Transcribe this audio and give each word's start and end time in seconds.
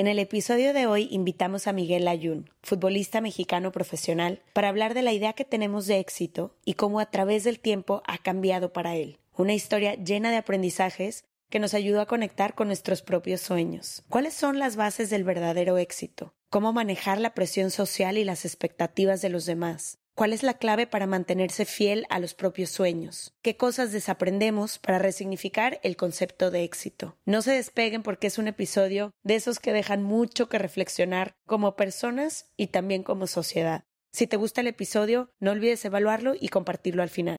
En 0.00 0.06
el 0.06 0.18
episodio 0.18 0.72
de 0.72 0.86
hoy 0.86 1.08
invitamos 1.10 1.66
a 1.66 1.74
Miguel 1.74 2.08
Ayun, 2.08 2.48
futbolista 2.62 3.20
mexicano 3.20 3.70
profesional, 3.70 4.40
para 4.54 4.70
hablar 4.70 4.94
de 4.94 5.02
la 5.02 5.12
idea 5.12 5.34
que 5.34 5.44
tenemos 5.44 5.86
de 5.86 5.98
éxito 5.98 6.56
y 6.64 6.72
cómo 6.72 7.00
a 7.00 7.10
través 7.10 7.44
del 7.44 7.60
tiempo 7.60 8.02
ha 8.06 8.16
cambiado 8.16 8.72
para 8.72 8.96
él. 8.96 9.18
Una 9.36 9.52
historia 9.52 9.96
llena 9.96 10.30
de 10.30 10.38
aprendizajes 10.38 11.24
que 11.50 11.58
nos 11.58 11.74
ayudó 11.74 12.00
a 12.00 12.06
conectar 12.06 12.54
con 12.54 12.68
nuestros 12.68 13.02
propios 13.02 13.42
sueños. 13.42 14.02
¿Cuáles 14.08 14.32
son 14.32 14.58
las 14.58 14.74
bases 14.74 15.10
del 15.10 15.22
verdadero 15.22 15.76
éxito? 15.76 16.32
¿Cómo 16.48 16.72
manejar 16.72 17.20
la 17.20 17.34
presión 17.34 17.70
social 17.70 18.16
y 18.16 18.24
las 18.24 18.46
expectativas 18.46 19.20
de 19.20 19.28
los 19.28 19.44
demás? 19.44 19.98
¿Cuál 20.20 20.34
es 20.34 20.42
la 20.42 20.58
clave 20.58 20.86
para 20.86 21.06
mantenerse 21.06 21.64
fiel 21.64 22.04
a 22.10 22.18
los 22.18 22.34
propios 22.34 22.68
sueños? 22.68 23.32
¿Qué 23.40 23.56
cosas 23.56 23.90
desaprendemos 23.90 24.78
para 24.78 24.98
resignificar 24.98 25.80
el 25.82 25.96
concepto 25.96 26.50
de 26.50 26.62
éxito? 26.62 27.16
No 27.24 27.40
se 27.40 27.52
despeguen 27.52 28.02
porque 28.02 28.26
es 28.26 28.36
un 28.36 28.46
episodio 28.46 29.12
de 29.22 29.36
esos 29.36 29.60
que 29.60 29.72
dejan 29.72 30.02
mucho 30.02 30.50
que 30.50 30.58
reflexionar 30.58 31.36
como 31.46 31.74
personas 31.74 32.50
y 32.58 32.66
también 32.66 33.02
como 33.02 33.26
sociedad. 33.26 33.84
Si 34.12 34.26
te 34.26 34.36
gusta 34.36 34.60
el 34.60 34.66
episodio, 34.66 35.30
no 35.40 35.52
olvides 35.52 35.86
evaluarlo 35.86 36.34
y 36.38 36.48
compartirlo 36.48 37.02
al 37.02 37.08
final. 37.08 37.38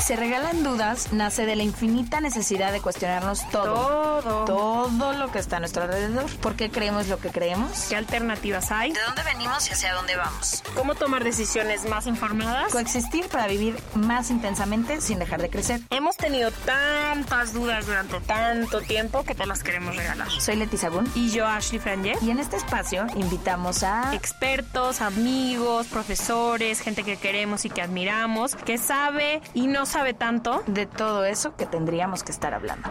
Se 0.00 0.16
regalan 0.16 0.62
dudas 0.64 1.12
nace 1.12 1.46
de 1.46 1.56
la 1.56 1.62
infinita 1.62 2.20
necesidad 2.20 2.72
de 2.72 2.80
cuestionarnos 2.80 3.48
todo. 3.50 4.22
Todo. 4.22 4.44
Todo 4.44 4.59
lo 4.88 5.30
que 5.30 5.38
está 5.38 5.56
a 5.56 5.60
nuestro 5.60 5.82
alrededor. 5.82 6.30
¿Por 6.38 6.56
qué 6.56 6.70
creemos 6.70 7.08
lo 7.08 7.18
que 7.18 7.30
creemos? 7.30 7.86
¿Qué 7.88 7.96
alternativas 7.96 8.70
hay? 8.70 8.92
¿De 8.92 9.00
dónde 9.02 9.22
venimos 9.22 9.68
y 9.68 9.72
hacia 9.72 9.94
dónde 9.94 10.16
vamos? 10.16 10.62
¿Cómo 10.74 10.94
tomar 10.94 11.24
decisiones 11.24 11.84
más 11.84 12.06
informadas? 12.06 12.72
Coexistir 12.72 13.28
para 13.28 13.46
vivir 13.46 13.76
más 13.94 14.30
intensamente 14.30 15.00
sin 15.00 15.18
dejar 15.18 15.42
de 15.42 15.50
crecer. 15.50 15.80
Hemos 15.90 16.16
tenido 16.16 16.50
tantas 16.50 17.52
dudas 17.52 17.86
durante 17.86 18.20
tanto 18.20 18.80
tiempo 18.80 19.22
que 19.24 19.34
te 19.34 19.46
las 19.46 19.62
queremos 19.62 19.96
regalar. 19.96 20.30
Soy 20.30 20.56
Leti 20.56 20.76
Sagún. 20.76 21.10
Y 21.14 21.30
yo, 21.30 21.46
Ashley 21.46 21.78
Franje. 21.78 22.14
Y 22.22 22.30
en 22.30 22.38
este 22.38 22.56
espacio 22.56 23.06
invitamos 23.16 23.82
a 23.82 24.14
expertos, 24.14 25.00
amigos, 25.00 25.86
profesores, 25.88 26.80
gente 26.80 27.04
que 27.04 27.16
queremos 27.16 27.64
y 27.64 27.70
que 27.70 27.82
admiramos, 27.82 28.54
que 28.54 28.78
sabe 28.78 29.42
y 29.54 29.66
no 29.66 29.86
sabe 29.86 30.14
tanto 30.14 30.62
de 30.66 30.86
todo 30.86 31.24
eso 31.24 31.54
que 31.56 31.66
tendríamos 31.66 32.22
que 32.22 32.32
estar 32.32 32.54
hablando. 32.54 32.88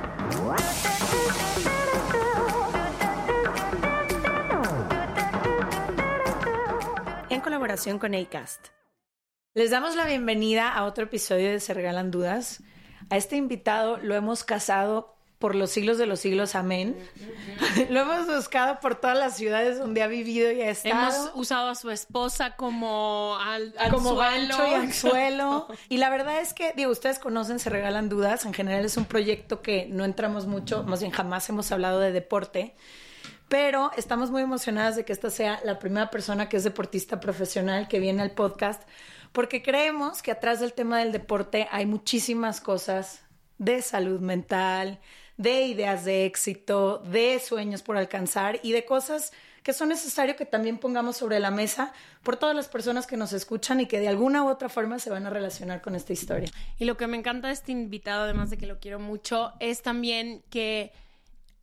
En 7.39 7.44
colaboración 7.44 8.00
con 8.00 8.14
ACAST. 8.16 8.67
Les 9.54 9.72
damos 9.72 9.95
la 9.95 10.05
bienvenida 10.05 10.73
a 10.73 10.83
otro 10.83 11.05
episodio 11.05 11.50
de 11.50 11.61
Se 11.61 11.73
Regalan 11.73 12.11
Dudas. 12.11 12.61
A 13.10 13.16
este 13.16 13.38
invitado 13.38 13.95
lo 13.95 14.14
hemos 14.16 14.44
casado 14.44 15.16
por 15.38 15.55
los 15.55 15.72
siglos 15.72 15.98
de 15.98 16.05
los 16.05 16.20
siglos, 16.20 16.54
amén. 16.55 16.98
Lo 17.89 18.02
hemos 18.02 18.27
buscado 18.27 18.82
por 18.82 18.95
todas 18.95 19.17
las 19.17 19.38
ciudades 19.38 19.80
donde 19.80 20.04
ha 20.04 20.08
vivido 20.08 20.52
y 20.52 20.60
ha 20.60 20.70
estado. 20.70 21.16
Hemos 21.16 21.32
usado 21.33 21.70
a 21.70 21.76
su 21.76 21.89
esposa 21.92 22.58
como 22.58 23.38
al, 23.39 23.73
como 23.89 24.17
gancho 24.17 24.67
y 24.67 24.73
anzuelo. 24.73 25.70
y 25.88 25.95
la 25.95 26.10
verdad 26.10 26.42
es 26.42 26.54
que, 26.54 26.73
digo, 26.76 26.92
ustedes 26.92 27.20
conocen, 27.20 27.60
se 27.60 27.70
regalan 27.70 28.10
dudas. 28.10 28.44
En 28.44 28.54
general 28.54 28.83
es 28.83 28.98
un 28.98 29.06
proyecto 29.06 29.61
que 29.61 29.86
no 29.86 30.04
entramos 30.04 30.45
mucho, 30.45 30.83
más 30.83 31.00
bien 31.00 31.14
jamás 31.14 31.48
hemos 31.48 31.71
hablado 31.71 32.02
de 32.02 32.11
deporte. 32.11 32.76
Pero 33.49 33.92
estamos 33.98 34.30
muy 34.30 34.43
emocionadas 34.43 34.95
de 34.95 35.04
que 35.04 35.11
esta 35.11 35.32
sea 35.32 35.60
la 35.65 35.80
primera 35.80 36.11
persona 36.11 36.48
que 36.48 36.58
es 36.58 36.64
deportista 36.64 37.20
profesional 37.20 37.87
que 37.87 37.99
viene 37.99 38.21
al 38.21 38.32
podcast, 38.32 38.83
porque 39.32 39.64
creemos 39.64 40.21
que 40.21 40.32
atrás 40.32 40.60
del 40.60 40.73
tema 40.73 40.99
del 40.99 41.11
deporte 41.11 41.67
hay 41.71 41.88
muchísimas 41.88 42.61
cosas 42.61 43.21
de 43.58 43.82
salud 43.82 44.20
mental, 44.20 44.99
de 45.38 45.64
ideas 45.64 46.05
de 46.05 46.26
éxito, 46.26 46.99
de 46.99 47.39
sueños 47.39 47.82
por 47.82 47.98
alcanzar 47.98 48.59
y 48.61 48.71
de 48.71 48.86
cosas 48.86 49.33
que 49.64 49.73
son 49.73 49.89
necesarias 49.89 50.38
que 50.38 50.45
también 50.45 50.77
pongamos 50.77 51.17
sobre 51.17 51.39
la 51.39 51.49
mesa 51.49 51.92
por 52.23 52.38
todas 52.38 52.55
las 52.55 52.67
personas 52.67 53.08
que 53.08 53.17
nos 53.17 53.33
escuchan 53.33 53.80
y 53.80 53.88
que 53.88 53.99
de 53.99 54.08
alguna 54.08 54.43
u 54.43 54.49
otra 54.49 54.70
forma 54.70 54.99
se 54.99 55.09
van 55.09 55.26
a 55.26 55.30
relacionar 55.30 55.82
con 55.82 55.95
esta 55.95 56.14
historia. 56.14 56.49
Y 56.77 56.86
lo 56.86 56.98
que 56.98 57.08
me 57.08 57.17
encanta 57.17 57.48
de 57.48 57.54
este 57.54 57.71
invitado, 57.71 58.23
además 58.23 58.52
de 58.52 58.58
que 58.58 58.67
lo 58.67 58.80
quiero 58.80 58.99
mucho, 58.99 59.54
es 59.59 59.82
también 59.82 60.43
que 60.49 60.93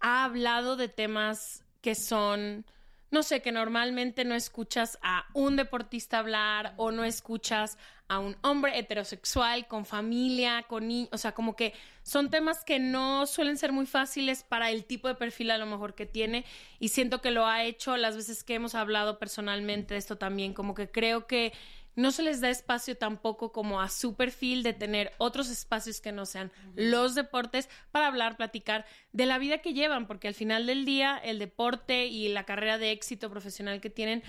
ha 0.01 0.25
hablado 0.25 0.77
de 0.77 0.89
temas 0.89 1.66
que 1.87 1.95
son 1.95 2.67
no 3.13 3.23
sé, 3.23 3.41
que 3.41 3.53
normalmente 3.53 4.25
no 4.25 4.35
escuchas 4.35 4.99
a 5.01 5.27
un 5.33 5.55
deportista 5.55 6.19
hablar 6.19 6.75
o 6.77 6.91
no 6.91 7.05
escuchas 7.05 7.79
a 8.09 8.19
un 8.19 8.37
hombre 8.43 8.77
heterosexual 8.77 9.69
con 9.69 9.85
familia, 9.85 10.65
con 10.65 10.89
niños, 10.89 11.11
o 11.13 11.19
sea, 11.19 11.33
como 11.33 11.55
que 11.55 11.73
son 12.03 12.29
temas 12.29 12.65
que 12.65 12.81
no 12.81 13.27
suelen 13.27 13.57
ser 13.59 13.71
muy 13.71 13.87
fáciles 13.87 14.43
para 14.43 14.71
el 14.73 14.85
tipo 14.85 15.07
de 15.07 15.15
perfil 15.15 15.53
a 15.53 15.59
lo 15.59 15.67
mejor 15.67 15.95
que 15.95 16.05
tiene. 16.07 16.45
Y 16.81 16.89
siento 16.89 17.21
que 17.21 17.31
lo 17.31 17.47
ha 17.47 17.63
hecho 17.63 17.97
las 17.97 18.17
veces 18.17 18.43
que 18.43 18.55
hemos 18.55 18.75
hablado 18.75 19.21
personalmente 19.21 19.95
de 19.95 19.99
esto 19.99 20.19
también, 20.19 20.53
como 20.53 20.75
que 20.75 20.91
creo 20.91 21.29
que 21.29 21.53
no 21.97 22.13
se 22.13 22.23
les 22.23 22.41
da 22.41 22.51
espacio 22.51 22.97
tampoco 22.97 23.51
como 23.53 23.81
a 23.81 23.89
su 23.89 24.15
perfil 24.15 24.63
de 24.63 24.75
tener 24.75 25.13
otros 25.19 25.51
espacios 25.51 26.01
que 26.01 26.13
no 26.13 26.27
sean 26.27 26.53
los 26.75 27.15
deportes 27.15 27.69
para 27.91 28.07
hablar, 28.07 28.37
platicar 28.37 28.85
de 29.13 29.27
la 29.27 29.39
vida 29.39 29.59
que 29.59 29.73
llevan, 29.73 30.07
porque 30.07 30.29
al 30.29 30.35
final 30.35 30.67
del 30.67 30.85
día 30.85 31.17
el 31.17 31.39
deporte 31.39 32.07
y 32.07 32.29
la 32.29 32.45
carrera 32.45 32.79
de 32.79 32.93
éxito 32.93 33.31
profesional 33.31 33.81
que 33.81 33.91
tienen 33.91 34.23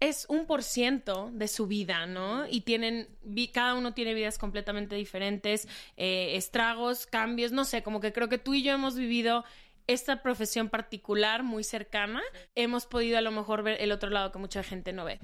es 0.00 0.26
un 0.28 0.46
por 0.46 0.62
ciento 0.62 1.30
de 1.32 1.48
su 1.48 1.66
vida, 1.66 2.06
¿no? 2.06 2.46
Y 2.48 2.60
tienen, 2.60 3.08
cada 3.52 3.74
uno 3.74 3.94
tiene 3.94 4.14
vidas 4.14 4.38
completamente 4.38 4.94
diferentes, 4.94 5.66
eh, 5.96 6.36
estragos, 6.36 7.06
cambios, 7.06 7.50
no 7.50 7.64
sé, 7.64 7.82
como 7.82 8.00
que 8.00 8.12
creo 8.12 8.28
que 8.28 8.38
tú 8.38 8.54
y 8.54 8.62
yo 8.62 8.72
hemos 8.72 8.94
vivido 8.94 9.44
esta 9.88 10.22
profesión 10.22 10.68
particular 10.68 11.42
muy 11.42 11.64
cercana, 11.64 12.22
hemos 12.54 12.86
podido 12.86 13.18
a 13.18 13.20
lo 13.22 13.32
mejor 13.32 13.62
ver 13.62 13.80
el 13.80 13.90
otro 13.90 14.10
lado 14.10 14.30
que 14.30 14.38
mucha 14.38 14.62
gente 14.62 14.92
no 14.92 15.04
ve. 15.04 15.18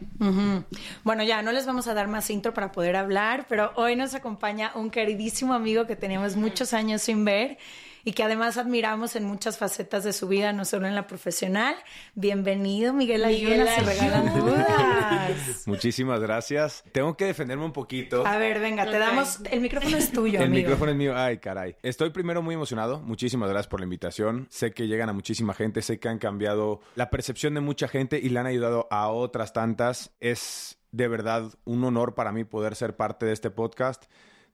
Bueno, 1.05 1.23
ya 1.23 1.43
no 1.43 1.53
les 1.53 1.67
vamos 1.67 1.87
a 1.87 1.95
dar 1.95 2.09
más 2.09 2.31
intro 2.31 2.53
para 2.55 2.73
poder 2.73 2.97
hablar, 2.97 3.47
pero 3.49 3.73
hoy 3.77 3.95
nos 3.95 4.15
acompaña 4.15 4.73
un 4.75 4.91
queridísimo 4.91 5.55
amigo 5.55 5.87
que 5.87 5.97
teníamos 5.97 6.35
muchos 6.35 6.73
años 6.73 7.03
sin 7.03 7.25
ver 7.25 7.59
y 8.05 8.13
que 8.13 8.23
además 8.23 8.59
admiramos 8.59 9.17
en 9.17 9.25
muchas 9.25 9.59
facetas 9.59 10.05
de 10.05 10.13
su 10.13 10.29
vida, 10.29 10.53
no 10.53 10.65
solo 10.65 10.87
en 10.87 10.95
la 10.95 11.07
profesional. 11.07 11.75
Bienvenido, 12.15 12.93
Miguel 12.93 13.25
Ayuda, 13.25 13.67
se 13.75 13.81
regalan 13.81 14.39
dudas. 14.39 15.63
Muchísimas 15.67 16.21
gracias. 16.21 16.85
Tengo 16.93 17.17
que 17.17 17.25
defenderme 17.25 17.65
un 17.65 17.73
poquito. 17.73 18.27
A 18.27 18.37
ver, 18.37 18.61
venga, 18.61 18.85
te 18.85 18.99
damos, 18.99 19.41
el 19.51 19.61
micrófono 19.61 19.97
es 19.97 20.13
tuyo. 20.13 20.39
El 20.45 20.47
amigo. 20.47 20.63
micrófono 20.63 20.91
es 20.91 20.97
mío, 20.97 21.17
ay 21.17 21.39
caray. 21.39 21.77
Estoy 21.83 22.11
primero 22.11 22.43
muy 22.43 22.55
emocionado, 22.55 23.01
muchísimas 23.01 23.49
gracias 23.49 23.69
por 23.69 23.81
la 23.81 23.85
invitación. 23.85 24.47
Sé 24.51 24.73
que 24.73 24.87
llegan 24.87 25.09
a 25.09 25.13
muchísima 25.13 25.55
gente, 25.55 25.81
sé 25.81 25.99
que 25.99 26.09
han 26.09 26.19
cambiado 26.19 26.81
la 26.97 27.09
percepción 27.11 27.55
de 27.55 27.61
mucha 27.61 27.89
gente 27.89 28.19
y 28.19 28.29
le 28.29 28.39
han 28.39 28.47
ayudado 28.47 28.87
a 28.91 29.09
otras 29.09 29.53
tantas. 29.53 30.13
Es 30.21 30.79
de 30.93 31.09
verdad 31.09 31.53
un 31.65 31.83
honor 31.85 32.15
para 32.15 32.33
mí 32.33 32.45
poder 32.45 32.77
ser 32.77 32.97
parte 32.97 33.27
de 33.27 33.33
este 33.33 33.51
podcast 33.51 34.05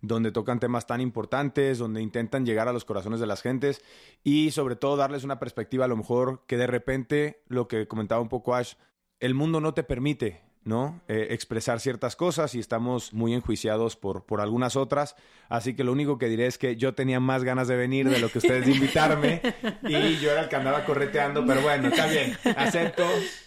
donde 0.03 0.33
tocan 0.33 0.61
temas 0.61 0.87
tan 0.87 1.01
importantes, 1.01 1.79
donde 1.79 2.03
intentan 2.03 2.47
llegar 2.47 2.69
a 2.69 2.73
los 2.73 2.85
corazones 2.85 3.21
de 3.21 3.27
las 3.27 3.43
gentes 3.43 3.83
y 4.23 4.51
sobre 4.51 4.77
todo 4.77 4.97
darles 4.97 5.25
una 5.25 5.39
perspectiva 5.39 5.85
a 5.85 5.89
lo 5.89 5.97
mejor 5.97 6.45
que 6.47 6.57
de 6.57 6.67
repente, 6.67 7.43
lo 7.49 7.69
que 7.69 7.87
comentaba 7.87 8.21
un 8.21 8.29
poco 8.29 8.55
Ash, 8.55 8.75
el 9.19 9.35
mundo 9.35 9.61
no 9.61 9.75
te 9.75 9.83
permite 9.83 10.50
¿no? 10.65 11.01
Eh, 11.09 11.29
expresar 11.31 11.81
ciertas 11.81 12.17
cosas 12.17 12.55
y 12.55 12.59
estamos 12.59 13.13
muy 13.13 13.35
enjuiciados 13.35 13.97
por, 13.97 14.25
por 14.25 14.41
algunas 14.41 14.77
otras. 14.77 15.17
Así 15.49 15.75
que 15.75 15.85
lo 15.85 15.93
único 15.93 16.19
que 16.19 16.27
diré 16.29 16.47
es 16.47 16.59
que 16.59 16.77
yo 16.77 16.95
tenía 16.95 17.19
más 17.19 17.43
ganas 17.45 17.67
de 17.67 17.77
venir 17.77 18.09
de 18.09 18.19
lo 18.21 18.31
que 18.31 18.39
ustedes 18.39 18.67
de 18.67 18.73
invitarme 18.73 19.43
y 19.83 20.19
yo 20.19 20.31
era 20.31 20.43
el 20.43 20.49
que 20.49 20.57
andaba 20.57 20.85
correteando, 20.85 21.45
pero 21.45 21.63
bueno, 21.63 21.89
está 21.89 22.07
bien, 22.07 22.39
acepto, 22.57 23.05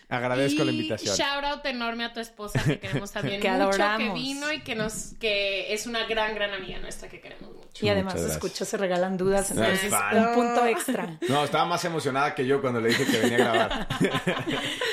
agradezco 0.10 0.66
la 0.66 0.72
invitación. 0.72 1.16
Shout 1.16 1.46
out 1.46 1.66
enorme 1.66 2.04
a 2.04 2.12
tu 2.12 2.20
esposa 2.20 2.62
que 2.62 2.80
queremos 2.80 3.12
también 3.12 3.40
que 3.40 3.50
mucho, 3.50 3.64
adoramos. 3.64 4.14
que 4.16 4.20
vino 4.20 4.52
y 4.52 4.62
que 4.62 4.76
nos, 4.76 5.14
que 5.20 5.74
es 5.74 5.88
una 5.88 6.06
gran, 6.06 6.36
gran 6.36 6.54
amiga 6.54 6.80
nuestra 6.80 7.08
que 7.08 7.22
queremos 7.22 7.56
mucho. 7.56 7.86
Y 7.86 7.90
además, 7.90 8.16
escucho, 8.16 8.66
se 8.66 8.78
regalan 8.78 9.16
dudas, 9.18 9.52
entonces 9.52 9.94
un 10.14 10.34
punto 10.34 10.66
extra. 10.66 11.18
No, 11.30 11.44
estaba 11.46 11.66
más 11.66 11.86
emocionada 11.86 12.36
que 12.36 12.46
yo 12.46 12.60
cuando 12.60 12.82
le 12.82 12.90
dije 12.90 13.06
que 13.06 13.18
venía 13.18 13.38
a 13.38 13.40
grabar. 13.40 13.88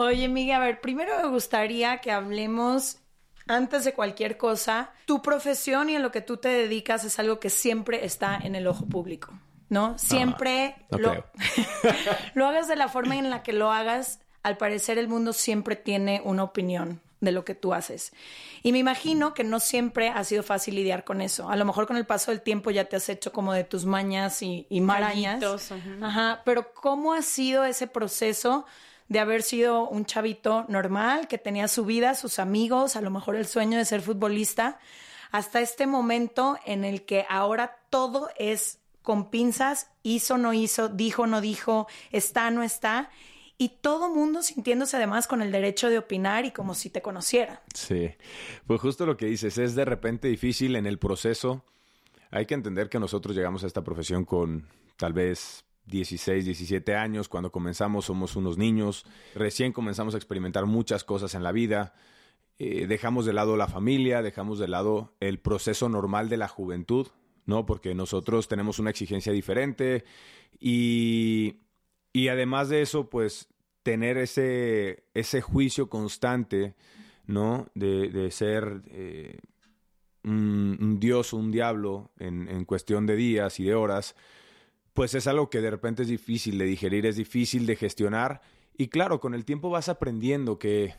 Oye, 0.00 0.28
Miguel, 0.28 0.56
a 0.56 0.58
ver, 0.60 0.80
primero 0.80 1.12
me 1.20 1.28
gustaría 1.28 1.98
que 1.98 2.10
hablemos, 2.10 3.00
antes 3.46 3.84
de 3.84 3.92
cualquier 3.92 4.38
cosa, 4.38 4.92
tu 5.04 5.20
profesión 5.20 5.90
y 5.90 5.96
en 5.96 6.02
lo 6.02 6.10
que 6.10 6.22
tú 6.22 6.38
te 6.38 6.48
dedicas 6.48 7.04
es 7.04 7.18
algo 7.18 7.38
que 7.38 7.50
siempre 7.50 8.06
está 8.06 8.38
en 8.42 8.54
el 8.54 8.66
ojo 8.66 8.86
público, 8.86 9.38
¿no? 9.68 9.98
Siempre 9.98 10.74
no 10.90 10.96
lo, 10.96 11.10
creo. 11.10 11.26
lo 12.34 12.46
hagas 12.46 12.66
de 12.66 12.76
la 12.76 12.88
forma 12.88 13.16
en 13.16 13.28
la 13.28 13.42
que 13.42 13.52
lo 13.52 13.72
hagas, 13.72 14.20
al 14.42 14.56
parecer 14.56 14.96
el 14.96 15.06
mundo 15.06 15.34
siempre 15.34 15.76
tiene 15.76 16.22
una 16.24 16.44
opinión 16.44 17.02
de 17.20 17.32
lo 17.32 17.44
que 17.44 17.54
tú 17.54 17.74
haces. 17.74 18.14
Y 18.62 18.72
me 18.72 18.78
imagino 18.78 19.34
que 19.34 19.44
no 19.44 19.60
siempre 19.60 20.08
ha 20.08 20.24
sido 20.24 20.42
fácil 20.42 20.76
lidiar 20.76 21.04
con 21.04 21.20
eso. 21.20 21.50
A 21.50 21.56
lo 21.56 21.66
mejor 21.66 21.86
con 21.86 21.98
el 21.98 22.06
paso 22.06 22.30
del 22.30 22.40
tiempo 22.40 22.70
ya 22.70 22.86
te 22.86 22.96
has 22.96 23.10
hecho 23.10 23.34
como 23.34 23.52
de 23.52 23.64
tus 23.64 23.84
mañas 23.84 24.40
y, 24.40 24.66
y 24.70 24.80
marañas. 24.80 25.40
Callitos, 25.40 25.72
ajá. 25.72 25.90
Ajá, 26.00 26.42
pero 26.46 26.72
¿cómo 26.72 27.12
ha 27.12 27.20
sido 27.20 27.66
ese 27.66 27.86
proceso 27.86 28.64
de 29.10 29.18
haber 29.18 29.42
sido 29.42 29.88
un 29.88 30.06
chavito 30.06 30.64
normal, 30.68 31.26
que 31.26 31.36
tenía 31.36 31.66
su 31.66 31.84
vida, 31.84 32.14
sus 32.14 32.38
amigos, 32.38 32.94
a 32.94 33.00
lo 33.00 33.10
mejor 33.10 33.34
el 33.34 33.44
sueño 33.44 33.76
de 33.76 33.84
ser 33.84 34.02
futbolista, 34.02 34.78
hasta 35.32 35.60
este 35.60 35.88
momento 35.88 36.56
en 36.64 36.84
el 36.84 37.04
que 37.04 37.26
ahora 37.28 37.80
todo 37.90 38.30
es 38.38 38.78
con 39.02 39.28
pinzas, 39.28 39.90
hizo, 40.04 40.38
no 40.38 40.52
hizo, 40.52 40.88
dijo, 40.88 41.26
no 41.26 41.40
dijo, 41.40 41.88
está, 42.12 42.52
no 42.52 42.62
está, 42.62 43.10
y 43.58 43.70
todo 43.80 44.14
mundo 44.14 44.44
sintiéndose 44.44 44.96
además 44.96 45.26
con 45.26 45.42
el 45.42 45.50
derecho 45.50 45.90
de 45.90 45.98
opinar 45.98 46.44
y 46.44 46.52
como 46.52 46.74
si 46.74 46.88
te 46.88 47.02
conociera. 47.02 47.62
Sí, 47.74 48.12
pues 48.68 48.80
justo 48.80 49.06
lo 49.06 49.16
que 49.16 49.26
dices, 49.26 49.58
es 49.58 49.74
de 49.74 49.84
repente 49.84 50.28
difícil 50.28 50.76
en 50.76 50.86
el 50.86 51.00
proceso. 51.00 51.64
Hay 52.30 52.46
que 52.46 52.54
entender 52.54 52.88
que 52.88 53.00
nosotros 53.00 53.34
llegamos 53.34 53.64
a 53.64 53.66
esta 53.66 53.82
profesión 53.82 54.24
con 54.24 54.68
tal 54.96 55.12
vez 55.12 55.64
16, 55.90 56.44
17 56.44 56.94
años. 56.94 57.28
Cuando 57.28 57.52
comenzamos 57.52 58.06
somos 58.06 58.36
unos 58.36 58.56
niños. 58.56 59.04
Recién 59.34 59.72
comenzamos 59.72 60.14
a 60.14 60.18
experimentar 60.18 60.66
muchas 60.66 61.04
cosas 61.04 61.34
en 61.34 61.42
la 61.42 61.52
vida. 61.52 61.94
Eh, 62.58 62.86
dejamos 62.86 63.24
de 63.26 63.32
lado 63.32 63.56
la 63.56 63.68
familia, 63.68 64.22
dejamos 64.22 64.58
de 64.58 64.68
lado 64.68 65.14
el 65.20 65.38
proceso 65.38 65.88
normal 65.88 66.28
de 66.28 66.36
la 66.36 66.46
juventud, 66.48 67.08
¿no? 67.46 67.64
Porque 67.64 67.94
nosotros 67.94 68.48
tenemos 68.48 68.78
una 68.78 68.90
exigencia 68.90 69.32
diferente 69.32 70.04
y, 70.58 71.60
y 72.12 72.28
además 72.28 72.68
de 72.68 72.82
eso, 72.82 73.08
pues 73.08 73.48
tener 73.82 74.18
ese, 74.18 75.04
ese 75.14 75.40
juicio 75.40 75.88
constante, 75.88 76.74
¿no? 77.26 77.66
De, 77.74 78.10
de 78.10 78.30
ser 78.30 78.82
eh, 78.88 79.38
un, 80.24 80.98
dios 81.00 81.32
o 81.32 81.38
un 81.38 81.50
diablo 81.50 82.10
en, 82.18 82.48
en 82.48 82.64
cuestión 82.64 83.06
de 83.06 83.16
días 83.16 83.58
y 83.58 83.64
de 83.64 83.74
horas, 83.74 84.14
pues 85.00 85.14
es 85.14 85.26
algo 85.26 85.48
que 85.48 85.62
de 85.62 85.70
repente 85.70 86.02
es 86.02 86.08
difícil 86.08 86.58
de 86.58 86.66
digerir, 86.66 87.06
es 87.06 87.16
difícil 87.16 87.64
de 87.64 87.74
gestionar. 87.74 88.42
Y 88.76 88.88
claro, 88.88 89.18
con 89.18 89.32
el 89.32 89.46
tiempo 89.46 89.70
vas 89.70 89.88
aprendiendo 89.88 90.58
que, 90.58 90.94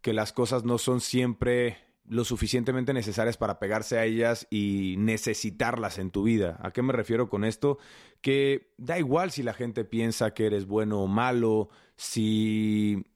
que 0.00 0.12
las 0.12 0.32
cosas 0.32 0.64
no 0.64 0.78
son 0.78 1.00
siempre 1.00 1.76
lo 2.08 2.24
suficientemente 2.24 2.92
necesarias 2.92 3.36
para 3.36 3.60
pegarse 3.60 4.00
a 4.00 4.04
ellas 4.04 4.48
y 4.50 4.96
necesitarlas 4.98 5.98
en 5.98 6.10
tu 6.10 6.24
vida. 6.24 6.58
¿A 6.60 6.72
qué 6.72 6.82
me 6.82 6.92
refiero 6.92 7.28
con 7.28 7.44
esto? 7.44 7.78
Que 8.20 8.72
da 8.78 8.98
igual 8.98 9.30
si 9.30 9.44
la 9.44 9.54
gente 9.54 9.84
piensa 9.84 10.34
que 10.34 10.46
eres 10.46 10.66
bueno 10.66 11.00
o 11.00 11.06
malo, 11.06 11.68
si 11.94 13.06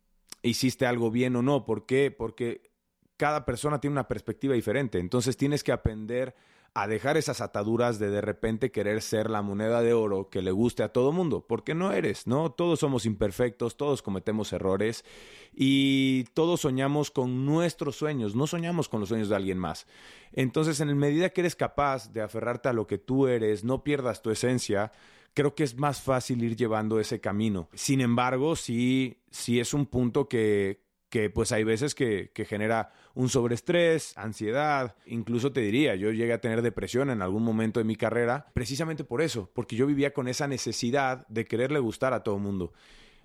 hiciste 0.42 0.86
algo 0.86 1.10
bien 1.10 1.34
o 1.34 1.42
no. 1.42 1.64
¿Por 1.64 1.86
qué? 1.86 2.12
Porque 2.16 2.70
cada 3.16 3.44
persona 3.44 3.80
tiene 3.80 3.94
una 3.94 4.06
perspectiva 4.06 4.54
diferente. 4.54 5.00
Entonces 5.00 5.36
tienes 5.36 5.64
que 5.64 5.72
aprender 5.72 6.36
a 6.74 6.86
dejar 6.86 7.16
esas 7.16 7.40
ataduras 7.40 7.98
de 7.98 8.10
de 8.10 8.20
repente 8.20 8.70
querer 8.70 9.02
ser 9.02 9.28
la 9.28 9.42
moneda 9.42 9.82
de 9.82 9.92
oro 9.92 10.30
que 10.30 10.40
le 10.40 10.52
guste 10.52 10.82
a 10.82 10.92
todo 10.92 11.10
mundo, 11.10 11.44
porque 11.46 11.74
no 11.74 11.92
eres, 11.92 12.26
¿no? 12.26 12.52
Todos 12.52 12.80
somos 12.80 13.06
imperfectos, 13.06 13.76
todos 13.76 14.02
cometemos 14.02 14.52
errores 14.52 15.04
y 15.52 16.24
todos 16.34 16.60
soñamos 16.60 17.10
con 17.10 17.44
nuestros 17.44 17.96
sueños, 17.96 18.36
no 18.36 18.46
soñamos 18.46 18.88
con 18.88 19.00
los 19.00 19.08
sueños 19.08 19.28
de 19.28 19.36
alguien 19.36 19.58
más. 19.58 19.86
Entonces, 20.32 20.80
en 20.80 20.96
medida 20.96 21.30
que 21.30 21.40
eres 21.40 21.56
capaz 21.56 22.12
de 22.12 22.22
aferrarte 22.22 22.68
a 22.68 22.72
lo 22.72 22.86
que 22.86 22.98
tú 22.98 23.26
eres, 23.26 23.64
no 23.64 23.82
pierdas 23.82 24.22
tu 24.22 24.30
esencia, 24.30 24.92
creo 25.34 25.56
que 25.56 25.64
es 25.64 25.76
más 25.76 26.00
fácil 26.00 26.42
ir 26.44 26.54
llevando 26.56 27.00
ese 27.00 27.20
camino. 27.20 27.68
Sin 27.74 28.00
embargo, 28.00 28.54
sí, 28.54 29.18
sí 29.30 29.58
es 29.58 29.74
un 29.74 29.86
punto 29.86 30.28
que, 30.28 30.82
que 31.10 31.28
pues 31.28 31.50
hay 31.52 31.64
veces 31.64 31.94
que, 31.94 32.30
que, 32.32 32.44
genera 32.44 32.92
un 33.14 33.28
sobreestrés, 33.28 34.16
ansiedad, 34.16 34.94
incluso 35.06 35.52
te 35.52 35.60
diría, 35.60 35.96
yo 35.96 36.12
llegué 36.12 36.32
a 36.32 36.40
tener 36.40 36.62
depresión 36.62 37.10
en 37.10 37.20
algún 37.20 37.42
momento 37.42 37.80
de 37.80 37.84
mi 37.84 37.96
carrera, 37.96 38.46
precisamente 38.54 39.02
por 39.02 39.20
eso, 39.20 39.50
porque 39.52 39.74
yo 39.74 39.86
vivía 39.86 40.14
con 40.14 40.28
esa 40.28 40.46
necesidad 40.46 41.26
de 41.26 41.44
quererle 41.44 41.80
gustar 41.80 42.14
a 42.14 42.22
todo 42.22 42.36
el 42.36 42.42
mundo. 42.42 42.72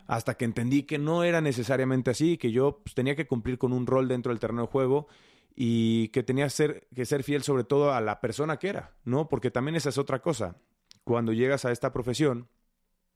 Hasta 0.07 0.35
que 0.35 0.45
entendí 0.45 0.83
que 0.83 0.97
no 0.97 1.23
era 1.23 1.41
necesariamente 1.41 2.11
así, 2.11 2.37
que 2.37 2.51
yo 2.51 2.81
pues, 2.83 2.95
tenía 2.95 3.15
que 3.15 3.27
cumplir 3.27 3.59
con 3.59 3.71
un 3.71 3.85
rol 3.85 4.07
dentro 4.07 4.31
del 4.31 4.39
terreno 4.39 4.63
de 4.63 4.67
juego 4.67 5.07
y 5.55 6.09
que 6.09 6.23
tenía 6.23 6.49
ser, 6.49 6.87
que 6.93 7.05
ser 7.05 7.23
fiel 7.23 7.43
sobre 7.43 7.63
todo 7.63 7.93
a 7.93 8.01
la 8.01 8.19
persona 8.19 8.57
que 8.57 8.69
era, 8.69 8.95
¿no? 9.03 9.29
Porque 9.29 9.51
también 9.51 9.75
esa 9.75 9.89
es 9.89 9.97
otra 9.97 10.21
cosa. 10.21 10.57
Cuando 11.03 11.33
llegas 11.33 11.65
a 11.65 11.71
esta 11.71 11.93
profesión 11.93 12.49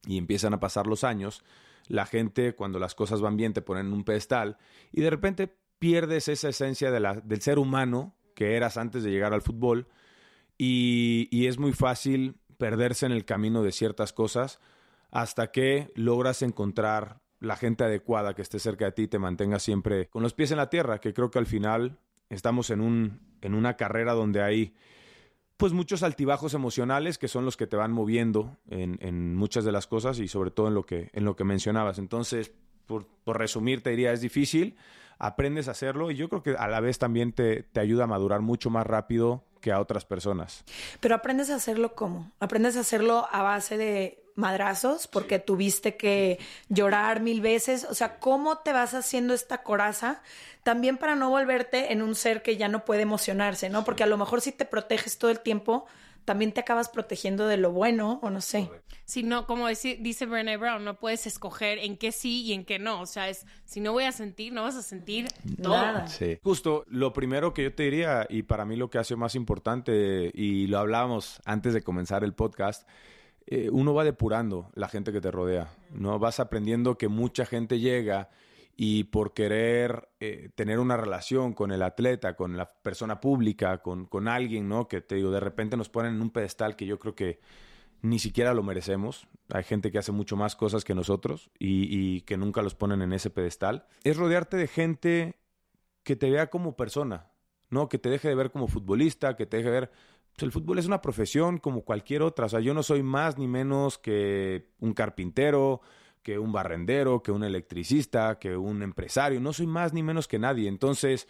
y 0.08 0.18
empiezan 0.18 0.54
a 0.54 0.60
pasar 0.60 0.88
los 0.88 1.04
años, 1.04 1.44
la 1.90 2.06
gente 2.06 2.56
cuando 2.56 2.80
las 2.80 2.96
cosas 2.96 3.20
van 3.20 3.36
bien 3.36 3.52
te 3.52 3.62
ponen 3.62 3.88
en 3.88 3.94
un 3.94 4.06
pedestal 4.06 4.58
y 4.94 5.02
de 5.02 5.10
repente 5.10 5.54
pierdes 5.80 6.30
esa 6.30 6.50
esencia 6.50 6.92
de 6.92 7.02
la, 7.02 7.16
del 7.16 7.42
ser 7.42 7.60
humano 7.60 8.16
que 8.36 8.56
eras 8.56 8.78
antes 8.78 9.04
de 9.04 9.12
llegar 9.12 9.34
al 9.34 9.42
fútbol 9.42 9.88
y, 10.58 11.28
y, 11.32 11.48
es 11.48 11.58
muy 11.58 11.74
fácil 11.74 12.36
perderse 12.58 13.06
en 13.06 13.12
el 13.12 13.26
camino 13.26 13.64
de 13.64 13.72
ciertas 13.72 14.14
cosas 14.14 14.60
hasta 15.10 15.52
que 15.52 15.92
logras 15.96 16.42
encontrar 16.42 17.22
la 17.40 17.56
gente 17.56 17.86
adecuada 17.86 18.36
que 18.36 18.42
esté 18.42 18.60
cerca 18.60 18.86
de 18.86 18.92
ti 18.92 19.02
y 19.04 19.08
te 19.08 19.20
mantenga 19.20 19.60
siempre 19.60 20.10
con 20.10 20.22
los 20.22 20.34
pies 20.34 20.52
en 20.52 20.58
la 20.58 20.70
tierra, 20.70 21.00
que 21.00 21.14
creo 21.14 21.32
que 21.32 21.40
al 21.40 21.46
final 21.46 21.98
estamos 22.30 22.70
en, 22.70 22.82
un, 22.82 23.22
en 23.42 23.56
una 23.56 23.78
carrera 23.78 24.14
donde 24.14 24.42
hay 24.42 24.76
pues 25.60 25.74
muchos 25.74 26.04
altibajos 26.04 26.54
emocionales 26.54 27.18
que 27.18 27.28
son 27.28 27.44
los 27.44 27.58
que 27.58 27.68
te 27.68 27.76
van 27.76 27.92
moviendo 27.92 28.58
en, 28.70 28.98
en, 29.02 29.36
muchas 29.36 29.66
de 29.66 29.74
las 29.74 29.88
cosas 29.88 30.18
y 30.20 30.30
sobre 30.30 30.52
todo 30.52 30.70
en 30.70 30.74
lo 30.74 30.86
que, 30.86 31.10
en 31.12 31.26
lo 31.26 31.36
que 31.36 31.44
mencionabas. 31.44 32.00
Entonces, 32.00 32.54
por, 32.86 33.06
por, 33.26 33.38
resumir, 33.38 33.84
te 33.84 33.90
diría, 33.90 34.14
es 34.14 34.22
difícil, 34.22 34.78
aprendes 35.18 35.68
a 35.68 35.72
hacerlo 35.72 36.12
y 36.12 36.16
yo 36.16 36.30
creo 36.30 36.44
que 36.44 36.52
a 36.52 36.70
la 36.70 36.80
vez 36.80 36.98
también 36.98 37.34
te, 37.34 37.64
te 37.64 37.82
ayuda 37.82 38.06
a 38.06 38.08
madurar 38.08 38.40
mucho 38.40 38.70
más 38.70 38.88
rápido 38.88 39.44
que 39.60 39.74
a 39.74 39.82
otras 39.82 40.06
personas. 40.06 40.64
Pero 41.02 41.16
aprendes 41.16 41.50
a 41.50 41.56
hacerlo 41.56 41.94
cómo? 41.94 42.32
Aprendes 42.40 42.78
a 42.78 42.80
hacerlo 42.80 43.28
a 43.30 43.44
base 43.44 43.78
de 43.78 44.19
madrazos 44.40 45.08
porque 45.08 45.38
sí. 45.38 45.44
tuviste 45.46 45.98
que 45.98 46.40
llorar 46.70 47.20
mil 47.20 47.42
veces. 47.42 47.86
O 47.90 47.94
sea, 47.94 48.20
¿cómo 48.20 48.60
te 48.60 48.74
vas 48.74 48.94
haciendo 48.94 49.34
esta 49.34 49.62
coraza? 49.62 50.22
También 50.64 50.98
para 50.98 51.16
no 51.16 51.30
volverte 51.30 51.94
en 51.94 52.02
un 52.02 52.16
ser 52.16 52.42
que 52.42 52.58
ya 52.58 52.68
no 52.68 52.86
puede 52.86 53.04
emocionarse, 53.04 53.70
¿no? 53.70 53.84
Porque 53.84 54.04
a 54.04 54.08
lo 54.08 54.18
mejor 54.18 54.42
si 54.42 54.52
te 54.52 54.66
proteges 54.66 55.18
todo 55.18 55.30
el 55.30 55.42
tiempo, 55.42 55.86
también 56.26 56.52
te 56.52 56.60
acabas 56.60 56.90
protegiendo 56.90 57.48
de 57.48 57.58
lo 57.58 57.72
bueno 57.72 58.20
o 58.22 58.30
no 58.30 58.40
sé. 58.42 58.70
Si 59.06 59.24
no, 59.24 59.48
como 59.48 59.68
dice, 59.68 59.98
dice 60.00 60.28
Brené 60.28 60.58
Brown, 60.58 60.86
no 60.86 61.00
puedes 61.00 61.26
escoger 61.26 61.80
en 61.80 61.98
qué 61.98 62.12
sí 62.12 62.44
y 62.44 62.54
en 62.54 62.66
qué 62.66 62.78
no. 62.78 63.02
O 63.02 63.08
sea, 63.08 63.30
es 63.30 63.48
si 63.66 63.80
no 63.80 63.94
voy 63.94 64.04
a 64.04 64.12
sentir, 64.12 64.54
no 64.54 64.62
vas 64.62 64.76
a 64.76 64.84
sentir 64.84 65.28
todo. 65.62 65.74
Nada. 65.74 66.08
Sí. 66.08 66.38
Justo, 66.44 66.86
lo 66.88 67.14
primero 67.14 67.56
que 67.56 67.64
yo 67.64 67.74
te 67.74 67.82
diría, 67.82 68.28
y 68.30 68.44
para 68.44 68.66
mí 68.66 68.76
lo 68.76 68.92
que 68.92 69.00
ha 69.00 69.04
sido 69.04 69.18
más 69.18 69.34
importante, 69.34 70.30
y 70.32 70.68
lo 70.68 70.78
hablábamos 70.78 71.42
antes 71.46 71.74
de 71.74 71.82
comenzar 71.82 72.24
el 72.24 72.34
podcast, 72.36 72.88
eh, 73.52 73.68
uno 73.72 73.96
va 73.96 74.04
depurando 74.04 74.70
la 74.76 74.88
gente 74.88 75.12
que 75.12 75.22
te 75.22 75.32
rodea, 75.32 75.74
¿no? 75.92 76.20
Vas 76.20 76.40
aprendiendo 76.40 77.00
que 77.00 77.08
mucha 77.08 77.48
gente 77.48 77.80
llega 77.80 78.30
y 78.78 79.06
por 79.06 79.34
querer 79.34 80.08
eh, 80.20 80.52
tener 80.54 80.78
una 80.78 80.98
relación 80.98 81.54
con 81.54 81.72
el 81.72 81.82
atleta, 81.82 82.36
con 82.36 82.58
la 82.58 82.72
persona 82.72 83.20
pública, 83.20 83.80
con, 83.80 84.06
con, 84.06 84.28
alguien, 84.28 84.70
¿no? 84.70 84.88
Que 84.88 85.02
te 85.02 85.16
digo, 85.16 85.32
de 85.32 85.40
repente 85.40 85.78
nos 85.78 85.90
ponen 85.90 86.14
en 86.14 86.22
un 86.22 86.30
pedestal 86.30 86.76
que 86.76 86.86
yo 86.86 87.00
creo 87.00 87.16
que 87.16 87.40
ni 88.04 88.20
siquiera 88.20 88.54
lo 88.54 88.62
merecemos. 88.62 89.28
Hay 89.52 89.64
gente 89.64 89.92
que 89.92 89.98
hace 89.98 90.12
mucho 90.12 90.36
más 90.36 90.56
cosas 90.56 90.84
que 90.86 90.94
nosotros 90.94 91.50
y, 91.58 91.88
y 91.90 92.22
que 92.22 92.38
nunca 92.38 92.62
los 92.62 92.76
ponen 92.76 93.02
en 93.02 93.14
ese 93.14 93.32
pedestal. 93.32 93.88
Es 94.04 94.16
rodearte 94.16 94.58
de 94.58 94.68
gente 94.68 95.40
que 96.04 96.16
te 96.16 96.30
vea 96.30 96.52
como 96.52 96.78
persona, 96.78 97.32
¿no? 97.72 97.90
Que 97.90 97.98
te 97.98 98.12
deje 98.12 98.28
de 98.28 98.36
ver 98.36 98.52
como 98.52 98.68
futbolista, 98.68 99.36
que 99.36 99.48
te 99.48 99.58
deje 99.58 99.72
de 99.72 99.80
ver... 99.80 99.92
El 100.42 100.52
fútbol 100.52 100.80
es 100.80 100.86
una 100.86 101.02
profesión 101.02 101.58
como 101.58 101.82
cualquier 101.82 102.22
otra. 102.22 102.46
O 102.46 102.50
sea, 102.50 102.60
yo 102.60 102.74
no 102.74 102.84
soy 102.84 103.04
más 103.04 103.38
ni 103.38 103.48
menos 103.48 103.98
que 103.98 104.70
un 104.80 104.94
carpintero, 104.94 105.82
que 106.24 106.40
un 106.40 106.52
barrendero, 106.52 107.24
que 107.24 107.32
un 107.32 107.44
electricista, 107.44 108.40
que 108.40 108.56
un 108.56 108.82
empresario. 108.84 109.40
No 109.40 109.54
soy 109.54 109.68
más 109.68 109.94
ni 109.94 110.04
menos 110.04 110.28
que 110.28 110.40
nadie. 110.40 110.68
Entonces, 110.68 111.28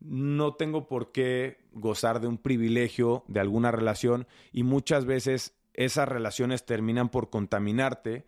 no 0.00 0.54
tengo 0.54 0.86
por 0.88 1.12
qué 1.12 1.58
gozar 1.72 2.20
de 2.20 2.26
un 2.26 2.38
privilegio 2.38 3.24
de 3.28 3.40
alguna 3.40 3.70
relación 3.70 4.26
y 4.52 4.62
muchas 4.62 5.04
veces 5.04 5.54
esas 5.74 6.08
relaciones 6.08 6.66
terminan 6.66 7.08
por 7.08 7.30
contaminarte 7.30 8.24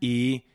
y 0.00 0.46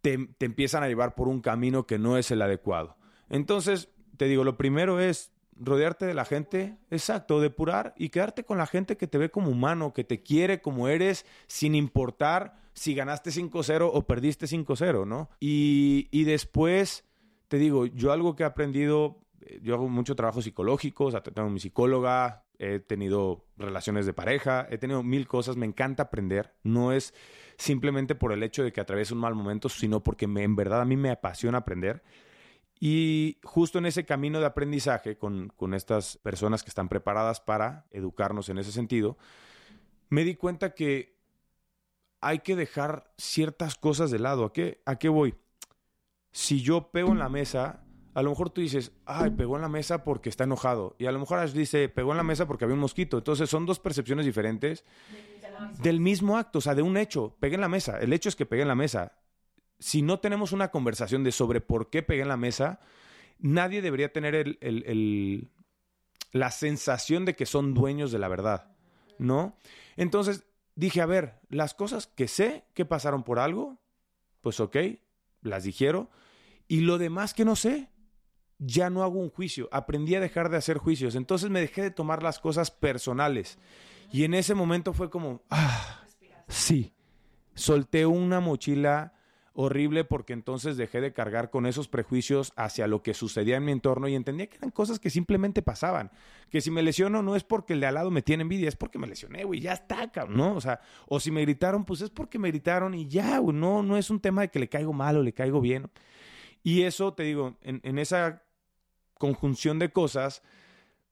te, 0.00 0.28
empiezan 0.40 0.82
a 0.82 0.88
llevar 0.88 1.14
por 1.14 1.28
un 1.28 1.40
camino 1.40 1.86
que 1.86 1.98
no 1.98 2.16
es 2.16 2.30
el 2.30 2.42
adecuado. 2.42 2.96
Entonces, 3.28 3.88
te 4.16 4.26
digo, 4.26 4.44
lo 4.44 4.56
primero 4.56 5.00
es 5.00 5.32
rodearte 5.60 6.06
de 6.06 6.14
la 6.14 6.24
gente, 6.24 6.76
exacto, 6.90 7.40
depurar 7.40 7.94
y 7.96 8.10
quedarte 8.10 8.44
con 8.44 8.58
la 8.58 8.66
gente 8.66 8.96
que 8.96 9.06
te 9.06 9.18
ve 9.18 9.30
como 9.30 9.50
humano, 9.50 9.92
que 9.92 10.04
te 10.04 10.22
quiere 10.22 10.60
como 10.60 10.88
eres, 10.88 11.26
sin 11.46 11.74
importar 11.74 12.56
si 12.72 12.94
ganaste 12.94 13.30
5-0 13.30 13.90
o 13.92 14.06
perdiste 14.06 14.46
5-0, 14.46 15.06
¿no? 15.06 15.30
Y, 15.40 16.08
y 16.10 16.24
después, 16.24 17.04
te 17.48 17.58
digo, 17.58 17.86
yo 17.86 18.12
algo 18.12 18.36
que 18.36 18.44
he 18.44 18.46
aprendido, 18.46 19.20
eh, 19.40 19.60
yo 19.62 19.74
hago 19.74 19.88
mucho 19.88 20.14
trabajo 20.14 20.42
psicológico, 20.42 21.06
o 21.06 21.10
sea, 21.10 21.22
tengo 21.22 21.50
mi 21.50 21.58
psicóloga, 21.58 22.44
he 22.58 22.80
tenido 22.80 23.46
relaciones 23.56 24.06
de 24.06 24.12
pareja, 24.12 24.66
he 24.70 24.78
tenido 24.78 25.02
mil 25.02 25.26
cosas, 25.26 25.56
me 25.56 25.66
encanta 25.66 26.04
aprender, 26.04 26.54
no 26.62 26.92
es 26.92 27.14
simplemente 27.56 28.14
por 28.14 28.32
el 28.32 28.42
hecho 28.42 28.62
de 28.62 28.72
que 28.72 28.80
atraviese 28.80 29.14
un 29.14 29.20
mal 29.20 29.34
momento, 29.34 29.68
sino 29.68 30.02
porque 30.02 30.26
me, 30.26 30.42
en 30.42 30.56
verdad 30.56 30.80
a 30.80 30.84
mí 30.84 30.96
me 30.96 31.10
apasiona 31.10 31.58
aprender. 31.58 32.02
Y 32.80 33.38
justo 33.42 33.78
en 33.78 33.86
ese 33.86 34.04
camino 34.04 34.38
de 34.40 34.46
aprendizaje 34.46 35.18
con, 35.18 35.48
con, 35.56 35.74
estas 35.74 36.18
personas 36.18 36.62
que 36.62 36.68
están 36.68 36.88
preparadas 36.88 37.40
para 37.40 37.86
educarnos 37.90 38.48
en 38.48 38.58
ese 38.58 38.70
sentido, 38.70 39.18
me 40.08 40.24
di 40.24 40.36
cuenta 40.36 40.74
que 40.74 41.18
hay 42.20 42.40
que 42.40 42.56
dejar 42.56 43.12
ciertas 43.16 43.74
cosas 43.74 44.10
de 44.10 44.18
lado. 44.18 44.44
¿A 44.44 44.52
qué, 44.52 44.80
¿A 44.86 44.96
qué 44.96 45.08
voy? 45.08 45.34
Si 46.30 46.62
yo 46.62 46.90
pego 46.90 47.10
en 47.10 47.18
la 47.18 47.28
mesa, 47.28 47.84
a 48.14 48.22
lo 48.22 48.30
mejor 48.30 48.50
tú 48.50 48.60
dices, 48.60 48.92
ay, 49.06 49.30
pegó 49.30 49.56
en 49.56 49.62
la 49.62 49.68
mesa 49.68 50.04
porque 50.04 50.28
está 50.28 50.44
enojado. 50.44 50.94
Y 50.98 51.06
a 51.06 51.12
lo 51.12 51.18
mejor 51.18 51.38
Ash 51.38 51.52
dice, 51.52 51.88
pegó 51.88 52.12
en 52.12 52.16
la 52.16 52.22
mesa 52.22 52.46
porque 52.46 52.64
había 52.64 52.74
un 52.74 52.80
mosquito. 52.80 53.18
Entonces 53.18 53.50
son 53.50 53.66
dos 53.66 53.80
percepciones 53.80 54.26
diferentes 54.26 54.84
del 55.80 56.00
mismo 56.00 56.36
acto, 56.36 56.58
o 56.58 56.60
sea, 56.60 56.74
de 56.74 56.82
un 56.82 56.96
hecho. 56.96 57.36
Pegué 57.40 57.56
en 57.56 57.60
la 57.60 57.68
mesa. 57.68 57.98
El 57.98 58.12
hecho 58.12 58.28
es 58.28 58.36
que 58.36 58.46
pegué 58.46 58.62
en 58.62 58.68
la 58.68 58.74
mesa 58.74 59.12
si 59.78 60.02
no 60.02 60.20
tenemos 60.20 60.52
una 60.52 60.70
conversación 60.70 61.24
de 61.24 61.32
sobre 61.32 61.60
por 61.60 61.90
qué 61.90 62.02
pegué 62.02 62.22
en 62.22 62.28
la 62.28 62.36
mesa, 62.36 62.80
nadie 63.38 63.82
debería 63.82 64.12
tener 64.12 64.34
el, 64.34 64.58
el, 64.60 65.50
la 66.32 66.50
sensación 66.50 67.24
de 67.24 67.34
que 67.34 67.46
son 67.46 67.74
dueños 67.74 68.10
de 68.10 68.18
la 68.18 68.28
verdad, 68.28 68.72
¿no? 69.18 69.56
Entonces 69.96 70.44
dije, 70.74 71.00
a 71.00 71.06
ver, 71.06 71.40
las 71.48 71.74
cosas 71.74 72.06
que 72.06 72.28
sé 72.28 72.64
que 72.74 72.84
pasaron 72.84 73.22
por 73.22 73.38
algo, 73.38 73.78
pues 74.40 74.60
ok, 74.60 74.76
las 75.42 75.64
dijeron, 75.64 76.08
y 76.66 76.80
lo 76.80 76.98
demás 76.98 77.34
que 77.34 77.44
no 77.44 77.56
sé, 77.56 77.90
ya 78.58 78.90
no 78.90 79.04
hago 79.04 79.18
un 79.18 79.30
juicio, 79.30 79.68
aprendí 79.70 80.14
a 80.16 80.20
dejar 80.20 80.50
de 80.50 80.56
hacer 80.56 80.78
juicios, 80.78 81.14
entonces 81.14 81.50
me 81.50 81.60
dejé 81.60 81.82
de 81.82 81.90
tomar 81.90 82.22
las 82.22 82.40
cosas 82.40 82.70
personales. 82.70 83.58
Y 84.10 84.24
en 84.24 84.34
ese 84.34 84.54
momento 84.54 84.92
fue 84.92 85.10
como, 85.10 85.42
ah, 85.50 86.04
sí, 86.48 86.94
solté 87.54 88.06
una 88.06 88.40
mochila 88.40 89.17
horrible 89.60 90.04
porque 90.04 90.34
entonces 90.34 90.76
dejé 90.76 91.00
de 91.00 91.12
cargar 91.12 91.50
con 91.50 91.66
esos 91.66 91.88
prejuicios 91.88 92.52
hacia 92.54 92.86
lo 92.86 93.02
que 93.02 93.12
sucedía 93.12 93.56
en 93.56 93.64
mi 93.64 93.72
entorno 93.72 94.06
y 94.06 94.14
entendía 94.14 94.46
que 94.46 94.56
eran 94.56 94.70
cosas 94.70 95.00
que 95.00 95.10
simplemente 95.10 95.62
pasaban. 95.62 96.12
Que 96.48 96.60
si 96.60 96.70
me 96.70 96.80
lesiono 96.80 97.24
no 97.24 97.34
es 97.34 97.42
porque 97.42 97.72
el 97.72 97.80
de 97.80 97.86
al 97.86 97.94
lado 97.94 98.12
me 98.12 98.22
tiene 98.22 98.42
envidia, 98.42 98.68
es 98.68 98.76
porque 98.76 99.00
me 99.00 99.08
lesioné, 99.08 99.42
güey, 99.42 99.58
ya 99.58 99.72
está, 99.72 100.12
¿no? 100.28 100.54
O 100.54 100.60
sea, 100.60 100.80
o 101.08 101.18
si 101.18 101.32
me 101.32 101.40
gritaron, 101.40 101.84
pues 101.84 102.02
es 102.02 102.10
porque 102.10 102.38
me 102.38 102.46
gritaron 102.48 102.94
y 102.94 103.08
ya, 103.08 103.38
güey, 103.38 103.56
no, 103.56 103.82
no 103.82 103.96
es 103.96 104.10
un 104.10 104.20
tema 104.20 104.42
de 104.42 104.48
que 104.48 104.60
le 104.60 104.68
caigo 104.68 104.92
mal 104.92 105.16
o 105.16 105.24
le 105.24 105.32
caigo 105.32 105.60
bien. 105.60 105.90
Y 106.62 106.82
eso, 106.82 107.14
te 107.14 107.24
digo, 107.24 107.56
en, 107.62 107.80
en 107.82 107.98
esa 107.98 108.44
conjunción 109.14 109.80
de 109.80 109.90
cosas, 109.90 110.40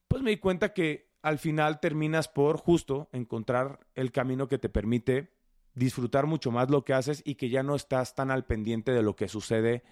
pues 0.07 0.23
me 0.23 0.31
di 0.31 0.37
cuenta 0.37 0.73
que 0.73 1.11
al 1.21 1.41
final 1.41 1.81
terminas 1.81 2.29
por 2.29 2.59
justo 2.59 3.09
encontrar 3.11 3.81
el 3.97 4.13
camino 4.13 4.47
que 4.47 4.59
te 4.59 4.69
permite 4.69 5.33
disfrutar 5.77 6.27
mucho 6.27 6.51
más 6.51 6.69
lo 6.71 6.85
que 6.85 6.95
haces 6.95 7.23
y 7.25 7.37
que 7.37 7.49
ya 7.49 7.63
no 7.63 7.77
estás 7.77 8.17
tan 8.17 8.33
al 8.33 8.45
pendiente 8.45 8.91
de 8.91 9.03
lo 9.03 9.15
que 9.15 9.29
sucede 9.29 9.85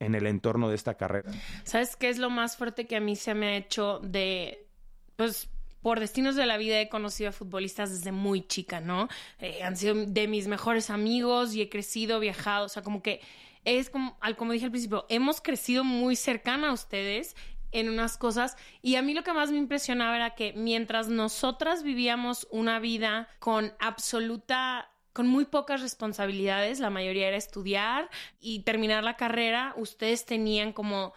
en 0.00 0.14
el 0.14 0.26
entorno 0.26 0.68
de 0.68 0.74
esta 0.74 0.96
carrera. 0.96 1.30
¿Sabes 1.62 1.94
qué 1.94 2.08
es 2.08 2.18
lo 2.18 2.30
más 2.30 2.56
fuerte 2.56 2.86
que 2.86 2.96
a 2.96 3.00
mí 3.00 3.16
se 3.16 3.34
me 3.34 3.46
ha 3.48 3.56
hecho 3.56 4.00
de, 4.02 4.66
pues, 5.14 5.48
por 5.82 6.00
destinos 6.00 6.34
de 6.34 6.46
la 6.46 6.56
vida 6.56 6.80
he 6.80 6.88
conocido 6.88 7.30
a 7.30 7.32
futbolistas 7.32 7.90
desde 7.90 8.12
muy 8.12 8.46
chica, 8.46 8.80
¿no? 8.80 9.08
Eh, 9.38 9.62
han 9.62 9.76
sido 9.76 9.94
de 9.94 10.26
mis 10.26 10.48
mejores 10.48 10.90
amigos 10.90 11.54
y 11.54 11.62
he 11.62 11.68
crecido, 11.68 12.18
viajado, 12.18 12.66
o 12.66 12.68
sea, 12.68 12.82
como 12.82 13.02
que 13.02 13.20
es 13.64 13.90
como, 13.90 14.18
como 14.36 14.52
dije 14.52 14.64
al 14.64 14.70
principio, 14.70 15.06
hemos 15.08 15.40
crecido 15.40 15.84
muy 15.84 16.16
cercana 16.16 16.70
a 16.70 16.72
ustedes 16.72 17.36
en 17.72 17.88
unas 17.88 18.16
cosas 18.16 18.56
y 18.80 18.96
a 18.96 19.02
mí 19.02 19.12
lo 19.12 19.22
que 19.22 19.32
más 19.32 19.50
me 19.50 19.58
impresionaba 19.58 20.16
era 20.16 20.34
que 20.34 20.52
mientras 20.54 21.08
nosotras 21.08 21.82
vivíamos 21.82 22.48
una 22.50 22.78
vida 22.78 23.28
con 23.38 23.72
absoluta 23.78 24.90
con 25.16 25.28
muy 25.28 25.46
pocas 25.46 25.80
responsabilidades, 25.80 26.78
la 26.78 26.90
mayoría 26.90 27.28
era 27.28 27.38
estudiar 27.38 28.10
y 28.38 28.64
terminar 28.64 29.02
la 29.02 29.16
carrera, 29.16 29.72
ustedes 29.78 30.26
tenían 30.26 30.74
como 30.74 31.14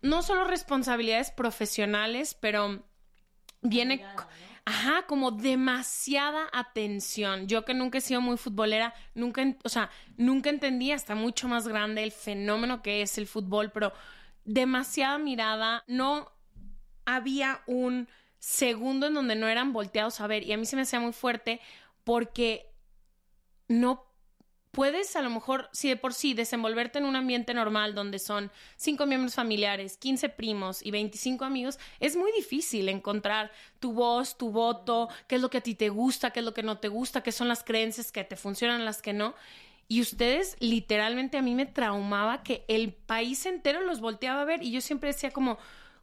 no 0.00 0.22
solo 0.22 0.44
responsabilidades 0.44 1.32
profesionales, 1.32 2.36
pero 2.38 2.84
viene 3.62 4.06
ajá, 4.64 5.06
como 5.08 5.32
demasiada 5.32 6.46
atención. 6.52 7.48
Yo 7.48 7.64
que 7.64 7.74
nunca 7.74 7.98
he 7.98 8.00
sido 8.00 8.20
muy 8.20 8.36
futbolera, 8.36 8.94
nunca, 9.16 9.42
o 9.64 9.68
sea, 9.68 9.90
nunca 10.16 10.48
entendí 10.48 10.92
hasta 10.92 11.16
mucho 11.16 11.48
más 11.48 11.66
grande 11.66 12.04
el 12.04 12.12
fenómeno 12.12 12.80
que 12.80 13.02
es 13.02 13.18
el 13.18 13.26
fútbol, 13.26 13.72
pero 13.72 13.92
demasiada 14.44 15.18
mirada, 15.18 15.82
no 15.88 16.30
había 17.06 17.62
un 17.66 18.06
segundo 18.38 19.08
en 19.08 19.14
donde 19.14 19.34
no 19.34 19.48
eran 19.48 19.72
volteados 19.72 20.20
a 20.20 20.28
ver 20.28 20.44
y 20.44 20.52
a 20.52 20.56
mí 20.56 20.64
se 20.64 20.76
me 20.76 20.82
hacía 20.82 21.00
muy 21.00 21.12
fuerte 21.12 21.60
porque 22.04 22.69
no 23.70 24.04
puedes 24.72 25.14
a 25.14 25.22
lo 25.22 25.30
mejor, 25.30 25.68
si 25.72 25.88
de 25.88 25.96
por 25.96 26.12
sí, 26.12 26.34
desenvolverte 26.34 26.98
en 26.98 27.04
un 27.04 27.14
ambiente 27.14 27.54
normal 27.54 27.94
donde 27.94 28.18
son 28.18 28.50
cinco 28.76 29.06
miembros 29.06 29.34
familiares, 29.34 29.96
15 29.96 30.28
primos 30.28 30.84
y 30.84 30.90
25 30.90 31.44
amigos, 31.44 31.78
es 32.00 32.16
muy 32.16 32.32
difícil 32.32 32.88
encontrar 32.88 33.52
tu 33.78 33.92
voz, 33.92 34.36
tu 34.36 34.50
voto, 34.50 35.08
qué 35.28 35.36
es 35.36 35.40
lo 35.40 35.50
que 35.50 35.58
a 35.58 35.62
ti 35.62 35.76
te 35.76 35.88
gusta, 35.88 36.32
qué 36.32 36.40
es 36.40 36.44
lo 36.44 36.52
que 36.52 36.64
no 36.64 36.78
te 36.78 36.88
gusta, 36.88 37.22
qué 37.22 37.30
son 37.30 37.46
las 37.46 37.62
creencias 37.62 38.10
que 38.10 38.24
te 38.24 38.36
funcionan, 38.36 38.84
las 38.84 39.02
que 39.02 39.12
no. 39.12 39.34
Y 39.86 40.00
ustedes, 40.00 40.56
literalmente, 40.58 41.38
a 41.38 41.42
mí 41.42 41.54
me 41.54 41.66
traumaba 41.66 42.42
que 42.42 42.64
el 42.66 42.92
país 42.92 43.46
entero 43.46 43.82
los 43.82 44.00
volteaba 44.00 44.42
a 44.42 44.46
ver 44.46 44.64
y 44.64 44.72
yo 44.72 44.80
siempre 44.80 45.10
decía 45.10 45.30
como, 45.30 45.58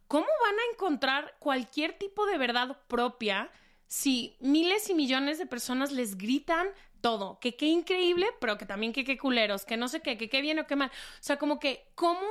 ¿cómo 0.06 0.26
van 0.42 0.54
a 0.54 0.72
encontrar 0.72 1.36
cualquier 1.38 1.92
tipo 1.98 2.24
de 2.24 2.38
verdad 2.38 2.78
propia? 2.86 3.50
si 3.88 4.36
miles 4.38 4.90
y 4.90 4.94
millones 4.94 5.38
de 5.38 5.46
personas 5.46 5.92
les 5.92 6.18
gritan 6.18 6.68
todo, 7.00 7.38
que 7.40 7.56
qué 7.56 7.66
increíble, 7.66 8.26
pero 8.40 8.58
que 8.58 8.66
también 8.66 8.92
que 8.92 9.04
qué 9.04 9.18
culeros, 9.18 9.64
que 9.64 9.76
no 9.76 9.88
sé 9.88 10.00
qué, 10.00 10.16
que 10.16 10.28
qué 10.28 10.40
bien 10.40 10.58
o 10.58 10.66
qué 10.66 10.76
mal. 10.76 10.90
O 10.90 11.22
sea, 11.22 11.38
como 11.38 11.58
que, 11.58 11.90
¿cómo 11.94 12.26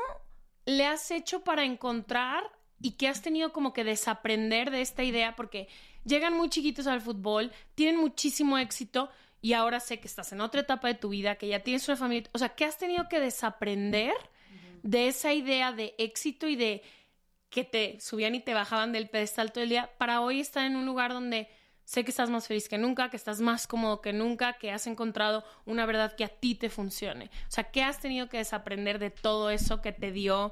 le 0.66 0.86
has 0.86 1.12
hecho 1.12 1.44
para 1.44 1.64
encontrar 1.64 2.44
y 2.82 2.92
qué 2.92 3.08
has 3.08 3.22
tenido 3.22 3.54
como 3.54 3.74
que 3.74 3.84
desaprender 3.84 4.72
de 4.72 4.82
esta 4.82 5.04
idea? 5.04 5.36
Porque 5.36 5.68
llegan 6.06 6.34
muy 6.34 6.50
chiquitos 6.50 6.88
al 6.88 7.02
fútbol, 7.02 7.52
tienen 7.76 7.98
muchísimo 8.00 8.58
éxito 8.58 9.10
y 9.42 9.54
ahora 9.54 9.80
sé 9.80 10.00
que 10.00 10.08
estás 10.08 10.32
en 10.32 10.42
otra 10.42 10.62
etapa 10.62 10.88
de 10.88 10.96
tu 10.96 11.10
vida, 11.10 11.36
que 11.36 11.48
ya 11.48 11.62
tienes 11.62 11.88
una 11.88 11.98
familia. 11.98 12.30
O 12.34 12.38
sea, 12.38 12.50
¿qué 12.50 12.66
has 12.66 12.78
tenido 12.78 13.08
que 13.08 13.20
desaprender 13.20 14.14
de 14.84 15.08
esa 15.08 15.34
idea 15.34 15.72
de 15.72 15.96
éxito 15.98 16.48
y 16.48 16.56
de 16.56 16.82
que 17.50 17.64
te 17.64 18.00
subían 18.00 18.36
y 18.36 18.42
te 18.42 18.54
bajaban 18.54 18.92
del 18.92 19.10
pedestal 19.10 19.52
todo 19.52 19.64
el 19.64 19.70
día 19.70 19.92
para 19.98 20.22
hoy 20.22 20.40
estar 20.40 20.66
en 20.66 20.76
un 20.76 20.86
lugar 20.86 21.14
donde 21.14 21.50
Sé 21.88 22.04
que 22.04 22.12
estás 22.12 22.30
más 22.30 22.50
feliz 22.50 22.68
que 22.68 22.78
nunca, 22.78 23.10
que 23.10 23.16
estás 23.16 23.40
más 23.40 23.66
cómodo 23.66 24.02
que 24.02 24.12
nunca, 24.12 24.58
que 24.58 24.72
has 24.72 24.88
encontrado 24.88 25.46
una 25.64 25.86
verdad 25.86 26.18
que 26.18 26.26
a 26.26 26.28
ti 26.28 26.54
te 26.54 26.70
funcione. 26.70 27.32
O 27.48 27.52
sea, 27.52 27.72
¿qué 27.72 27.82
has 27.82 28.02
tenido 28.02 28.28
que 28.28 28.36
desaprender 28.36 29.00
de 29.00 29.10
todo 29.10 29.50
eso 29.52 29.82
que 29.82 29.94
te 29.94 30.12
dio 30.12 30.52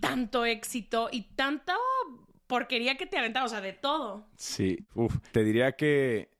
tanto 0.00 0.46
éxito 0.46 1.10
y 1.12 1.24
tanta 1.34 1.76
porquería 2.46 2.96
que 2.96 3.04
te 3.04 3.18
aventaba? 3.18 3.44
O 3.44 3.48
sea, 3.50 3.60
de 3.60 3.74
todo. 3.74 4.26
Sí, 4.38 4.78
Uf. 4.94 5.18
te 5.32 5.44
diría 5.44 5.72
que 5.72 6.30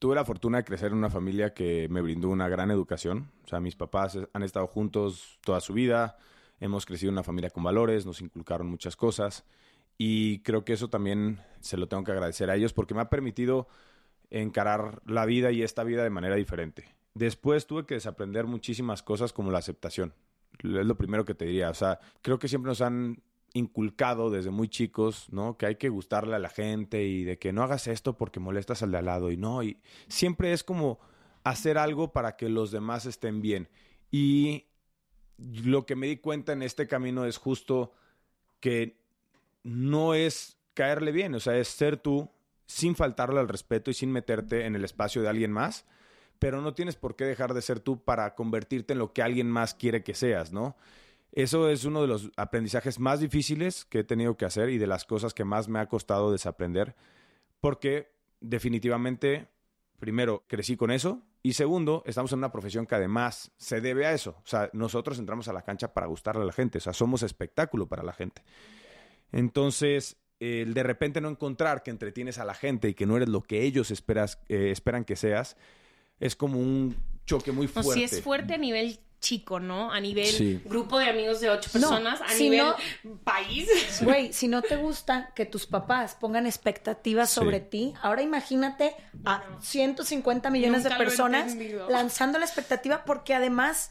tuve 0.00 0.16
la 0.16 0.24
fortuna 0.24 0.58
de 0.58 0.64
crecer 0.64 0.90
en 0.90 0.98
una 0.98 1.08
familia 1.08 1.54
que 1.54 1.86
me 1.90 2.00
brindó 2.00 2.30
una 2.30 2.48
gran 2.48 2.72
educación. 2.72 3.30
O 3.44 3.46
sea, 3.46 3.60
mis 3.60 3.76
papás 3.76 4.18
han 4.32 4.42
estado 4.42 4.66
juntos 4.66 5.38
toda 5.42 5.60
su 5.60 5.72
vida, 5.72 6.16
hemos 6.58 6.84
crecido 6.84 7.10
en 7.10 7.14
una 7.14 7.22
familia 7.22 7.50
con 7.50 7.62
valores, 7.62 8.06
nos 8.06 8.20
inculcaron 8.20 8.66
muchas 8.66 8.96
cosas. 8.96 9.44
Y 9.98 10.40
creo 10.40 10.64
que 10.64 10.72
eso 10.72 10.88
también 10.88 11.40
se 11.60 11.76
lo 11.76 11.88
tengo 11.88 12.04
que 12.04 12.12
agradecer 12.12 12.48
a 12.50 12.56
ellos 12.56 12.72
porque 12.72 12.94
me 12.94 13.00
ha 13.00 13.10
permitido 13.10 13.68
encarar 14.30 15.02
la 15.06 15.26
vida 15.26 15.50
y 15.50 15.62
esta 15.62 15.84
vida 15.84 16.04
de 16.04 16.10
manera 16.10 16.36
diferente. 16.36 16.94
Después 17.14 17.66
tuve 17.66 17.84
que 17.84 17.94
desaprender 17.94 18.46
muchísimas 18.46 19.02
cosas 19.02 19.32
como 19.32 19.50
la 19.50 19.58
aceptación. 19.58 20.14
Es 20.62 20.86
lo 20.86 20.96
primero 20.96 21.24
que 21.24 21.34
te 21.34 21.46
diría. 21.46 21.70
O 21.70 21.74
sea, 21.74 21.98
creo 22.22 22.38
que 22.38 22.48
siempre 22.48 22.68
nos 22.70 22.80
han 22.80 23.22
inculcado 23.54 24.30
desde 24.30 24.50
muy 24.50 24.68
chicos, 24.68 25.26
¿no? 25.32 25.56
Que 25.56 25.66
hay 25.66 25.76
que 25.76 25.88
gustarle 25.88 26.36
a 26.36 26.38
la 26.38 26.50
gente 26.50 27.04
y 27.04 27.24
de 27.24 27.38
que 27.38 27.52
no 27.52 27.62
hagas 27.62 27.88
esto 27.88 28.16
porque 28.16 28.40
molestas 28.40 28.82
al 28.82 28.92
de 28.92 28.98
al 28.98 29.06
lado 29.06 29.30
y 29.32 29.36
no. 29.36 29.62
Y 29.62 29.80
siempre 30.06 30.52
es 30.52 30.62
como 30.62 31.00
hacer 31.44 31.78
algo 31.78 32.12
para 32.12 32.36
que 32.36 32.48
los 32.48 32.70
demás 32.70 33.06
estén 33.06 33.40
bien. 33.40 33.68
Y 34.10 34.66
lo 35.38 35.86
que 35.86 35.96
me 35.96 36.06
di 36.06 36.18
cuenta 36.18 36.52
en 36.52 36.62
este 36.62 36.86
camino 36.86 37.24
es 37.24 37.38
justo 37.38 37.92
que 38.60 38.98
no 39.62 40.14
es 40.14 40.58
caerle 40.74 41.12
bien, 41.12 41.34
o 41.34 41.40
sea, 41.40 41.56
es 41.56 41.68
ser 41.68 41.96
tú 41.96 42.30
sin 42.66 42.94
faltarle 42.94 43.40
al 43.40 43.48
respeto 43.48 43.90
y 43.90 43.94
sin 43.94 44.12
meterte 44.12 44.66
en 44.66 44.76
el 44.76 44.84
espacio 44.84 45.22
de 45.22 45.28
alguien 45.28 45.52
más, 45.52 45.86
pero 46.38 46.60
no 46.60 46.74
tienes 46.74 46.96
por 46.96 47.16
qué 47.16 47.24
dejar 47.24 47.54
de 47.54 47.62
ser 47.62 47.80
tú 47.80 48.04
para 48.04 48.34
convertirte 48.34 48.92
en 48.92 48.98
lo 48.98 49.12
que 49.12 49.22
alguien 49.22 49.50
más 49.50 49.74
quiere 49.74 50.04
que 50.04 50.14
seas, 50.14 50.52
¿no? 50.52 50.76
Eso 51.32 51.68
es 51.68 51.84
uno 51.84 52.02
de 52.02 52.08
los 52.08 52.30
aprendizajes 52.36 52.98
más 52.98 53.20
difíciles 53.20 53.84
que 53.84 54.00
he 54.00 54.04
tenido 54.04 54.36
que 54.36 54.44
hacer 54.44 54.70
y 54.70 54.78
de 54.78 54.86
las 54.86 55.04
cosas 55.04 55.34
que 55.34 55.44
más 55.44 55.68
me 55.68 55.78
ha 55.78 55.86
costado 55.86 56.32
desaprender, 56.32 56.94
porque 57.60 58.12
definitivamente, 58.40 59.48
primero, 59.98 60.44
crecí 60.46 60.76
con 60.76 60.90
eso 60.90 61.22
y 61.42 61.52
segundo, 61.52 62.02
estamos 62.06 62.32
en 62.32 62.38
una 62.38 62.52
profesión 62.52 62.86
que 62.86 62.94
además 62.94 63.52
se 63.56 63.80
debe 63.80 64.06
a 64.06 64.12
eso. 64.12 64.36
O 64.42 64.46
sea, 64.46 64.70
nosotros 64.72 65.18
entramos 65.18 65.48
a 65.48 65.52
la 65.52 65.62
cancha 65.62 65.92
para 65.92 66.06
gustarle 66.06 66.42
a 66.42 66.46
la 66.46 66.52
gente, 66.52 66.78
o 66.78 66.80
sea, 66.80 66.92
somos 66.92 67.22
espectáculo 67.22 67.88
para 67.88 68.02
la 68.02 68.12
gente. 68.12 68.42
Entonces, 69.32 70.16
el 70.40 70.74
de 70.74 70.82
repente 70.82 71.20
no 71.20 71.28
encontrar 71.28 71.82
que 71.82 71.90
entretienes 71.90 72.38
a 72.38 72.44
la 72.44 72.54
gente 72.54 72.88
y 72.88 72.94
que 72.94 73.06
no 73.06 73.16
eres 73.16 73.28
lo 73.28 73.42
que 73.42 73.62
ellos 73.62 73.90
esperas, 73.90 74.38
eh, 74.48 74.70
esperan 74.70 75.04
que 75.04 75.16
seas, 75.16 75.56
es 76.20 76.36
como 76.36 76.58
un 76.58 76.96
choque 77.26 77.52
muy 77.52 77.66
fuerte. 77.66 77.88
No, 77.88 77.94
sí 77.94 78.02
es 78.04 78.22
fuerte 78.22 78.54
a 78.54 78.58
nivel 78.58 79.00
chico, 79.20 79.58
¿no? 79.58 79.90
A 79.92 80.00
nivel 80.00 80.62
grupo 80.64 80.98
de 80.98 81.08
amigos 81.08 81.40
de 81.40 81.50
ocho 81.50 81.70
personas, 81.70 82.20
a 82.20 82.34
nivel 82.34 82.66
país. 83.24 83.68
Güey, 84.02 84.32
si 84.32 84.48
no 84.48 84.62
te 84.62 84.76
gusta 84.76 85.32
que 85.34 85.44
tus 85.44 85.66
papás 85.66 86.14
pongan 86.14 86.46
expectativas 86.46 87.30
sobre 87.30 87.60
ti, 87.60 87.94
ahora 88.00 88.22
imagínate 88.22 88.94
a 89.24 89.42
150 89.60 90.50
millones 90.50 90.84
de 90.84 90.90
personas 90.90 91.56
lanzando 91.88 92.38
la 92.38 92.44
expectativa 92.44 93.04
porque 93.04 93.34
además 93.34 93.90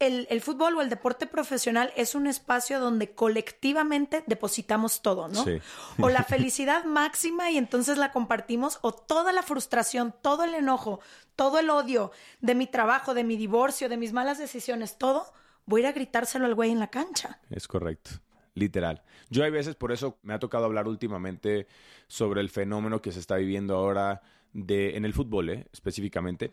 el, 0.00 0.40
fútbol 0.40 0.76
o 0.76 0.80
el 0.80 0.88
deporte 0.88 1.26
profesional 1.26 1.92
es 1.94 2.14
un 2.14 2.26
espacio 2.26 2.80
donde 2.80 3.14
colectivamente 3.14 4.24
depositamos 4.26 5.02
todo, 5.02 5.28
¿no? 5.28 5.44
Sí. 5.44 5.60
O 6.00 6.08
la 6.08 6.24
felicidad 6.28 6.84
máxima 6.84 7.50
y 7.50 7.58
entonces 7.58 7.98
la 7.98 8.10
compartimos, 8.10 8.78
o 8.80 8.92
toda 8.92 9.32
la 9.32 9.42
frustración, 9.42 10.14
todo 10.22 10.44
el 10.44 10.54
enojo, 10.54 11.00
todo 11.36 11.58
el 11.58 11.68
odio 11.68 12.12
de 12.40 12.54
mi 12.54 12.66
trabajo, 12.66 13.12
de 13.12 13.24
mi 13.24 13.36
divorcio, 13.36 13.90
de 13.90 13.98
mis 13.98 14.12
malas 14.12 14.38
decisiones, 14.38 14.96
todo, 14.96 15.26
voy 15.66 15.82
a 15.82 15.84
ir 15.84 15.86
a 15.88 15.92
gritárselo 15.92 16.46
al 16.46 16.54
güey 16.54 16.70
en 16.70 16.80
la 16.80 16.88
cancha. 16.88 17.38
Es 17.50 17.68
correcto. 17.68 18.12
Literal. 18.54 19.02
Yo 19.28 19.44
hay 19.44 19.50
veces, 19.50 19.76
por 19.76 19.92
eso 19.92 20.18
me 20.22 20.34
ha 20.34 20.38
tocado 20.38 20.64
hablar 20.64 20.88
últimamente 20.88 21.68
sobre 22.08 22.40
el 22.40 22.48
fenómeno 22.48 23.00
que 23.00 23.12
se 23.12 23.20
está 23.20 23.36
viviendo 23.36 23.76
ahora 23.76 24.22
de, 24.52 24.96
en 24.96 25.04
el 25.04 25.12
fútbol, 25.12 25.50
¿eh? 25.50 25.66
específicamente 25.72 26.52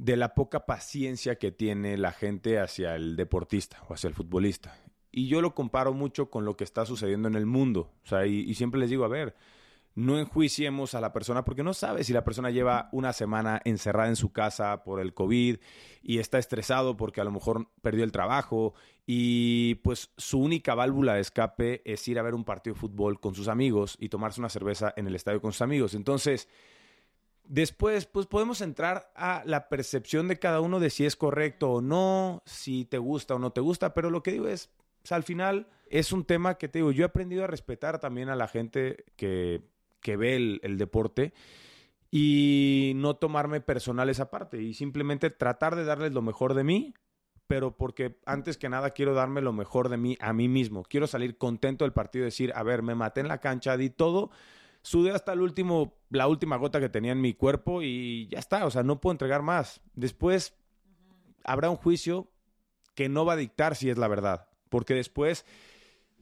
de 0.00 0.16
la 0.16 0.32
poca 0.32 0.64
paciencia 0.64 1.36
que 1.36 1.52
tiene 1.52 1.98
la 1.98 2.12
gente 2.12 2.58
hacia 2.58 2.96
el 2.96 3.16
deportista 3.16 3.82
o 3.86 3.92
hacia 3.92 4.08
el 4.08 4.14
futbolista. 4.14 4.74
Y 5.12 5.28
yo 5.28 5.42
lo 5.42 5.54
comparo 5.54 5.92
mucho 5.92 6.30
con 6.30 6.46
lo 6.46 6.56
que 6.56 6.64
está 6.64 6.86
sucediendo 6.86 7.28
en 7.28 7.34
el 7.34 7.44
mundo. 7.44 7.92
O 8.02 8.06
sea, 8.06 8.24
y, 8.26 8.54
siempre 8.54 8.80
les 8.80 8.88
digo, 8.88 9.04
a 9.04 9.08
ver, 9.08 9.36
no 9.94 10.18
enjuiciemos 10.18 10.94
a 10.94 11.02
la 11.02 11.12
persona 11.12 11.44
porque 11.44 11.62
no 11.62 11.74
sabe 11.74 12.02
si 12.02 12.14
la 12.14 12.24
persona 12.24 12.50
lleva 12.50 12.88
una 12.92 13.12
semana 13.12 13.60
encerrada 13.66 14.08
en 14.08 14.16
su 14.16 14.32
casa 14.32 14.84
por 14.84 15.00
el 15.00 15.12
COVID 15.12 15.58
y 16.02 16.18
está 16.18 16.38
estresado 16.38 16.96
porque 16.96 17.20
a 17.20 17.24
lo 17.24 17.32
mejor 17.32 17.68
perdió 17.82 18.02
el 18.02 18.12
trabajo 18.12 18.72
y 19.04 19.74
pues 19.82 20.12
su 20.16 20.40
única 20.40 20.74
válvula 20.74 21.14
de 21.14 21.20
escape 21.20 21.82
es 21.84 22.08
ir 22.08 22.18
a 22.18 22.22
ver 22.22 22.34
un 22.34 22.44
partido 22.44 22.72
de 22.72 22.80
fútbol 22.80 23.20
con 23.20 23.34
sus 23.34 23.48
amigos 23.48 23.98
y 24.00 24.08
tomarse 24.08 24.40
una 24.40 24.48
cerveza 24.48 24.94
en 24.96 25.08
el 25.08 25.14
estadio 25.14 25.42
con 25.42 25.52
sus 25.52 25.60
amigos. 25.60 25.92
Entonces, 25.92 26.48
Después, 27.50 28.06
pues 28.06 28.28
podemos 28.28 28.60
entrar 28.60 29.10
a 29.16 29.42
la 29.44 29.68
percepción 29.68 30.28
de 30.28 30.38
cada 30.38 30.60
uno 30.60 30.78
de 30.78 30.88
si 30.88 31.04
es 31.04 31.16
correcto 31.16 31.72
o 31.72 31.80
no, 31.80 32.44
si 32.46 32.84
te 32.84 32.98
gusta 32.98 33.34
o 33.34 33.40
no 33.40 33.50
te 33.50 33.60
gusta, 33.60 33.92
pero 33.92 34.08
lo 34.08 34.22
que 34.22 34.30
digo 34.30 34.46
es, 34.46 34.70
al 35.10 35.24
final 35.24 35.66
es 35.88 36.12
un 36.12 36.24
tema 36.24 36.58
que 36.58 36.68
te 36.68 36.78
digo, 36.78 36.92
yo 36.92 37.02
he 37.02 37.06
aprendido 37.06 37.42
a 37.42 37.48
respetar 37.48 37.98
también 37.98 38.28
a 38.28 38.36
la 38.36 38.46
gente 38.46 39.04
que, 39.16 39.62
que 39.98 40.16
ve 40.16 40.36
el, 40.36 40.60
el 40.62 40.78
deporte 40.78 41.32
y 42.12 42.92
no 42.94 43.16
tomarme 43.16 43.60
personal 43.60 44.08
esa 44.10 44.30
parte 44.30 44.62
y 44.62 44.72
simplemente 44.72 45.28
tratar 45.28 45.74
de 45.74 45.82
darles 45.82 46.12
lo 46.12 46.22
mejor 46.22 46.54
de 46.54 46.62
mí, 46.62 46.94
pero 47.48 47.76
porque 47.76 48.16
antes 48.26 48.58
que 48.58 48.68
nada 48.68 48.90
quiero 48.90 49.12
darme 49.12 49.40
lo 49.40 49.52
mejor 49.52 49.88
de 49.88 49.96
mí 49.96 50.16
a 50.20 50.32
mí 50.32 50.46
mismo. 50.46 50.84
Quiero 50.84 51.08
salir 51.08 51.36
contento 51.36 51.84
del 51.84 51.92
partido 51.92 52.26
decir, 52.26 52.52
a 52.54 52.62
ver, 52.62 52.84
me 52.84 52.94
maté 52.94 53.22
en 53.22 53.28
la 53.28 53.38
cancha, 53.40 53.76
di 53.76 53.90
todo 53.90 54.30
sudé 54.82 55.10
hasta 55.12 55.32
el 55.32 55.40
último, 55.40 55.94
la 56.10 56.28
última 56.28 56.56
gota 56.56 56.80
que 56.80 56.88
tenía 56.88 57.12
en 57.12 57.20
mi 57.20 57.34
cuerpo 57.34 57.82
y 57.82 58.28
ya 58.28 58.38
está, 58.38 58.66
o 58.66 58.70
sea, 58.70 58.82
no 58.82 59.00
puedo 59.00 59.12
entregar 59.12 59.42
más. 59.42 59.80
Después 59.94 60.54
habrá 61.44 61.70
un 61.70 61.76
juicio 61.76 62.30
que 62.94 63.08
no 63.08 63.24
va 63.24 63.34
a 63.34 63.36
dictar 63.36 63.76
si 63.76 63.90
es 63.90 63.98
la 63.98 64.08
verdad, 64.08 64.48
porque 64.68 64.94
después 64.94 65.46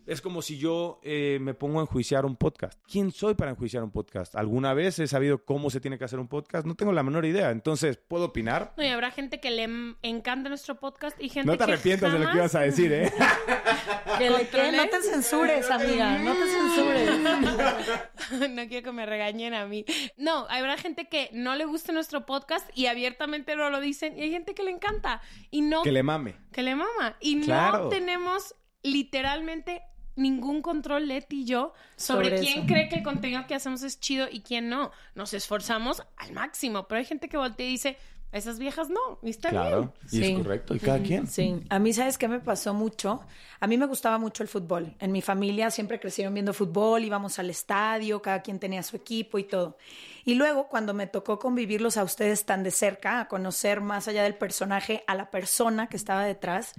es 0.08 0.22
como 0.22 0.40
si 0.40 0.56
yo 0.56 1.00
eh, 1.02 1.38
me 1.40 1.52
pongo 1.52 1.80
a 1.80 1.82
enjuiciar 1.82 2.24
un 2.24 2.34
podcast. 2.34 2.80
¿Quién 2.90 3.12
soy 3.12 3.34
para 3.34 3.50
enjuiciar 3.50 3.82
un 3.82 3.90
podcast? 3.90 4.34
¿Alguna 4.36 4.72
vez 4.72 4.98
he 4.98 5.06
sabido 5.06 5.44
cómo 5.44 5.68
se 5.68 5.80
tiene 5.80 5.98
que 5.98 6.04
hacer 6.04 6.18
un 6.18 6.28
podcast? 6.28 6.66
No 6.66 6.74
tengo 6.74 6.92
la 6.92 7.02
menor 7.02 7.26
idea. 7.26 7.50
Entonces, 7.50 7.98
¿puedo 7.98 8.24
opinar? 8.24 8.72
No, 8.78 8.84
y 8.84 8.86
habrá 8.86 9.10
gente 9.10 9.38
que 9.38 9.50
le 9.50 9.68
encanta 10.02 10.48
nuestro 10.48 10.80
podcast 10.80 11.20
y 11.20 11.28
gente 11.28 11.42
que 11.42 11.46
No 11.46 11.58
te 11.58 11.64
arrepientas 11.64 12.10
de 12.10 12.20
lo 12.20 12.30
que 12.30 12.38
ibas 12.38 12.54
a 12.54 12.60
decir, 12.60 12.90
¿eh? 12.90 13.12
que 14.18 14.30
le 14.30 14.72
No 14.72 14.88
te 14.88 15.02
censures, 15.02 15.70
amiga. 15.70 16.18
No 16.18 16.32
te 16.32 16.46
censures. 16.46 17.20
no 18.50 18.66
quiero 18.66 18.84
que 18.84 18.92
me 18.92 19.04
regañen 19.04 19.52
a 19.52 19.66
mí. 19.66 19.84
No, 20.16 20.46
habrá 20.48 20.78
gente 20.78 21.10
que 21.10 21.28
no 21.34 21.54
le 21.54 21.66
guste 21.66 21.92
nuestro 21.92 22.24
podcast 22.24 22.66
y 22.74 22.86
abiertamente 22.86 23.56
no 23.56 23.68
lo 23.68 23.78
dicen. 23.78 24.18
Y 24.18 24.22
hay 24.22 24.30
gente 24.30 24.54
que 24.54 24.62
le 24.62 24.70
encanta. 24.70 25.20
Y 25.50 25.60
no... 25.60 25.82
Que 25.82 25.92
le 25.92 26.02
mame. 26.02 26.34
Que 26.50 26.62
le 26.62 26.76
mama. 26.76 27.16
Y 27.20 27.36
no 27.36 27.90
tenemos 27.90 28.54
literalmente 28.82 29.82
ningún 30.18 30.62
control, 30.62 31.08
Leti 31.08 31.42
y 31.42 31.44
yo, 31.44 31.72
sobre, 31.96 32.38
quién 32.40 32.66
cree 32.66 32.88
que 32.88 32.96
el 32.96 33.02
contenido 33.02 33.46
que 33.46 33.54
hacemos 33.54 33.82
es 33.82 33.98
chido 34.00 34.26
y 34.30 34.40
quién 34.40 34.68
no. 34.68 34.90
Nos 35.14 35.32
esforzamos 35.32 36.02
al 36.16 36.32
máximo, 36.32 36.86
pero 36.88 36.98
hay 36.98 37.04
gente 37.04 37.28
que 37.28 37.36
voltea 37.36 37.66
y 37.66 37.70
dice, 37.70 37.96
esas 38.30 38.58
viejas 38.58 38.90
no, 38.90 39.18
y 39.22 39.30
está 39.30 39.48
claro, 39.48 39.94
y 40.12 40.22
es 40.22 40.38
correcto, 40.38 40.74
y 40.74 40.80
cada 40.80 41.00
quien. 41.00 41.26
Sí, 41.26 41.62
a 41.70 41.78
mí, 41.78 41.94
¿sabes 41.94 42.18
qué 42.18 42.28
me 42.28 42.40
pasó 42.40 42.74
mucho? 42.74 43.22
A 43.58 43.66
mí 43.66 43.78
me 43.78 43.86
gustaba 43.86 44.18
mucho 44.18 44.42
el 44.42 44.50
fútbol. 44.50 44.94
En 44.98 45.12
mi 45.12 45.22
familia 45.22 45.70
siempre 45.70 45.98
crecieron 45.98 46.34
viendo 46.34 46.52
fútbol, 46.52 47.04
íbamos 47.04 47.38
al 47.38 47.48
estadio, 47.48 48.20
cada 48.20 48.42
quien 48.42 48.58
tenía 48.58 48.82
su 48.82 48.96
equipo 48.96 49.38
y 49.38 49.44
todo. 49.44 49.78
Y 50.26 50.34
luego, 50.34 50.68
cuando 50.68 50.92
me 50.92 51.06
tocó 51.06 51.38
convivirlos 51.38 51.96
a 51.96 52.04
ustedes 52.04 52.44
tan 52.44 52.62
de 52.62 52.70
cerca, 52.70 53.20
a 53.20 53.28
conocer 53.28 53.80
más 53.80 54.08
allá 54.08 54.24
del 54.24 54.34
personaje, 54.34 55.04
a 55.06 55.14
la 55.14 55.30
persona 55.30 55.88
que 55.88 55.96
estaba 55.96 56.24
detrás, 56.24 56.74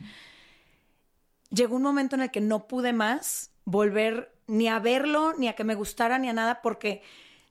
llegó 1.49 1.75
un 1.75 1.83
momento 1.83 2.15
en 2.15 2.23
el 2.23 2.31
que 2.31 2.41
no 2.41 2.67
pude 2.67 2.93
más 2.93 3.51
volver 3.65 4.31
ni 4.47 4.67
a 4.67 4.79
verlo, 4.79 5.33
ni 5.37 5.47
a 5.47 5.53
que 5.53 5.63
me 5.63 5.75
gustara, 5.75 6.17
ni 6.17 6.29
a 6.29 6.33
nada, 6.33 6.61
porque 6.61 7.03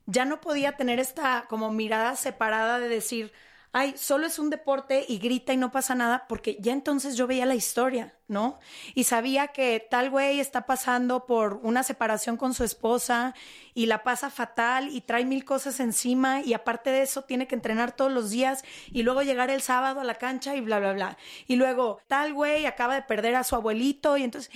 ya 0.05 0.25
no 0.25 0.41
podía 0.41 0.75
tener 0.75 0.99
esta 0.99 1.45
como 1.49 1.71
mirada 1.71 2.15
separada 2.15 2.79
de 2.79 2.89
decir, 2.89 3.31
ay, 3.71 3.93
solo 3.97 4.25
es 4.25 4.39
un 4.39 4.49
deporte 4.49 5.05
y 5.07 5.19
grita 5.19 5.53
y 5.53 5.57
no 5.57 5.71
pasa 5.71 5.93
nada, 5.93 6.25
porque 6.27 6.57
ya 6.59 6.73
entonces 6.73 7.15
yo 7.15 7.27
veía 7.27 7.45
la 7.45 7.55
historia, 7.55 8.15
¿no? 8.27 8.59
Y 8.95 9.03
sabía 9.03 9.49
que 9.49 9.85
tal 9.89 10.09
güey 10.09 10.39
está 10.39 10.65
pasando 10.65 11.25
por 11.25 11.59
una 11.63 11.83
separación 11.83 12.35
con 12.35 12.53
su 12.53 12.63
esposa 12.63 13.35
y 13.73 13.85
la 13.85 14.03
pasa 14.03 14.29
fatal 14.29 14.89
y 14.89 15.01
trae 15.01 15.25
mil 15.25 15.45
cosas 15.45 15.79
encima 15.79 16.41
y 16.41 16.53
aparte 16.53 16.89
de 16.89 17.03
eso 17.03 17.23
tiene 17.23 17.47
que 17.47 17.55
entrenar 17.55 17.95
todos 17.95 18.11
los 18.11 18.31
días 18.31 18.63
y 18.91 19.03
luego 19.03 19.21
llegar 19.21 19.51
el 19.51 19.61
sábado 19.61 20.01
a 20.01 20.03
la 20.03 20.15
cancha 20.15 20.55
y 20.55 20.61
bla, 20.61 20.79
bla, 20.79 20.93
bla. 20.93 21.17
Y 21.45 21.55
luego 21.55 22.01
tal 22.07 22.33
güey 22.33 22.65
acaba 22.65 22.95
de 22.95 23.03
perder 23.03 23.35
a 23.35 23.43
su 23.43 23.55
abuelito 23.55 24.17
y 24.17 24.23
entonces... 24.23 24.51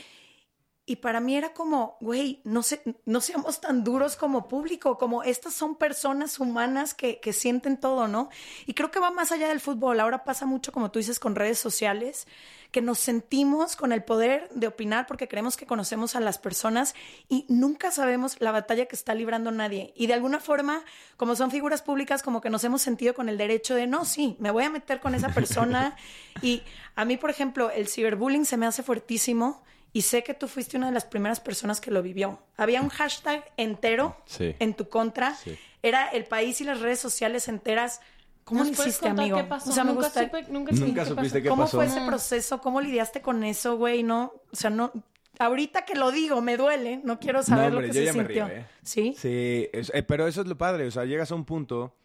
Y 0.86 0.98
para 0.98 1.22
mí 1.22 1.38
era 1.38 1.54
como, 1.54 1.98
güey, 2.02 2.42
no, 2.44 2.62
no 3.06 3.22
seamos 3.22 3.62
tan 3.62 3.86
duros 3.86 4.18
como 4.18 4.50
público, 4.50 4.98
como 4.98 5.24
estas 5.24 5.54
son 5.54 5.76
personas 5.76 6.40
humanas 6.40 6.94
que, 6.94 7.22
que, 7.22 7.32
sienten 7.32 7.80
todo, 7.80 8.10
¿no? 8.10 8.30
Y 8.66 8.74
creo 8.74 8.92
que 8.92 9.00
va 9.00 9.10
más 9.10 9.32
allá 9.32 9.48
del 9.48 9.62
fútbol. 9.62 10.02
Ahora 10.02 10.26
pasa 10.26 10.46
mucho, 10.46 10.74
como 10.74 10.92
tú 10.92 11.00
dices, 11.00 11.20
con 11.20 11.36
redes 11.36 11.58
sociales, 11.58 12.28
que 12.74 12.82
nos 12.82 13.00
sentimos 13.00 13.76
con 13.76 13.94
el 13.94 14.04
poder 14.04 14.50
de 14.50 14.66
opinar 14.66 15.06
porque 15.06 15.28
creemos 15.28 15.56
que 15.56 15.68
conocemos 15.68 16.16
a 16.16 16.20
las 16.20 16.40
personas 16.40 16.96
y 17.30 17.46
nunca 17.48 17.92
sabemos 17.92 18.36
la 18.42 18.52
batalla 18.52 18.88
que 18.88 18.96
está 18.96 19.14
librando 19.14 19.52
nadie. 19.52 19.94
Y 19.96 20.08
de 20.08 20.16
alguna 20.16 20.40
forma, 20.40 20.84
como 21.16 21.36
son 21.36 21.52
figuras 21.52 21.84
públicas, 21.84 22.24
como 22.24 22.42
que 22.42 22.50
nos 22.50 22.64
hemos 22.64 22.82
sentido 22.82 23.14
con 23.14 23.30
el 23.30 23.38
derecho 23.38 23.76
de, 23.76 23.86
no, 23.86 24.06
sí, 24.06 24.36
me 24.40 24.50
voy 24.50 24.64
a 24.64 24.72
meter 24.72 25.00
con 25.00 25.14
esa 25.14 25.30
persona. 25.30 25.96
y 26.42 26.64
a 26.96 27.06
mí, 27.06 27.16
por 27.16 27.30
ejemplo, 27.30 27.70
el 27.70 27.88
ciberbullying 27.88 28.44
se 28.44 28.58
me 28.58 28.66
hace 28.66 28.82
fuertísimo 28.82 29.64
y 29.94 30.02
sé 30.02 30.24
que 30.24 30.34
tú 30.34 30.48
fuiste 30.48 30.76
una 30.76 30.88
de 30.88 30.94
las 30.94 31.06
primeras 31.06 31.40
personas 31.40 31.80
que 31.80 31.92
lo 31.92 32.02
vivió. 32.02 32.40
Había 32.58 32.82
un 32.82 32.90
hashtag 32.90 33.46
entero 33.58 34.18
en 34.40 34.74
tu 34.74 34.90
contra. 34.90 35.38
Era 35.84 36.08
el 36.10 36.26
país 36.26 36.60
y 36.62 36.64
las 36.64 36.82
redes 36.82 37.00
sociales 37.00 37.48
enteras. 37.48 38.02
¿Cómo 38.44 38.64
lo 38.64 38.72
hiciste, 38.72 39.08
amigo? 39.08 39.38
Qué 39.38 39.44
pasó? 39.44 39.70
O 39.70 39.74
sea, 39.74 39.84
nunca, 39.84 40.10
supe, 40.10 40.44
nunca, 40.50 40.74
nunca 40.74 41.06
supiste 41.06 41.42
qué 41.44 41.50
pasó. 41.50 41.56
¿Cómo 41.56 41.68
fue 41.68 41.86
ese 41.86 42.02
proceso? 42.06 42.60
¿Cómo 42.60 42.82
lidiaste 42.82 43.22
con 43.22 43.44
eso, 43.44 43.78
güey? 43.78 44.02
No, 44.02 44.34
o 44.52 44.56
sea, 44.56 44.72
no. 44.72 44.92
Ahorita 45.40 45.86
que 45.86 45.96
lo 45.96 46.12
digo, 46.12 46.42
me 46.42 46.58
duele. 46.58 47.00
No 47.04 47.20
quiero 47.20 47.44
saber 47.44 47.72
lo 47.72 47.82
que 47.82 47.94
se 47.94 48.12
sintió. 48.12 48.48
¿eh? 48.48 48.66
¿Sí? 48.82 49.16
Sí, 49.18 49.70
eh, 49.72 50.04
pero 50.08 50.28
eso 50.28 50.42
es 50.42 50.48
lo 50.48 50.58
padre. 50.58 50.88
O 50.88 50.92
sea, 50.92 51.06
llegas 51.06 51.32
a 51.32 51.36
un 51.36 51.46
punto 51.46 51.96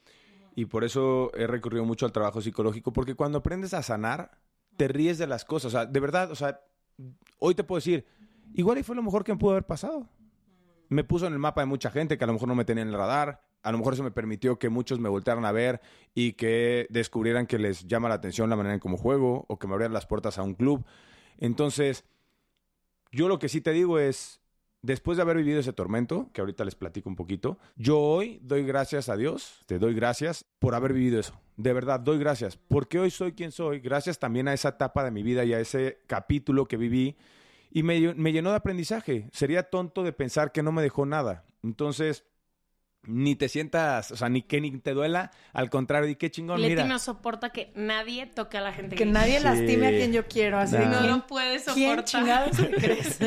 y 0.54 0.66
por 0.66 0.84
eso 0.84 1.32
he 1.34 1.46
recurrido 1.46 1.84
mucho 1.84 2.04
al 2.04 2.12
trabajo 2.12 2.42
psicológico, 2.42 2.92
porque 2.92 3.14
cuando 3.14 3.38
aprendes 3.38 3.72
a 3.72 3.82
sanar, 3.82 4.38
te 4.76 4.88
ríes 4.88 5.16
de 5.16 5.26
las 5.26 5.44
cosas. 5.44 5.72
O 5.74 5.78
sea, 5.78 5.86
de 5.86 6.00
verdad, 6.00 6.30
o 6.30 6.36
sea, 6.36 6.60
hoy 7.38 7.54
te 7.54 7.64
puedo 7.64 7.78
decir, 7.78 8.06
igual 8.54 8.78
y 8.78 8.82
fue 8.82 8.96
lo 8.96 9.02
mejor 9.02 9.24
que 9.24 9.32
me 9.32 9.38
pudo 9.38 9.52
haber 9.52 9.66
pasado. 9.66 10.08
Me 10.88 11.04
puso 11.04 11.26
en 11.26 11.32
el 11.32 11.38
mapa 11.38 11.60
de 11.60 11.66
mucha 11.66 11.90
gente 11.90 12.16
que 12.16 12.24
a 12.24 12.26
lo 12.26 12.32
mejor 12.32 12.48
no 12.48 12.54
me 12.54 12.64
tenía 12.64 12.82
en 12.82 12.88
el 12.88 12.94
radar. 12.94 13.42
A 13.62 13.72
lo 13.72 13.78
mejor 13.78 13.94
eso 13.94 14.02
me 14.02 14.10
permitió 14.10 14.58
que 14.58 14.68
muchos 14.68 15.00
me 15.00 15.08
voltearan 15.08 15.44
a 15.44 15.52
ver 15.52 15.80
y 16.14 16.32
que 16.34 16.86
descubrieran 16.90 17.46
que 17.46 17.58
les 17.58 17.86
llama 17.86 18.08
la 18.08 18.14
atención 18.14 18.48
la 18.48 18.56
manera 18.56 18.74
en 18.74 18.80
cómo 18.80 18.96
juego 18.96 19.44
o 19.48 19.58
que 19.58 19.66
me 19.66 19.74
abrieran 19.74 19.92
las 19.92 20.06
puertas 20.06 20.38
a 20.38 20.42
un 20.42 20.54
club. 20.54 20.86
Entonces, 21.38 22.04
yo 23.10 23.28
lo 23.28 23.38
que 23.38 23.48
sí 23.48 23.60
te 23.60 23.72
digo 23.72 23.98
es, 23.98 24.37
después 24.82 25.16
de 25.16 25.22
haber 25.22 25.36
vivido 25.36 25.60
ese 25.60 25.72
tormento, 25.72 26.30
que 26.32 26.40
ahorita 26.40 26.64
les 26.64 26.74
platico 26.74 27.08
un 27.08 27.16
poquito, 27.16 27.58
yo 27.76 27.98
hoy 27.98 28.40
doy 28.42 28.64
gracias 28.64 29.08
a 29.08 29.16
Dios, 29.16 29.62
te 29.66 29.78
doy 29.78 29.94
gracias 29.94 30.44
por 30.58 30.74
haber 30.74 30.92
vivido 30.92 31.20
eso. 31.20 31.40
De 31.56 31.72
verdad, 31.72 31.98
doy 32.00 32.18
gracias. 32.18 32.56
Porque 32.56 32.98
hoy 32.98 33.10
soy 33.10 33.32
quien 33.32 33.50
soy, 33.50 33.80
gracias 33.80 34.18
también 34.18 34.46
a 34.48 34.54
esa 34.54 34.70
etapa 34.70 35.04
de 35.04 35.10
mi 35.10 35.22
vida 35.22 35.44
y 35.44 35.52
a 35.52 35.60
ese 35.60 36.00
capítulo 36.06 36.66
que 36.66 36.76
viví. 36.76 37.16
Y 37.70 37.82
me, 37.82 38.14
me 38.14 38.32
llenó 38.32 38.50
de 38.50 38.56
aprendizaje. 38.56 39.28
Sería 39.32 39.64
tonto 39.64 40.04
de 40.04 40.12
pensar 40.12 40.52
que 40.52 40.62
no 40.62 40.72
me 40.72 40.82
dejó 40.82 41.04
nada. 41.04 41.44
Entonces, 41.62 42.24
ni 43.04 43.36
te 43.36 43.48
sientas, 43.48 44.10
o 44.12 44.16
sea, 44.16 44.28
ni 44.28 44.42
que 44.42 44.60
ni 44.60 44.70
te 44.78 44.92
duela, 44.92 45.30
al 45.54 45.70
contrario, 45.70 46.10
y 46.10 46.16
qué 46.16 46.30
chingón, 46.30 46.60
Leti 46.60 46.74
mira. 46.74 46.84
no 46.84 46.98
soporta 46.98 47.50
que 47.50 47.72
nadie 47.74 48.26
toque 48.26 48.58
a 48.58 48.60
la 48.60 48.72
gente 48.72 48.96
Que 48.96 49.04
que 49.04 49.10
nadie 49.10 49.38
Sí. 49.38 49.44
lastime 49.44 49.86
a 49.86 49.90
quien 49.90 50.12
yo 50.12 50.26
quiero. 50.26 50.58
Así 50.58 50.76
no 50.76 50.98
¿quién- 50.98 51.10
lo 51.10 51.26
puede 51.26 51.58
¿Quién 51.74 52.04
soportar. 52.06 52.50
crees? 52.78 53.18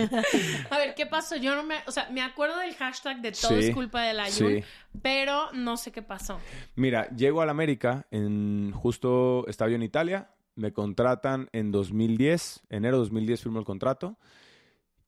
A 0.69 0.77
ver, 0.77 0.93
¿qué 0.95 1.05
pasó? 1.07 1.35
Yo 1.35 1.55
no 1.55 1.63
me, 1.63 1.75
o 1.87 1.91
sea, 1.91 2.09
me 2.11 2.21
acuerdo 2.21 2.57
del 2.59 2.75
hashtag 2.75 3.21
de 3.21 3.31
todo 3.31 3.59
Sí, 3.59 3.67
es 3.69 3.73
culpa 3.73 4.03
de 4.03 4.13
la 4.13 4.29
Yun, 4.29 4.57
sí. 4.59 4.63
pero 5.01 5.51
no 5.53 5.77
sé 5.77 5.91
qué 5.91 6.01
pasó. 6.01 6.39
Mira, 6.75 7.09
llego 7.15 7.41
a 7.41 7.45
la 7.45 7.51
América, 7.51 8.05
en, 8.11 8.71
justo 8.73 9.45
estaba 9.47 9.69
yo 9.69 9.75
en 9.77 9.83
Italia, 9.83 10.29
me 10.55 10.73
contratan 10.73 11.49
en 11.53 11.71
2010, 11.71 12.61
enero 12.69 12.97
de 12.97 13.03
2010 13.03 13.41
firmo 13.41 13.57
el 13.59 13.65
contrato, 13.65 14.17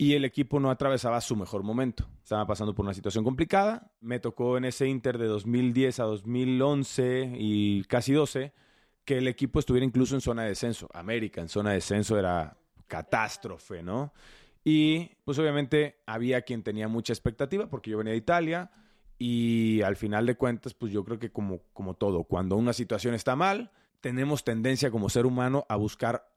y 0.04 0.16
el 0.16 0.26
equipo 0.26 0.60
no 0.60 0.70
atravesaba 0.70 1.22
su 1.22 1.34
mejor 1.38 1.63
momento. 1.63 2.06
Estaba 2.22 2.46
pasando 2.46 2.76
por 2.76 2.84
una 2.84 2.94
situación 2.94 3.24
complicada, 3.24 3.89
me 4.02 4.20
tocó 4.20 4.58
en 4.58 4.66
ese 4.66 4.86
Inter 4.86 5.18
de 5.18 5.28
2010 5.28 6.02
a 6.02 6.04
2011 6.04 7.36
y 7.38 7.84
casi 7.86 8.12
12, 8.12 8.52
que 9.06 9.20
el 9.20 9.30
equipo 9.30 9.60
estuviera 9.60 9.86
incluso 9.86 10.16
en 10.16 10.20
zona 10.20 10.42
de 10.42 10.50
descenso. 10.50 10.89
América 10.94 11.39
en 11.39 11.48
zona 11.48 11.70
de 11.70 11.76
descenso 11.76 12.20
era 12.20 12.58
catástrofe, 12.86 13.82
¿no? 13.82 14.12
Y 14.66 15.10
pues 15.24 15.39
obviamente 15.39 16.02
había 16.06 16.42
quien 16.42 16.63
tenía 16.63 16.89
mucha 16.89 17.13
expectativa 17.13 17.70
porque 17.70 17.92
yo 17.92 17.98
venía 17.98 18.12
de 18.12 18.18
Italia 18.18 18.72
y 19.18 19.84
al 19.84 19.96
final 19.96 20.26
de 20.26 20.36
cuentas 20.36 20.74
pues 20.74 20.92
yo 20.92 21.06
creo 21.06 21.18
que 21.18 21.32
como, 21.32 21.62
como 21.72 21.94
todo, 21.94 22.26
cuando 22.26 22.58
una 22.58 22.74
situación 22.74 23.16
está 23.16 23.38
mal, 23.38 23.72
tenemos 24.02 24.44
tendencia 24.44 24.92
como 24.92 25.08
ser 25.08 25.26
humano 25.26 25.66
a 25.70 25.78
buscar 25.78 26.33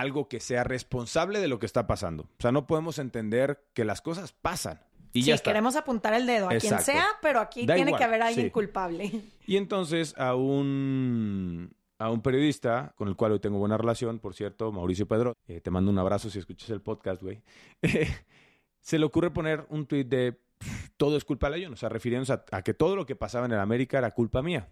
algo 0.00 0.28
que 0.28 0.40
sea 0.40 0.64
responsable 0.64 1.38
de 1.40 1.48
lo 1.48 1.58
que 1.58 1.66
está 1.66 1.86
pasando. 1.86 2.24
O 2.24 2.42
sea, 2.42 2.52
no 2.52 2.66
podemos 2.66 2.98
entender 2.98 3.64
que 3.74 3.84
las 3.84 4.00
cosas 4.00 4.32
pasan. 4.32 4.80
Y 5.12 5.22
sí, 5.22 5.28
ya 5.28 5.34
está. 5.36 5.50
queremos 5.50 5.76
apuntar 5.76 6.12
el 6.14 6.26
dedo 6.26 6.46
a 6.46 6.48
quien 6.50 6.72
Exacto. 6.74 6.84
sea, 6.86 7.06
pero 7.22 7.38
aquí 7.40 7.66
Da 7.66 7.74
tiene 7.76 7.90
igual, 7.90 7.98
que 8.00 8.04
haber 8.04 8.22
alguien 8.22 8.46
sí. 8.46 8.50
culpable. 8.50 9.12
Y 9.46 9.56
entonces 9.56 10.14
a 10.18 10.34
un, 10.34 11.72
a 11.98 12.10
un 12.10 12.20
periodista 12.20 12.92
con 12.96 13.06
el 13.08 13.14
cual 13.14 13.32
hoy 13.32 13.38
tengo 13.40 13.58
buena 13.58 13.76
relación, 13.76 14.18
por 14.18 14.34
cierto, 14.34 14.72
Mauricio 14.72 15.06
Pedro, 15.06 15.36
eh, 15.46 15.60
te 15.60 15.70
mando 15.70 15.90
un 15.90 15.98
abrazo 15.98 16.30
si 16.30 16.38
escuchas 16.40 16.70
el 16.70 16.80
podcast, 16.80 17.22
güey. 17.22 17.42
se 18.80 18.98
le 18.98 19.04
ocurre 19.04 19.30
poner 19.30 19.64
un 19.68 19.86
tuit 19.86 20.08
de 20.08 20.32
"Pff, 20.58 20.90
todo 20.96 21.16
es 21.16 21.24
culpa 21.24 21.48
de 21.50 21.58
León, 21.58 21.74
o 21.74 21.76
sea, 21.76 21.88
refiriéndose 21.88 22.32
a, 22.32 22.44
a 22.50 22.62
que 22.62 22.74
todo 22.74 22.96
lo 22.96 23.06
que 23.06 23.14
pasaba 23.14 23.46
en 23.46 23.52
el 23.52 23.60
América 23.60 23.98
era 23.98 24.10
culpa 24.10 24.42
mía. 24.42 24.68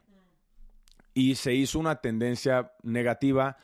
Y 1.14 1.35
se 1.37 1.54
hizo 1.54 1.78
una 1.78 1.96
tendencia 1.96 2.72
negativa 2.82 3.58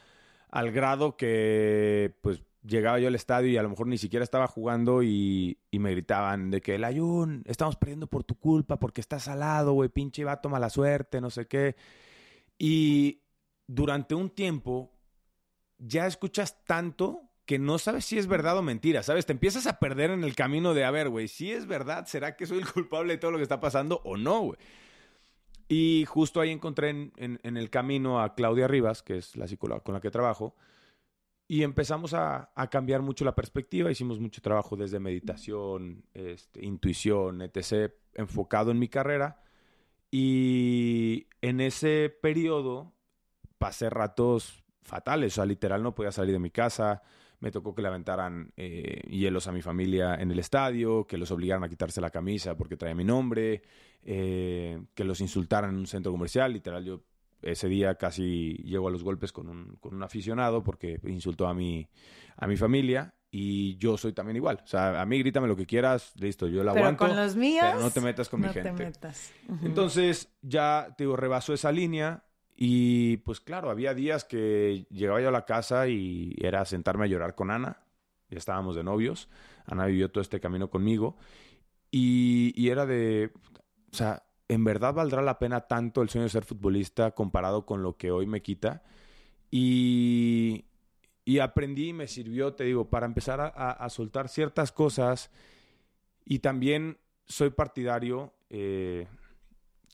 al 0.51 0.73
grado 0.73 1.17
que, 1.17 2.15
pues, 2.23 2.43
llegaba 2.63 2.99
yo 2.99 3.09
al 3.09 3.15
estadio 3.15 3.51
y 3.51 3.57
a 3.57 3.63
lo 3.63 3.71
mejor 3.71 3.87
ni 3.87 3.99
siquiera 3.99 4.25
estaba 4.25 4.47
jugando 4.47 5.03
y, 5.03 5.59
y 5.71 5.79
me 5.79 5.91
gritaban 5.93 6.51
de 6.51 6.61
que, 6.61 6.75
el 6.75 6.85
Ayun, 6.85 7.43
estamos 7.47 7.77
perdiendo 7.77 8.07
por 8.07 8.25
tu 8.25 8.35
culpa 8.37 8.79
porque 8.79 9.01
estás 9.01 9.25
salado, 9.25 9.73
güey, 9.73 9.89
pinche 9.89 10.25
vato 10.25 10.49
mala 10.49 10.71
suerte, 10.71 11.21
no 11.21 11.31
sé 11.31 11.47
qué. 11.47 11.77
Y 12.59 13.23
durante 13.67 14.15
un 14.15 14.31
tiempo 14.31 14.93
ya 15.79 16.07
escuchas 16.07 16.65
tanto 16.65 17.23
que 17.47 17.59
no 17.59 17.79
sabes 17.79 18.05
si 18.05 18.19
es 18.19 18.27
verdad 18.27 18.59
o 18.59 18.63
mentira, 18.63 19.03
¿sabes? 19.03 19.25
Te 19.25 19.33
empiezas 19.33 19.67
a 19.67 19.79
perder 19.79 20.11
en 20.11 20.23
el 20.23 20.35
camino 20.35 20.75
de, 20.75 20.85
a 20.85 20.91
ver, 20.91 21.09
güey, 21.09 21.29
si 21.29 21.51
es 21.51 21.67
verdad, 21.67 22.07
¿será 22.07 22.37
que 22.37 22.47
soy 22.47 22.59
el 22.59 22.67
culpable 22.73 23.15
de 23.15 23.19
todo 23.19 23.31
lo 23.31 23.39
que 23.39 23.45
está 23.45 23.59
pasando 23.61 24.03
o 24.05 24.17
no, 24.17 24.41
güey? 24.41 24.59
Y 25.69 26.05
justo 26.07 26.41
ahí 26.41 26.51
encontré 26.51 26.91
en, 26.91 27.13
en- 27.17 27.57
el 27.57 27.71
camino 27.71 28.21
a 28.23 28.35
Claudia 28.35 28.69
Rivas, 28.69 29.03
que 29.03 29.19
es 29.19 29.37
la 29.37 29.47
psicóloga 29.47 29.83
con 29.83 29.95
la 29.95 30.01
que 30.01 30.11
trabajo, 30.11 30.57
y 31.49 31.63
empezamos 31.63 32.15
a, 32.15 32.51
a 32.55 32.69
cambiar 32.69 33.03
mucho 33.03 33.25
la 33.25 33.35
perspectiva. 33.35 33.91
Hicimos 33.91 34.21
mucho 34.21 34.43
trabajo 34.43 34.77
desde 34.77 35.01
meditación, 35.01 36.05
este, 36.15 36.65
intuición, 36.65 37.43
etc., 37.43 37.93
enfocado 38.15 38.71
en 38.71 38.79
mi 38.79 38.89
carrera. 38.89 39.43
Y 40.11 41.27
en 41.43 41.61
ese 41.61 42.11
periodo 42.23 42.93
pasé 43.59 43.91
ratos 43.91 44.65
fatales, 44.83 45.35
o 45.35 45.37
sea, 45.37 45.47
literal 45.47 45.83
no 45.83 45.95
podía 45.95 46.13
salir 46.13 46.33
de 46.33 46.39
mi 46.39 46.51
casa. 46.51 47.03
Me 47.41 47.51
tocó 47.53 47.75
que 47.75 47.83
le 47.83 47.89
aventaran 47.89 48.53
eh, 48.57 49.03
hielos 49.09 49.47
a 49.47 49.53
mi 49.53 49.63
familia 49.63 50.17
en 50.17 50.31
el 50.31 50.39
estadio, 50.41 51.07
que 51.07 51.17
los 51.19 51.31
obligaran 51.31 51.63
a 51.65 51.69
quitarse 51.69 52.01
la 52.01 52.11
camisa 52.11 52.57
porque 52.57 52.77
traía 52.77 52.95
mi 52.95 53.05
nombre, 53.05 53.63
eh, 54.03 54.81
que 54.95 55.05
los 55.05 55.21
insultaran 55.21 55.71
en 55.71 55.77
un 55.77 55.87
centro 55.87 56.11
comercial. 56.11 56.53
Literal, 56.53 56.85
yo 56.85 57.03
ese 57.41 57.69
día 57.69 57.95
casi 57.95 58.55
llego 58.65 58.89
a 58.89 58.91
los 58.91 59.05
golpes 59.05 59.31
con 59.31 59.49
un, 59.49 59.77
con 59.77 59.95
un 59.95 60.03
aficionado 60.03 60.65
porque 60.65 60.99
insultó 61.05 61.47
a 61.47 61.55
mi, 61.55 61.89
a 62.37 62.47
mi 62.49 62.57
familia. 62.57 63.15
Y 63.31 63.77
yo 63.77 63.99
soy 63.99 64.15
también 64.15 64.37
igual. 64.37 64.59
O 64.65 64.67
sea, 64.67 65.03
a 65.03 65.05
mí 65.05 65.19
grítame 65.19 65.47
lo 65.47 65.55
que 65.55 65.67
quieras, 65.67 66.15
listo, 66.19 66.49
yo 66.49 66.65
la 66.65 66.73
Pero 66.73 66.87
aguanto. 66.87 67.07
con 67.07 67.15
los 67.15 67.37
míos. 67.37 67.63
pero 67.69 67.81
no 67.81 67.91
te 67.91 68.01
metas 68.01 68.27
con 68.31 68.41
no 68.41 68.47
mi 68.49 68.55
gente. 68.55 68.71
te 68.73 68.85
metas. 68.85 69.33
Entonces 69.63 70.33
ya, 70.41 70.95
te 70.97 71.05
digo, 71.05 71.15
rebasó 71.15 71.53
esa 71.53 71.71
línea 71.71 72.25
y 72.61 73.19
pues 73.19 73.41
claro, 73.41 73.71
había 73.71 73.95
días 73.95 74.25
que 74.25 74.85
llegaba 74.91 75.21
yo 75.21 75.29
a 75.29 75.31
la 75.33 75.45
casa 75.45 75.87
y 75.87 76.35
era 76.41 76.65
sentarme 76.65 77.05
a 77.05 77.07
llorar 77.07 77.37
con 77.37 77.53
Ana. 77.53 77.85
Ya 78.31 78.39
estábamos 78.39 78.75
de 78.75 78.83
novios. 78.83 79.29
Ana 79.65 79.87
vivió 79.87 80.11
todo 80.11 80.23
este 80.23 80.41
camino 80.41 80.69
conmigo 80.69 81.17
y, 81.93 82.69
era 82.69 82.85
de, 82.85 83.31
o 83.93 83.97
sea, 83.97 84.25
¿en 84.49 84.65
verdad 84.65 84.93
valdrá 84.93 85.23
la 85.23 85.39
pena 85.39 85.69
tanto 85.69 86.03
el 86.03 86.09
sueño 86.09 86.25
de 86.25 86.31
ser 86.31 86.45
futbolista 86.45 87.13
comparado 87.13 87.65
con 87.65 87.85
lo 87.85 87.97
que 87.97 88.11
hoy 88.11 88.27
me 88.27 88.43
quita? 88.43 88.83
Y, 89.53 90.65
y 91.25 91.39
aprendí 91.39 91.91
y 91.91 91.93
me 91.93 92.09
sirvió, 92.09 92.55
te 92.55 92.65
digo, 92.65 92.91
para 92.91 93.07
empezar 93.07 93.53
a 93.55 93.89
soltar 93.89 94.29
ciertas 94.29 94.73
cosas 94.73 95.31
y 96.25 96.41
también 96.41 96.99
soy 97.25 97.51
partidario 97.51 98.35
eh, 98.51 99.07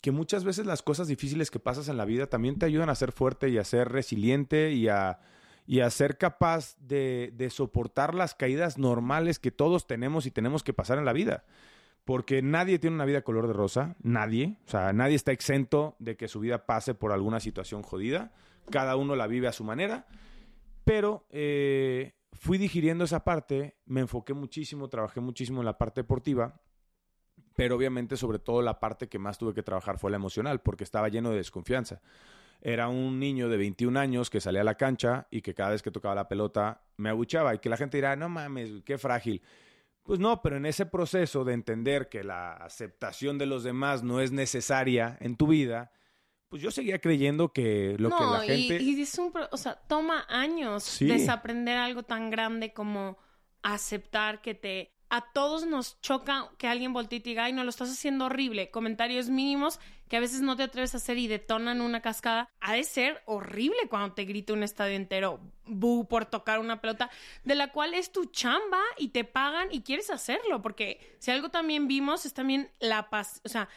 que 0.05 0.13
muchas 0.13 0.45
veces 0.45 0.67
las 0.67 0.83
cosas 0.83 1.09
difíciles 1.09 1.51
que 1.51 1.59
pasas 1.59 1.89
en 1.89 1.97
la 1.97 2.05
vida 2.05 2.27
también 2.27 2.59
te 2.59 2.67
ayudan 2.67 2.91
a 2.91 2.95
ser 2.95 3.11
fuerte 3.11 3.49
y 3.49 3.57
a 3.57 3.65
ser 3.65 3.89
resiliente 3.89 4.73
y 4.73 4.89
a, 4.89 5.19
y 5.67 5.81
a 5.81 5.89
ser 5.89 6.19
capaz 6.19 6.77
de, 6.79 7.33
de 7.35 7.49
soportar 7.49 8.15
las 8.15 8.35
caídas 8.35 8.77
normales 8.77 9.39
que 9.39 9.51
todos 9.51 9.87
tenemos 9.87 10.27
y 10.27 10.31
tenemos 10.31 10.63
que 10.63 10.75
pasar 10.75 10.99
en 10.99 11.07
la 11.07 11.15
vida. 11.15 11.47
Porque 12.05 12.43
nadie 12.43 12.79
tiene 12.79 12.97
una 12.97 13.07
vida 13.07 13.23
color 13.23 13.47
de 13.47 13.55
rosa, 13.55 13.97
nadie. 14.03 14.59
O 14.67 14.71
sea, 14.71 14.93
nadie 14.93 15.15
está 15.15 15.33
exento 15.33 15.97
de 15.99 16.19
que 16.19 16.29
su 16.29 16.39
vida 16.39 16.67
pase 16.67 16.93
por 16.93 17.11
alguna 17.11 17.41
situación 17.41 17.83
jodida. 17.83 18.31
Cada 18.71 18.97
uno 18.97 19.17
la 19.17 19.27
vive 19.27 19.49
a 19.49 19.53
su 19.53 19.65
manera. 19.65 20.07
Pero 20.85 21.25
eh, 21.31 22.13
fui 22.35 22.59
digiriendo 22.59 23.05
esa 23.05 23.25
parte, 23.25 23.79
me 23.87 24.03
enfoqué 24.03 24.35
muchísimo, 24.35 24.91
trabajé 24.91 25.21
muchísimo 25.21 25.63
en 25.63 25.65
la 25.65 25.79
parte 25.79 26.03
deportiva, 26.03 26.61
pero 27.55 27.77
obviamente 27.77 28.17
sobre 28.17 28.39
todo 28.39 28.63
la 28.63 28.81
parte 28.81 29.09
que 29.09 29.19
más 29.19 29.39
tuve 29.39 29.55
que 29.55 29.63
trabajar 29.63 29.99
fue 29.99 30.11
la 30.11 30.17
emocional, 30.17 30.61
porque 30.61 30.85
estaba 30.85 31.09
lleno 31.09 31.31
de 31.31 31.37
desconfianza. 31.37 32.01
Era 32.61 32.89
un 32.89 33.19
niño 33.21 33.49
de 33.49 33.57
21 33.59 33.99
años 34.01 34.31
que 34.31 34.41
salía 34.41 34.63
a 34.63 34.65
la 34.65 34.77
cancha 34.77 35.27
y 35.31 35.43
que 35.43 35.53
cada 35.55 35.71
vez 35.71 35.83
que 35.83 35.91
tocaba 35.91 36.15
la 36.15 36.29
pelota 36.29 36.83
me 36.97 37.11
abuchaba 37.11 37.55
y 37.55 37.59
que 37.59 37.69
la 37.69 37.77
gente 37.77 37.99
dirá, 37.99 38.17
no 38.17 38.29
mames, 38.29 38.83
qué 38.85 38.97
frágil. 38.97 39.43
Pues 40.03 40.19
no, 40.19 40.41
pero 40.43 40.57
en 40.57 40.67
ese 40.67 40.87
proceso 40.87 41.45
de 41.45 41.53
entender 41.55 42.09
que 42.09 42.25
la 42.25 42.53
aceptación 42.55 43.39
de 43.39 43.47
los 43.47 43.65
demás 43.65 44.03
no 44.03 44.21
es 44.21 44.33
necesaria 44.33 45.17
en 45.21 45.37
tu 45.37 45.47
vida, 45.47 45.93
pues 46.49 46.63
yo 46.63 46.71
seguía 46.71 46.99
creyendo 47.01 47.53
que 47.53 47.97
lo 47.99 48.11
que 48.11 48.15
no, 48.25 48.33
la 48.35 48.41
gente... 48.41 48.83
y, 48.83 48.99
y 48.99 49.03
es 49.03 49.19
un, 49.19 49.33
pro- 49.33 49.49
o 49.51 49.57
sea, 49.57 49.75
toma 49.87 50.25
años 50.29 50.85
Sí. 50.85 51.07
desaprender 51.07 51.77
algo 51.79 52.03
tan 52.03 52.31
grande 52.31 52.73
como 52.73 53.19
aceptar 53.63 54.41
que 54.41 54.55
te... 54.55 54.94
A 55.15 55.31
todos 55.33 55.65
nos 55.65 56.01
choca 56.01 56.51
que 56.59 56.67
alguien 56.67 56.93
voltee 56.93 57.19
y 57.19 57.23
te 57.23 57.29
diga, 57.29 57.45
ay, 57.45 57.53
no, 57.53 57.63
lo 57.63 57.71
estás 57.71 57.89
haciendo 57.89 58.25
horrible. 58.25 58.73
Comentarios 58.73 59.29
mínimos 59.29 59.79
que 60.09 60.17
a 60.17 60.21
veces 60.21 60.41
no 60.41 60.57
te 60.57 60.65
atreves 60.65 60.93
a 60.95 60.97
hacer 60.97 61.19
y 61.19 61.29
detonan 61.29 61.81
una 61.81 62.03
cascada. 62.03 62.49
Ha 62.59 62.73
de 62.73 62.83
ser 62.83 63.23
horrible 63.27 63.77
cuando 63.89 64.13
te 64.13 64.25
grita 64.25 64.55
un 64.55 64.65
estadio 64.65 64.97
entero, 64.97 65.39
bu, 65.67 66.09
por 66.09 66.27
tocar 66.27 66.59
una 66.59 66.81
pelota, 66.81 67.11
de 67.45 67.55
la 67.55 67.71
cual 67.71 67.95
es 67.95 68.11
tu 68.11 68.25
chamba 68.25 68.81
y 68.99 69.11
te 69.11 69.23
pagan 69.23 69.69
y 69.71 69.83
quieres 69.83 70.11
hacerlo. 70.11 70.63
Porque 70.63 70.99
si 71.21 71.31
algo 71.31 71.49
también 71.49 71.87
vimos 71.87 72.27
es 72.27 72.35
también 72.35 72.73
la 72.81 73.09
paz, 73.09 73.41
o 73.45 73.49
sea, 73.49 73.69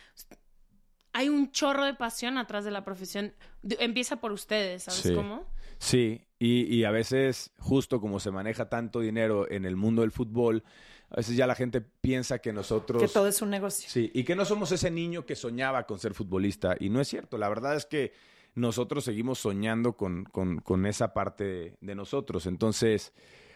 hay 1.14 1.30
un 1.30 1.52
chorro 1.52 1.86
de 1.86 1.94
pasión 1.94 2.40
atrás 2.40 2.66
de 2.66 2.72
la 2.72 2.84
profesión. 2.84 3.36
Empieza 3.78 4.16
por 4.16 4.32
ustedes, 4.32 4.86
¿sabes 4.86 5.12
cómo? 5.16 5.46
Sí, 5.78 6.26
y, 6.40 6.64
y 6.76 6.84
a 6.84 6.90
veces, 6.90 7.52
justo 7.60 8.02
como 8.02 8.20
se 8.20 8.32
maneja 8.32 8.70
tanto 8.70 9.02
dinero 9.02 9.48
en 9.52 9.66
el 9.66 9.76
mundo 9.76 10.02
del 10.02 10.12
fútbol, 10.12 10.64
a 11.10 11.18
veces 11.18 11.38
ya 11.38 11.48
la 11.48 11.56
gente 11.56 11.82
piensa 11.82 12.40
que 12.40 12.52
nosotros... 12.52 13.02
Que 13.02 13.08
todo 13.08 13.28
es 13.28 13.42
un 13.42 13.50
negocio. 13.50 13.90
Sí, 13.90 14.12
y 14.14 14.24
que 14.24 14.36
no 14.36 14.44
somos 14.44 14.72
ese 14.72 14.92
niño 14.92 15.26
que 15.26 15.36
soñaba 15.36 15.86
con 15.86 16.00
ser 16.00 16.14
futbolista. 16.14 16.76
Y 16.80 16.90
no 16.90 17.00
es 17.00 17.08
cierto. 17.08 17.38
La 17.38 17.48
verdad 17.48 17.76
es 17.76 17.86
que 17.86 18.12
nosotros 18.56 19.06
seguimos 19.06 19.40
soñando 19.40 19.96
con, 19.96 20.26
con, 20.26 20.86
esa 20.86 21.14
parte 21.14 21.78
de, 21.80 21.96
nosotros. 21.96 22.46
Entonces, 22.46 23.14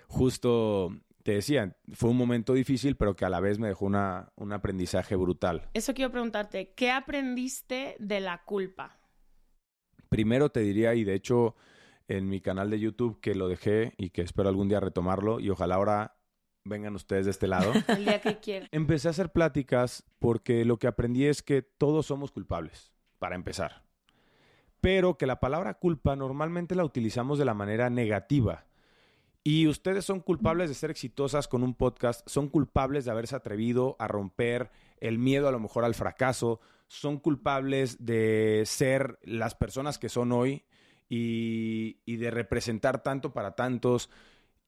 justo 0.08 0.96
te 1.24 1.34
decía, 1.34 1.76
fue 1.92 2.10
un 2.10 2.18
momento 2.18 2.54
difícil, 2.54 2.96
pero 2.96 3.16
que 3.16 3.26
a 3.26 3.30
la 3.30 3.42
vez 3.42 3.60
me 3.60 3.68
dejó 3.68 3.86
una, 3.86 4.32
un 4.36 4.54
aprendizaje 4.54 5.16
brutal. 5.18 5.70
Eso 5.74 5.94
quiero 5.94 6.12
preguntarte, 6.12 6.74
¿qué 6.74 6.90
aprendiste 6.90 7.98
de 8.00 8.22
la 8.22 8.44
culpa? 8.44 8.98
Primero 10.08 10.52
te 10.52 10.62
diría, 10.62 10.94
y 10.94 11.04
de 11.04 11.16
hecho 11.16 11.56
en 12.08 12.28
mi 12.28 12.42
canal 12.42 12.70
de 12.70 12.80
YouTube 12.80 13.20
que 13.22 13.36
lo 13.36 13.48
dejé 13.48 13.94
y 13.98 14.10
que 14.10 14.22
espero 14.22 14.50
algún 14.50 14.68
día 14.68 14.80
retomarlo, 14.80 15.40
y 15.40 15.50
ojalá 15.50 15.76
ahora 15.76 16.21
vengan 16.64 16.96
ustedes 16.96 17.26
de 17.26 17.32
este 17.32 17.48
lado. 17.48 17.72
El 17.88 18.06
día 18.06 18.22
que 18.22 18.38
quieran. 18.40 18.70
Empecé 18.72 19.08
a 19.08 19.12
hacer 19.12 19.32
pláticas 19.32 20.04
porque 20.20 20.66
lo 20.66 20.78
que 20.78 20.88
aprendí 20.88 21.26
es 21.26 21.42
que 21.42 21.62
todos 21.62 22.06
somos 22.06 22.32
culpables, 22.32 22.92
para 23.20 23.36
empezar. 23.36 23.84
Pero 24.80 25.18
que 25.18 25.28
la 25.28 25.40
palabra 25.40 25.76
culpa 25.76 26.16
normalmente 26.16 26.76
la 26.76 26.84
utilizamos 26.84 27.38
de 27.38 27.46
la 27.46 27.54
manera 27.54 27.90
negativa. 27.90 28.66
Y 29.44 29.68
ustedes 29.68 30.06
son 30.06 30.20
culpables 30.20 30.70
de 30.70 30.76
ser 30.76 30.92
exitosas 30.92 31.48
con 31.48 31.64
un 31.64 31.74
podcast, 31.74 32.28
son 32.30 32.48
culpables 32.48 33.06
de 33.06 33.12
haberse 33.12 33.36
atrevido 33.36 33.96
a 33.98 34.08
romper 34.08 34.70
el 35.00 35.18
miedo 35.18 35.48
a 35.48 35.52
lo 35.52 35.60
mejor 35.60 35.84
al 35.84 35.96
fracaso, 35.96 36.62
son 36.88 37.18
culpables 37.18 38.06
de 38.06 38.64
ser 38.66 39.18
las 39.24 39.56
personas 39.56 39.98
que 39.98 40.10
son 40.10 40.32
hoy 40.32 40.64
y, 41.10 41.98
y 42.06 42.18
de 42.18 42.30
representar 42.30 43.02
tanto 43.02 43.34
para 43.34 43.56
tantos. 43.56 44.12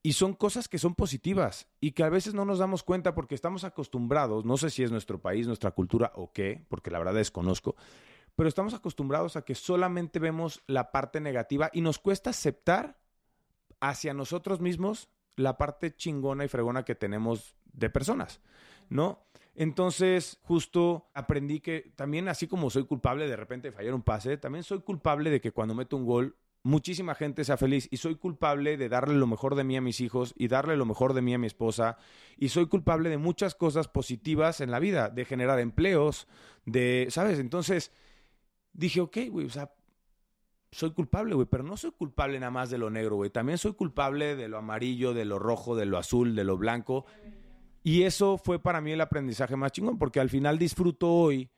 Y 0.06 0.14
son 0.14 0.34
cosas 0.34 0.68
que 0.68 0.78
son 0.78 0.96
positivas 0.96 1.68
y 1.80 1.94
que 1.94 2.04
a 2.04 2.10
veces 2.10 2.34
no 2.34 2.44
nos 2.44 2.60
damos 2.60 2.84
cuenta 2.84 3.16
porque 3.16 3.36
estamos 3.36 3.64
acostumbrados, 3.64 4.44
no 4.44 4.58
sé 4.58 4.70
si 4.70 4.84
es 4.84 4.92
nuestro 4.92 5.22
país, 5.22 5.48
nuestra 5.48 5.72
cultura 5.72 6.12
o 6.16 6.34
qué, 6.34 6.66
porque 6.68 6.92
la 6.92 7.00
verdad 7.00 7.14
desconozco, 7.14 7.78
pero 8.36 8.50
estamos 8.50 8.74
acostumbrados 8.74 9.38
a 9.38 9.44
que 9.44 9.56
solamente 9.56 10.20
vemos 10.20 10.62
la 10.68 10.92
parte 10.92 11.22
negativa 11.22 11.70
y 11.72 11.82
nos 11.82 12.00
cuesta 12.00 12.32
aceptar 12.32 13.00
hacia 13.80 14.14
nosotros 14.14 14.60
mismos 14.60 15.10
la 15.36 15.58
parte 15.58 15.96
chingona 15.96 16.46
y 16.46 16.50
fregona 16.50 16.84
que 16.84 16.96
tenemos 16.96 17.56
de 17.72 17.90
personas, 17.90 18.42
¿no? 18.90 19.26
Entonces, 19.56 20.40
justo 20.42 21.12
aprendí 21.14 21.60
que 21.60 21.94
también, 21.96 22.28
así 22.28 22.48
como 22.48 22.70
soy 22.70 22.86
culpable 22.86 23.28
de 23.28 23.36
repente 23.36 23.70
de 23.70 23.72
fallar 23.72 23.94
un 23.94 24.02
pase, 24.02 24.38
también 24.38 24.64
soy 24.64 24.82
culpable 24.82 25.30
de 25.30 25.42
que 25.42 25.52
cuando 25.52 25.76
meto 25.76 25.96
un 25.96 26.06
gol 26.06 26.36
muchísima 26.64 27.14
gente 27.14 27.44
sea 27.44 27.58
feliz 27.58 27.88
y 27.92 27.98
soy 27.98 28.16
culpable 28.16 28.78
de 28.78 28.90
darle 28.90 29.16
lo 29.16 29.28
mejor 29.28 29.56
de 29.56 29.66
mí 29.66 29.76
a 29.76 29.82
mis 29.82 30.00
hijos 30.00 30.34
y 30.38 30.48
darle 30.48 30.78
lo 30.78 30.86
mejor 30.86 31.14
de 31.14 31.22
mí 31.22 31.34
a 31.34 31.38
mi 31.38 31.48
esposa 31.48 31.98
y 32.38 32.50
soy 32.50 32.68
culpable 32.68 33.10
de 33.10 33.18
muchas 33.18 33.54
cosas 33.54 33.90
positivas 33.90 34.62
en 34.62 34.72
la 34.72 34.80
vida, 34.80 35.10
de 35.10 35.26
generar 35.26 35.60
empleos, 35.60 36.28
de, 36.66 37.08
¿sabes? 37.10 37.40
Entonces 37.40 37.92
dije, 38.72 39.02
ok, 39.02 39.18
güey, 39.30 39.46
o 39.46 39.50
sea, 39.50 39.74
soy 40.72 40.92
culpable, 40.92 41.36
güey, 41.36 41.48
pero 41.48 41.64
no 41.64 41.78
soy 41.78 41.92
culpable 41.92 42.40
nada 42.40 42.52
más 42.52 42.70
de 42.70 42.78
lo 42.78 42.90
negro, 42.90 43.18
güey, 43.18 43.30
también 43.30 43.58
soy 43.58 43.74
culpable 43.74 44.36
de 44.36 44.48
lo 44.48 44.58
amarillo, 44.58 45.14
de 45.14 45.26
lo 45.26 45.40
rojo, 45.40 45.76
de 45.76 45.86
lo 45.86 45.98
azul, 45.98 46.36
de 46.36 46.44
lo 46.46 46.58
blanco. 46.58 47.06
Y 47.84 48.04
eso 48.04 48.38
fue 48.38 48.60
para 48.60 48.80
mí 48.80 48.94
el 48.94 49.02
aprendizaje 49.02 49.58
más 49.58 49.74
chingón, 49.74 50.00
porque 50.00 50.22
al 50.22 50.30
final 50.30 50.58
disfruto 50.58 51.12
hoy 51.12 51.50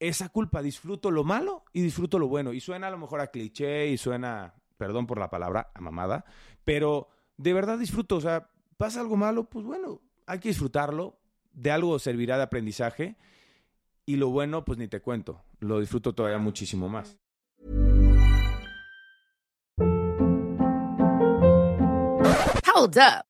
esa 0.00 0.30
culpa, 0.30 0.62
disfruto 0.62 1.10
lo 1.10 1.22
malo 1.24 1.64
y 1.72 1.82
disfruto 1.82 2.18
lo 2.18 2.26
bueno. 2.26 2.52
Y 2.52 2.60
suena 2.60 2.88
a 2.88 2.90
lo 2.90 2.98
mejor 2.98 3.20
a 3.20 3.28
cliché 3.28 3.88
y 3.88 3.98
suena, 3.98 4.54
perdón 4.76 5.06
por 5.06 5.18
la 5.18 5.30
palabra, 5.30 5.70
a 5.74 5.80
mamada, 5.80 6.24
pero 6.64 7.08
de 7.36 7.52
verdad 7.52 7.78
disfruto. 7.78 8.16
O 8.16 8.20
sea, 8.20 8.50
pasa 8.76 9.00
algo 9.00 9.16
malo, 9.16 9.44
pues 9.44 9.64
bueno, 9.64 10.00
hay 10.26 10.40
que 10.40 10.48
disfrutarlo. 10.48 11.18
De 11.52 11.70
algo 11.70 11.98
servirá 11.98 12.36
de 12.36 12.44
aprendizaje. 12.44 13.16
Y 14.06 14.16
lo 14.16 14.30
bueno, 14.30 14.64
pues 14.64 14.78
ni 14.78 14.88
te 14.88 15.00
cuento. 15.00 15.42
Lo 15.58 15.78
disfruto 15.80 16.14
todavía 16.14 16.38
muchísimo 16.38 16.88
más. 16.88 17.18
Hold 22.72 22.96
up. 22.96 23.29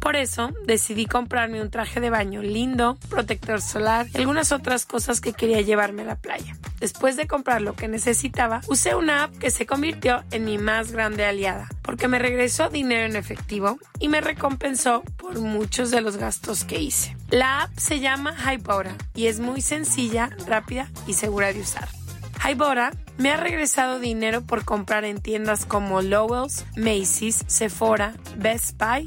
Por 0.00 0.16
eso 0.16 0.52
decidí 0.66 1.06
comprarme 1.06 1.60
un 1.60 1.70
traje 1.70 2.00
de 2.00 2.10
baño 2.10 2.42
lindo, 2.42 2.98
protector 3.10 3.60
solar 3.60 4.06
y 4.12 4.18
algunas 4.18 4.50
otras 4.50 4.86
cosas 4.86 5.20
que 5.20 5.34
quería 5.34 5.60
llevarme 5.60 6.02
a 6.02 6.06
la 6.06 6.16
playa. 6.16 6.56
Después 6.80 7.16
de 7.16 7.26
comprar 7.26 7.60
lo 7.60 7.74
que 7.74 7.88
necesitaba, 7.88 8.62
usé 8.66 8.94
una 8.94 9.24
app 9.24 9.36
que 9.36 9.50
se 9.50 9.66
convirtió 9.66 10.24
en 10.30 10.46
mi 10.46 10.56
más 10.56 10.92
grande 10.92 11.26
aliada, 11.26 11.68
porque 11.82 12.08
me 12.08 12.18
regresó 12.18 12.70
dinero 12.70 13.04
en 13.04 13.16
efectivo 13.16 13.78
y 13.98 14.08
me 14.08 14.22
recompensó 14.22 15.02
por 15.18 15.38
muchos 15.38 15.90
de 15.90 16.00
los 16.00 16.16
gastos 16.16 16.64
que 16.64 16.80
hice. 16.80 17.14
La 17.28 17.62
app 17.62 17.78
se 17.78 18.00
llama 18.00 18.34
Hybora 18.34 18.96
y 19.14 19.26
es 19.26 19.38
muy 19.38 19.60
sencilla, 19.60 20.30
rápida 20.46 20.88
y 21.06 21.12
segura 21.12 21.52
de 21.52 21.60
usar. 21.60 21.88
Hybora 22.42 22.92
Me 23.18 23.30
ha 23.30 23.36
regresado 23.36 23.98
dinero 23.98 24.40
por 24.40 24.64
comprar 24.64 25.04
en 25.04 25.20
tiendas 25.20 25.66
como 25.66 26.00
Lowell's, 26.00 26.64
Macy's, 26.74 27.44
Sephora, 27.46 28.14
Best 28.38 28.78
Buy 28.78 29.06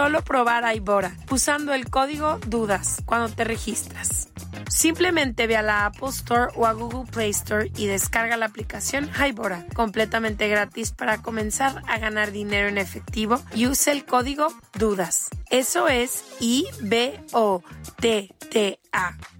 probar 0.25 0.63
Hybora 0.75 1.15
usando 1.29 1.73
el 1.73 1.89
código 1.89 2.39
DUDAS 2.47 3.03
cuando 3.05 3.29
te 3.29 3.43
registras. 3.43 4.29
Simplemente 4.67 5.45
ve 5.47 5.57
a 5.57 5.61
la 5.61 5.85
Apple 5.85 6.09
Store 6.09 6.51
o 6.55 6.65
a 6.65 6.73
Google 6.73 7.11
Play 7.11 7.29
Store 7.31 7.71
y 7.75 7.85
descarga 7.87 8.37
la 8.37 8.47
aplicación 8.47 9.09
Hybora, 9.09 9.65
completamente 9.75 10.47
gratis 10.47 10.91
para 10.91 11.21
comenzar 11.21 11.83
a 11.87 11.99
ganar 11.99 12.31
dinero 12.31 12.67
en 12.67 12.77
efectivo 12.77 13.39
y 13.53 13.67
use 13.67 13.91
el 13.91 14.05
código 14.05 14.47
DUDAS. 14.79 15.29
Eso 15.49 15.87
es 15.87 16.23
I-B-O-T-T-A 16.39 17.27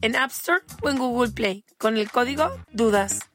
en 0.02 0.15
App 0.15 0.32
Store 0.32 0.62
o 0.82 0.89
en 0.89 0.97
Google 0.97 1.32
Play 1.32 1.65
con 1.78 1.97
el 1.97 2.12
código 2.12 2.52
DUDAS. 2.71 3.31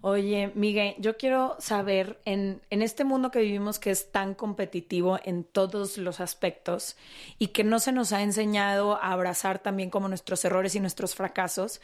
Oye, 0.00 0.52
Miguel, 0.54 0.94
yo 0.98 1.16
quiero 1.16 1.56
saber, 1.58 2.20
en, 2.24 2.62
en, 2.70 2.82
este 2.82 3.04
mundo 3.04 3.30
que 3.30 3.40
vivimos 3.40 3.78
que 3.78 3.90
es 3.90 4.12
tan 4.12 4.34
competitivo 4.34 5.18
en 5.24 5.42
todos 5.42 5.98
los 5.98 6.20
aspectos 6.20 6.96
y 7.38 7.48
que 7.48 7.64
no 7.64 7.80
se 7.80 7.90
nos 7.90 8.12
ha 8.12 8.22
enseñado 8.22 8.94
a 8.96 9.12
abrazar 9.12 9.58
también 9.58 9.90
como 9.90 10.08
nuestros 10.08 10.44
errores 10.44 10.74
y 10.76 10.80
nuestros 10.80 11.16
fracasos, 11.16 11.80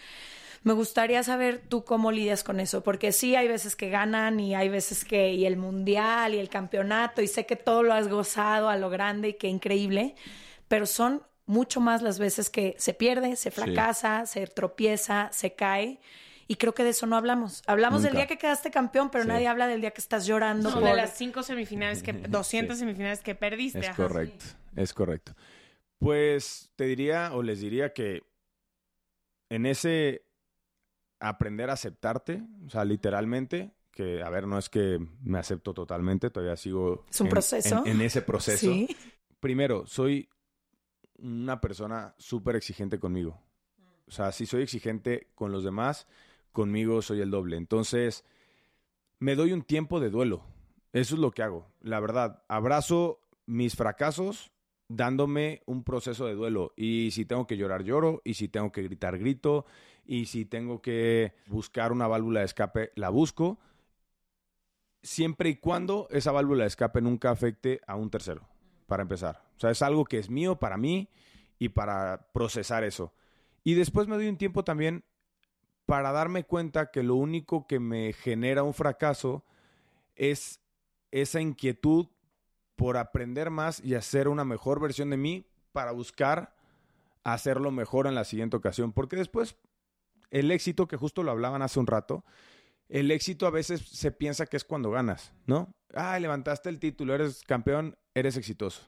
me 0.65 0.73
gustaría 0.73 1.23
saber 1.23 1.63
tú 1.69 1.85
cómo 1.85 2.11
lidias 2.11 2.43
con 2.43 2.59
eso, 2.59 2.83
porque 2.83 3.13
sí 3.13 3.37
hay 3.37 3.49
veces 3.49 3.77
que 3.77 3.91
ganan 3.91 4.41
y 4.41 4.55
hay 4.55 4.71
veces 4.71 5.05
que, 5.05 5.35
y 5.35 5.45
el 5.45 5.59
mundial 5.59 6.35
y 6.35 6.39
el 6.39 6.49
campeonato, 6.49 7.21
y 7.21 7.27
sé 7.27 7.45
que 7.45 7.55
todo 7.55 7.83
lo 7.83 7.93
has 7.93 8.09
gozado 8.09 8.71
a 8.71 8.77
lo 8.77 8.89
grande 8.89 9.29
y 9.29 9.35
qué 9.35 9.49
increíble, 9.49 10.15
pero 10.67 10.87
son 10.87 11.23
mucho 11.45 11.81
más 11.81 12.01
las 12.01 12.19
veces 12.19 12.49
que 12.49 12.75
se 12.79 12.95
pierde, 12.95 13.37
se 13.37 13.51
fracasa, 13.51 14.25
sí. 14.25 14.41
se 14.41 14.47
tropieza, 14.47 15.29
se 15.33 15.53
cae. 15.53 16.01
Y 16.47 16.57
creo 16.57 16.75
que 16.75 16.85
de 16.85 16.91
eso 16.91 17.07
no 17.07 17.17
hablamos. 17.17 17.63
Hablamos 17.67 18.01
Nunca. 18.03 18.09
del 18.11 18.17
día 18.19 18.27
que 18.27 18.39
quedaste 18.39 18.71
campeón, 18.71 19.11
pero 19.11 19.25
Sí. 19.25 19.29
nadie 19.29 19.49
habla 19.49 19.67
del 19.67 19.81
día 19.81 19.91
que 19.93 20.01
estás 20.01 20.27
llorando. 20.27 20.71
No, 20.71 20.81
por- 20.81 20.85
de 20.85 20.95
las 20.97 21.17
cinco 21.17 21.43
semifinales 21.43 22.03
que, 22.03 22.13
200 22.13 22.77
Sí. 22.77 22.81
semifinales 22.81 23.21
que 23.21 23.35
perdiste. 23.35 23.79
Es 23.81 23.89
ajá. 23.89 23.97
correcto, 24.09 24.45
es 24.77 24.93
correcto. 24.95 25.35
Pues 25.99 26.71
te 26.77 26.85
diría 26.85 27.33
o 27.35 27.43
les 27.43 27.61
diría 27.61 27.93
que 27.93 28.23
en 29.49 29.67
ese 29.67 30.25
aprender 31.21 31.71
a 31.71 31.75
aceptarte, 31.75 32.43
o 32.67 32.71
sea, 32.71 32.85
literalmente, 32.85 33.73
que 33.91 34.23
a 34.23 34.29
ver, 34.29 34.47
no 34.47 34.59
es 34.59 34.69
que 34.69 34.99
me 35.23 35.39
acepto 35.39 35.73
totalmente, 35.73 36.29
todavía 36.31 36.57
sigo 36.57 37.05
Es 37.09 37.21
un 37.21 37.29
en- 37.29 37.31
proceso. 37.31 37.83
en- 37.87 37.93
en 37.93 38.01
ese 38.03 38.21
proceso. 38.23 38.67
Sí. 38.71 38.95
Primero, 39.41 39.87
soy 39.87 40.29
una 41.19 41.61
persona 41.61 42.15
súper 42.19 42.57
exigente 42.57 42.99
conmigo. 42.99 43.41
O 44.07 44.11
sea, 44.11 44.33
si 44.33 44.45
soy 44.47 44.63
exigente 44.63 45.31
con 45.35 45.53
los 45.53 45.65
demás, 45.65 46.07
conmigo 46.55 47.03
soy 47.03 47.21
el 47.21 47.31
doble. 47.31 47.59
Entonces, 47.59 48.25
me 49.19 49.35
doy 49.35 49.53
un 49.53 49.63
tiempo 49.63 50.01
de 50.01 50.09
duelo. 50.09 50.43
Eso 50.95 51.17
es 51.17 51.21
lo 51.21 51.33
que 51.33 51.43
hago. 51.43 51.67
La 51.83 52.01
verdad, 52.01 52.43
abrazo 52.49 53.21
mis 53.45 53.77
fracasos 53.77 54.53
dándome 54.89 55.63
un 55.67 55.85
proceso 55.85 56.27
de 56.27 56.35
duelo. 56.35 56.73
Y 56.77 57.11
si 57.11 57.27
tengo 57.27 57.47
que 57.47 57.59
llorar, 57.59 57.85
lloro. 57.85 58.23
Y 58.25 58.35
si 58.35 58.49
tengo 58.49 58.73
que 58.73 58.83
gritar, 58.83 59.19
grito. 59.19 59.67
Y 60.07 60.27
si 60.27 60.45
tengo 60.45 60.81
que 60.81 61.35
buscar 61.47 61.93
una 61.93 62.07
válvula 62.07 62.41
de 62.41 62.47
escape, 62.47 62.93
la 62.95 63.11
busco. 63.11 63.59
Siempre 65.03 65.51
y 65.51 65.57
cuando 65.57 66.09
esa 66.11 66.33
válvula 66.33 66.65
de 66.65 66.69
escape 66.69 67.03
nunca 67.03 67.31
afecte 67.31 67.81
a 67.87 67.97
un 67.97 68.09
tercero, 68.09 68.49
para 68.87 69.03
empezar. 69.03 69.43
O 69.57 69.61
sea, 69.61 69.71
es 69.71 69.83
algo 69.83 70.05
que 70.05 70.19
es 70.19 70.31
mío 70.31 70.57
para 70.57 70.79
mí 70.79 71.11
y 71.59 71.71
para 71.71 72.29
procesar 72.33 72.85
eso. 72.85 73.13
Y 73.65 73.75
después 73.75 74.09
me 74.09 74.17
doy 74.17 74.29
un 74.29 74.39
tiempo 74.39 74.65
también 74.65 75.05
para 75.87 76.13
darme 76.13 76.45
cuenta 76.45 76.91
que 76.91 77.03
lo 77.03 77.15
único 77.15 77.67
que 77.67 77.81
me 77.81 78.13
genera 78.13 78.63
un 78.63 78.75
fracaso 78.75 79.45
es 80.17 80.61
esa 81.11 81.41
inquietud 81.41 82.07
por 82.77 82.97
aprender 82.97 83.51
más 83.51 83.81
y 83.85 83.95
hacer 83.95 84.29
una 84.29 84.45
mejor 84.45 84.81
versión 84.81 85.11
de 85.11 85.17
mí 85.17 85.47
para 85.73 85.93
buscar 85.93 86.55
hacerlo 87.23 87.71
mejor 87.71 88.07
en 88.07 88.15
la 88.15 88.25
siguiente 88.25 88.57
ocasión. 88.57 88.93
Porque 88.93 89.17
después, 89.17 89.57
el 90.31 90.51
éxito, 90.51 90.89
que 90.89 90.97
justo 90.97 91.23
lo 91.23 91.31
hablaban 91.31 91.63
hace 91.63 91.79
un 91.81 91.87
rato, 91.87 92.25
el 92.89 93.11
éxito 93.11 93.47
a 93.47 93.51
veces 93.51 93.81
se 93.81 94.11
piensa 94.11 94.47
que 94.47 94.57
es 94.57 94.65
cuando 94.65 94.91
ganas, 94.91 95.33
¿no? 95.47 95.75
Ah, 95.95 96.19
levantaste 96.19 96.69
el 96.69 96.79
título, 96.79 97.15
eres 97.15 97.43
campeón, 97.45 97.97
eres 98.15 98.37
exitoso. 98.37 98.83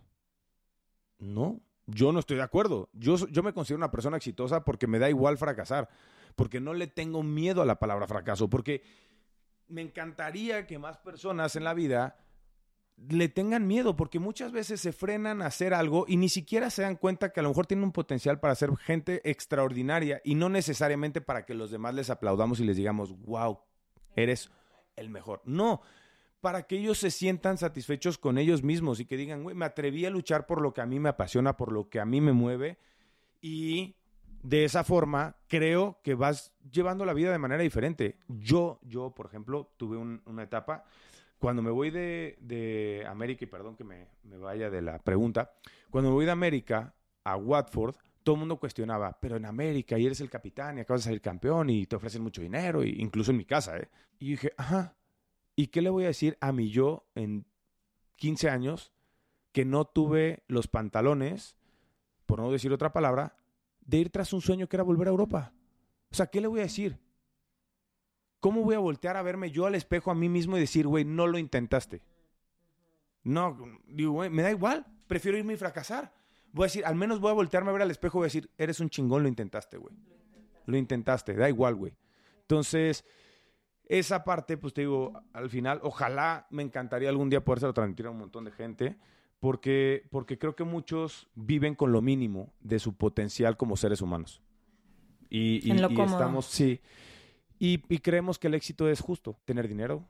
No, 1.19 1.61
yo 1.87 2.13
no 2.13 2.19
estoy 2.19 2.37
de 2.37 2.43
acuerdo. 2.43 2.89
Yo, 2.93 3.17
yo 3.29 3.43
me 3.43 3.53
considero 3.53 3.79
una 3.79 3.91
persona 3.91 4.17
exitosa 4.17 4.65
porque 4.65 4.87
me 4.87 4.99
da 4.99 5.09
igual 5.09 5.39
fracasar, 5.39 5.89
porque 6.37 6.61
no 6.61 6.75
le 6.75 6.87
tengo 6.87 7.22
miedo 7.22 7.62
a 7.62 7.66
la 7.66 7.79
palabra 7.79 8.07
fracaso, 8.07 8.49
porque 8.49 8.83
me 9.68 9.83
encantaría 9.83 10.66
que 10.66 10.79
más 10.79 10.99
personas 10.99 11.57
en 11.57 11.64
la 11.64 11.75
vida 11.75 12.16
le 12.96 13.29
tengan 13.29 13.66
miedo, 13.66 13.94
porque 13.96 14.18
muchas 14.18 14.53
veces 14.53 14.81
se 14.81 14.92
frenan 14.92 15.42
a 15.42 15.46
hacer 15.46 15.75
algo 15.75 16.07
y 16.09 16.16
ni 16.16 16.29
siquiera 16.29 16.70
se 16.70 16.83
dan 16.83 16.96
cuenta 16.96 17.31
que 17.31 17.40
a 17.40 17.42
lo 17.42 17.51
mejor 17.51 17.66
tienen 17.66 17.85
un 17.85 17.92
potencial 17.92 18.40
para 18.40 18.55
ser 18.55 18.75
gente 18.77 19.20
extraordinaria 19.29 20.20
y 20.25 20.35
no 20.35 20.49
necesariamente 20.49 21.20
para 21.20 21.44
que 21.44 21.55
los 21.55 21.70
demás 21.70 21.94
les 21.94 22.09
aplaudamos 22.09 22.61
y 22.61 22.64
les 22.64 22.77
digamos, 22.77 23.18
wow, 23.22 23.59
eres 24.14 24.51
el 24.96 25.11
mejor. 25.11 25.42
No, 25.44 25.83
para 26.40 26.62
que 26.62 26.77
ellos 26.77 26.99
se 26.99 27.11
sientan 27.11 27.59
satisfechos 27.59 28.16
con 28.18 28.38
ellos 28.38 28.62
mismos 28.62 29.01
y 29.01 29.05
que 29.05 29.16
digan, 29.16 29.42
güey, 29.42 29.55
me 29.55 29.66
atreví 29.66 30.07
a 30.07 30.11
luchar 30.11 30.46
por 30.46 30.62
lo 30.62 30.72
que 30.72 30.81
a 30.81 30.87
mí 30.87 30.99
me 30.99 31.11
apasiona, 31.11 31.57
por 31.57 31.72
lo 31.72 31.90
que 31.90 32.01
a 32.01 32.07
mí 32.07 32.20
me 32.20 32.33
mueve 32.33 32.79
y 33.42 33.96
de 34.49 34.65
esa 34.65 34.85
forma 34.85 35.35
creo 35.49 35.99
que 36.05 36.15
vas 36.15 36.53
llevando 36.71 37.05
la 37.05 37.15
vida 37.15 37.33
de 37.33 37.39
manera 37.39 37.63
diferente. 37.63 38.19
Yo, 38.29 38.79
yo, 38.83 39.11
por 39.13 39.27
ejemplo, 39.27 39.73
tuve 39.77 39.97
un- 39.97 40.23
una 40.25 40.45
etapa, 40.45 40.85
cuando 41.39 41.63
me 41.63 41.71
voy 41.73 41.91
de, 41.91 42.39
de 42.41 43.05
América, 43.09 43.45
y 43.45 43.49
perdón 43.49 43.75
que 43.77 43.83
me, 43.83 44.07
me 44.23 44.39
vaya 44.39 44.71
de 44.71 44.83
la 44.83 45.01
pregunta, 45.01 45.53
cuando 45.91 46.11
me 46.11 46.15
voy 46.15 46.27
de 46.27 46.31
América 46.31 46.95
a 47.25 47.37
Watford, 47.37 47.97
todo 48.23 48.37
el 48.37 48.41
mundo 48.41 48.59
cuestionaba, 48.61 49.19
pero 49.21 49.37
en 49.37 49.47
América 49.47 49.99
y 49.99 50.07
eres 50.07 50.21
el 50.21 50.31
capitán 50.31 50.79
y 50.79 50.81
acabas 50.83 51.03
de 51.03 51.07
salir 51.07 51.21
campeón 51.21 51.69
y 51.69 51.87
te 51.87 51.97
ofrecen 51.97 52.23
mucho 52.23 52.41
dinero, 52.41 52.85
y 52.85 52.91
incluso 53.01 53.33
en 53.33 53.37
mi 53.39 53.45
casa, 53.45 53.77
¿eh? 53.79 53.89
Y 54.21 54.31
dije, 54.31 54.53
ajá, 54.57 54.97
¿y 55.57 55.67
qué 55.69 55.83
le 55.83 55.91
voy 55.91 56.05
a 56.05 56.09
decir 56.09 56.39
a 56.41 56.53
mi 56.53 56.71
yo 56.71 57.09
en 57.17 57.47
15 58.15 58.49
años 58.49 58.93
que 59.53 59.65
no 59.65 59.87
tuve 59.87 60.45
los 60.47 60.69
pantalones, 60.69 61.57
por 62.27 62.39
no 62.41 62.51
decir 62.53 62.73
otra 62.73 62.93
palabra, 62.93 63.37
de 63.87 63.96
ir 63.99 64.11
tras 64.11 64.33
un 64.33 64.40
sueño 64.40 64.68
que 64.68 64.77
era 64.77 64.85
volver 64.85 65.09
a 65.09 65.11
Europa? 65.11 65.53
O 66.11 66.14
sea, 66.14 66.27
¿qué 66.27 66.40
le 66.40 66.49
voy 66.49 66.61
a 66.61 66.64
decir? 66.64 66.99
¿Cómo 68.40 68.62
voy 68.62 68.75
a 68.75 68.79
voltear 68.79 69.16
a 69.16 69.22
verme 69.22 69.51
yo 69.51 69.66
al 69.66 69.75
espejo 69.75 70.11
a 70.11 70.14
mí 70.14 70.29
mismo 70.29 70.57
y 70.57 70.61
decir, 70.61 70.87
güey, 70.87 71.05
no 71.05 71.27
lo 71.27 71.38
intentaste? 71.38 72.03
No, 73.22 73.59
digo, 73.87 74.12
güey, 74.12 74.31
me 74.31 74.42
da 74.42 74.51
igual, 74.51 74.87
prefiero 75.07 75.38
irme 75.38 75.55
y 75.55 75.57
fracasar. 75.57 76.14
Voy 76.53 76.64
a 76.64 76.66
decir, 76.66 76.87
al 76.87 76.94
menos 76.94 77.20
voy 77.20 77.31
a 77.31 77.35
voltearme 77.35 77.70
a 77.70 77.72
ver 77.72 77.83
al 77.83 77.90
espejo 77.90 78.18
y 78.18 78.20
voy 78.20 78.25
a 78.27 78.29
decir, 78.29 78.51
eres 78.57 78.81
un 78.81 78.88
chingón, 78.88 79.22
lo 79.22 79.29
intentaste, 79.29 79.77
güey. 79.77 79.94
Lo 80.66 80.77
intentaste, 80.77 81.35
da 81.35 81.49
igual, 81.49 81.75
güey. 81.75 81.96
Entonces, 82.42 83.05
esa 83.85 84.25
parte, 84.25 84.57
pues 84.57 84.72
te 84.75 84.83
digo, 84.83 85.12
al 85.33 85.51
final, 85.51 85.81
ojalá 85.83 86.46
me 86.51 86.62
encantaría 86.62 87.09
algún 87.09 87.31
día 87.31 87.44
podérselo 87.44 87.75
transmitir 87.75 88.07
a 88.07 88.11
un 88.11 88.18
montón 88.18 88.44
de 88.44 88.53
gente, 88.53 88.96
porque, 89.40 90.07
porque 90.11 90.38
creo 90.38 90.57
que 90.57 90.64
muchos 90.64 91.29
viven 91.35 91.75
con 91.75 91.92
lo 91.92 92.03
mínimo 92.03 92.53
de 92.61 92.79
su 92.79 92.94
potencial 92.94 93.57
como 93.57 93.77
seres 93.77 94.01
humanos. 94.03 94.42
Y, 95.29 95.66
y- 95.66 95.70
En 95.72 95.83
lo 95.83 95.90
y 95.90 95.94
cómodo. 95.94 96.12
estamos, 96.16 96.46
sí. 96.46 96.81
Y, 97.59 97.83
y 97.88 97.99
creemos 97.99 98.38
que 98.38 98.49
el 98.49 98.55
éxito 98.55 98.88
es 98.88 99.01
justo, 99.01 99.38
tener 99.44 99.66
dinero, 99.68 100.05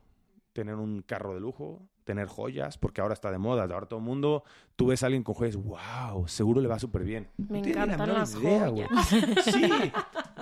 tener 0.53 0.75
un 0.75 1.01
carro 1.01 1.33
de 1.33 1.39
lujo, 1.39 1.87
tener 2.03 2.27
joyas, 2.27 2.77
porque 2.77 3.01
ahora 3.01 3.13
está 3.13 3.31
de 3.31 3.37
moda, 3.37 3.63
ahora 3.63 3.85
todo 3.85 3.99
el 3.99 4.05
mundo, 4.05 4.43
tú 4.75 4.87
ves 4.87 5.03
a 5.03 5.07
alguien 5.07 5.23
con 5.23 5.35
joyas, 5.35 5.55
wow, 5.55 6.27
seguro 6.27 6.61
le 6.61 6.67
va 6.67 6.79
súper 6.79 7.03
bien. 7.03 7.29
Me 7.37 7.61
No 7.61 7.67
encantan 7.67 7.99
menor 7.99 8.17
las 8.19 8.35
idea, 8.35 8.67
güey. 8.69 8.87
joyas. 8.87 9.07
Sí, 9.45 9.69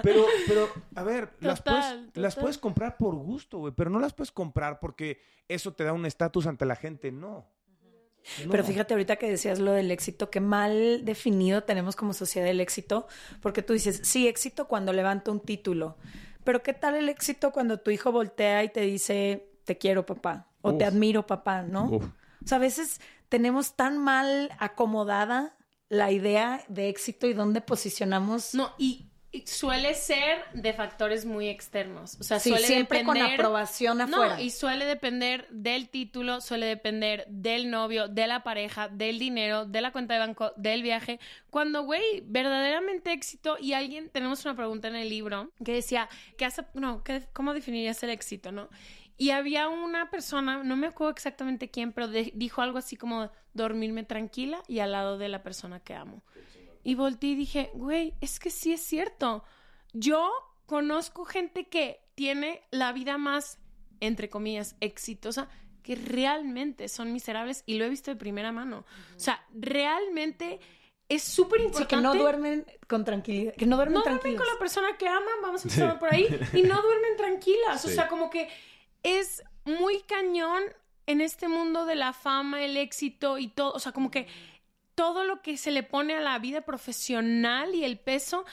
pero, 0.03 0.23
pero, 0.47 0.67
a 0.95 1.03
ver, 1.03 1.33
las, 1.39 1.61
puedes, 1.61 1.85
Total, 1.85 2.11
las 2.15 2.35
puedes 2.35 2.57
comprar 2.57 2.97
por 2.97 3.15
gusto, 3.15 3.57
güey, 3.59 3.73
pero 3.75 3.89
no 3.89 3.99
las 3.99 4.13
puedes 4.13 4.31
comprar 4.31 4.79
porque 4.79 5.19
eso 5.47 5.73
te 5.73 5.83
da 5.83 5.93
un 5.93 6.05
estatus 6.05 6.47
ante 6.47 6.65
la 6.65 6.75
gente, 6.75 7.11
no. 7.11 7.45
Pero 8.49 8.63
fíjate 8.63 8.93
ahorita 8.93 9.17
que 9.17 9.29
decías 9.29 9.59
lo 9.59 9.71
del 9.71 9.91
éxito, 9.91 10.29
qué 10.29 10.39
mal 10.39 11.05
definido 11.05 11.63
tenemos 11.63 11.95
como 11.95 12.13
sociedad 12.13 12.49
el 12.49 12.59
éxito, 12.59 13.07
porque 13.41 13.61
tú 13.61 13.73
dices, 13.73 14.01
sí, 14.03 14.27
éxito 14.27 14.67
cuando 14.67 14.93
levanta 14.93 15.31
un 15.31 15.39
título, 15.39 15.97
pero 16.43 16.63
¿qué 16.63 16.73
tal 16.73 16.95
el 16.95 17.09
éxito 17.09 17.51
cuando 17.51 17.79
tu 17.79 17.91
hijo 17.91 18.11
voltea 18.11 18.63
y 18.63 18.69
te 18.69 18.81
dice, 18.81 19.49
te 19.63 19.77
quiero 19.77 20.05
papá, 20.05 20.47
o 20.61 20.75
te 20.75 20.85
admiro 20.85 21.27
papá, 21.27 21.61
¿no? 21.61 21.85
O 21.85 22.47
sea, 22.47 22.57
a 22.57 22.61
veces 22.61 22.99
tenemos 23.29 23.75
tan 23.75 23.97
mal 23.97 24.51
acomodada 24.59 25.55
la 25.89 26.11
idea 26.11 26.63
de 26.67 26.89
éxito 26.89 27.27
y 27.27 27.33
dónde 27.33 27.61
posicionamos. 27.61 28.55
No, 28.55 28.73
y 28.77 29.07
suele 29.45 29.93
ser 29.93 30.39
de 30.53 30.73
factores 30.73 31.25
muy 31.25 31.47
externos. 31.49 32.17
O 32.19 32.23
sea, 32.23 32.39
sí, 32.39 32.49
suele 32.49 32.65
siempre 32.65 32.99
depender, 32.99 33.23
con 33.23 33.33
aprobación 33.33 34.01
afuera. 34.01 34.35
No, 34.35 34.41
y 34.41 34.51
suele 34.51 34.85
depender 34.85 35.47
del 35.49 35.89
título, 35.89 36.41
suele 36.41 36.65
depender 36.65 37.25
del 37.27 37.69
novio, 37.69 38.07
de 38.07 38.27
la 38.27 38.43
pareja, 38.43 38.87
del 38.87 39.19
dinero, 39.19 39.65
de 39.65 39.81
la 39.81 39.91
cuenta 39.91 40.13
de 40.13 40.19
banco, 40.19 40.51
del 40.55 40.83
viaje. 40.83 41.19
Cuando, 41.49 41.83
güey, 41.83 42.23
verdaderamente 42.25 43.11
éxito 43.11 43.57
y 43.59 43.73
alguien, 43.73 44.09
tenemos 44.09 44.45
una 44.45 44.55
pregunta 44.55 44.87
en 44.87 44.95
el 44.95 45.09
libro 45.09 45.51
que 45.63 45.73
decía, 45.73 46.09
¿qué 46.37 46.45
hace, 46.45 46.63
no, 46.73 47.03
¿qué, 47.03 47.27
¿cómo 47.33 47.53
definirías 47.53 48.01
el 48.03 48.09
éxito, 48.11 48.51
no? 48.51 48.69
Y 49.17 49.29
había 49.29 49.69
una 49.69 50.09
persona, 50.09 50.63
no 50.63 50.75
me 50.75 50.87
acuerdo 50.87 51.11
exactamente 51.11 51.69
quién, 51.69 51.93
pero 51.93 52.07
dijo 52.07 52.61
algo 52.61 52.77
así 52.77 52.97
como 52.97 53.31
dormirme 53.53 54.03
tranquila 54.03 54.61
y 54.67 54.79
al 54.79 54.91
lado 54.91 55.17
de 55.17 55.29
la 55.29 55.41
persona 55.41 55.79
que 55.79 55.93
amo. 55.93 56.21
Y 56.85 56.93
volteé 56.93 57.31
y 57.31 57.35
dije, 57.35 57.71
güey, 57.73 58.13
es 58.21 58.39
que 58.39 58.51
sí 58.51 58.71
es 58.71 58.79
cierto. 58.79 59.43
Yo 59.91 60.31
conozco 60.67 61.25
gente 61.25 61.67
que 61.67 61.99
tiene 62.13 62.61
la 62.69 62.93
vida 62.93 63.17
más, 63.17 63.57
entre 64.01 64.29
comillas, 64.29 64.75
exitosa, 64.81 65.49
que 65.81 65.95
realmente 65.95 66.87
son 66.87 67.11
miserables 67.11 67.63
y 67.65 67.79
lo 67.79 67.85
he 67.85 67.89
visto 67.89 68.11
de 68.11 68.17
primera 68.17 68.51
mano. 68.51 68.85
O 69.15 69.19
sea, 69.19 69.43
realmente 69.51 70.59
es 71.09 71.23
súper 71.23 71.61
importante. 71.61 71.95
que 71.95 72.01
no 72.03 72.13
duermen 72.13 72.67
con 72.87 73.03
tranquilidad. 73.03 73.55
Que 73.55 73.65
no 73.65 73.77
duermen 73.77 73.95
no 73.95 74.03
duermen 74.03 74.35
con 74.35 74.45
la 74.45 74.59
persona 74.59 74.95
que 74.95 75.07
aman, 75.07 75.41
vamos 75.41 75.65
a 75.65 75.67
empezar 75.67 75.97
por 75.97 76.13
ahí, 76.13 76.27
y 76.53 76.61
no 76.61 76.79
duermen 76.83 77.17
tranquilas. 77.17 77.83
O 77.85 77.89
sea, 77.89 78.07
como 78.07 78.29
que 78.29 78.47
es 79.01 79.43
muy 79.63 80.01
cañón 80.03 80.61
en 81.07 81.21
este 81.21 81.47
mundo 81.47 81.87
de 81.87 81.95
la 81.95 82.13
fama, 82.13 82.63
el 82.63 82.77
éxito 82.77 83.39
y 83.39 83.47
todo. 83.47 83.73
O 83.73 83.79
sea, 83.79 83.91
como 83.91 84.11
que 84.11 84.27
todo 84.95 85.23
lo 85.23 85.41
que 85.41 85.57
se 85.57 85.71
le 85.71 85.83
pone 85.83 86.15
a 86.15 86.21
la 86.21 86.39
vida 86.39 86.61
profesional 86.61 87.75
y 87.75 87.83
el 87.83 87.99
peso 87.99 88.45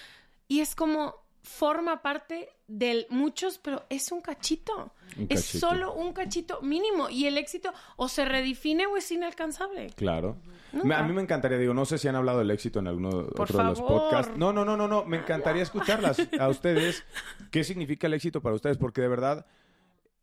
y 0.49 0.61
es 0.61 0.75
como 0.75 1.23
forma 1.43 2.03
parte 2.03 2.51
de 2.69 3.07
muchos, 3.11 3.59
pero 3.59 3.85
es 3.89 4.13
un 4.13 4.21
cachito. 4.21 4.93
Es 5.29 5.45
solo 5.45 5.93
un 5.93 6.13
cachito 6.13 6.63
mínimo 6.63 7.11
y 7.11 7.27
el 7.27 7.37
éxito 7.37 7.73
o 7.97 8.09
se 8.09 8.25
redefine 8.25 8.87
o 8.87 8.97
es 8.97 9.11
inalcanzable. 9.11 9.89
Claro. 9.97 10.37
A 10.73 11.03
mí 11.03 11.13
me 11.13 11.21
encantaría, 11.21 11.59
digo, 11.59 11.75
no 11.75 11.85
sé 11.85 11.99
si 11.99 12.09
han 12.09 12.17
hablado 12.17 12.39
del 12.39 12.51
éxito 12.51 12.79
en 12.79 12.87
alguno 12.87 13.09
otro 13.37 13.59
de 13.59 13.65
los 13.65 13.81
podcasts. 13.81 14.33
No, 14.37 14.53
no, 14.53 14.65
no, 14.65 14.77
no, 14.77 14.89
no, 14.89 15.05
me 15.05 15.19
encantaría 15.19 15.63
escucharlas 15.63 16.17
a 16.39 16.49
ustedes. 16.49 17.05
¿Qué 17.51 17.63
significa 17.63 18.07
el 18.07 18.15
éxito 18.15 18.41
para 18.41 18.55
ustedes? 18.55 18.79
Porque 18.79 19.03
de 19.03 19.09
verdad, 19.09 19.47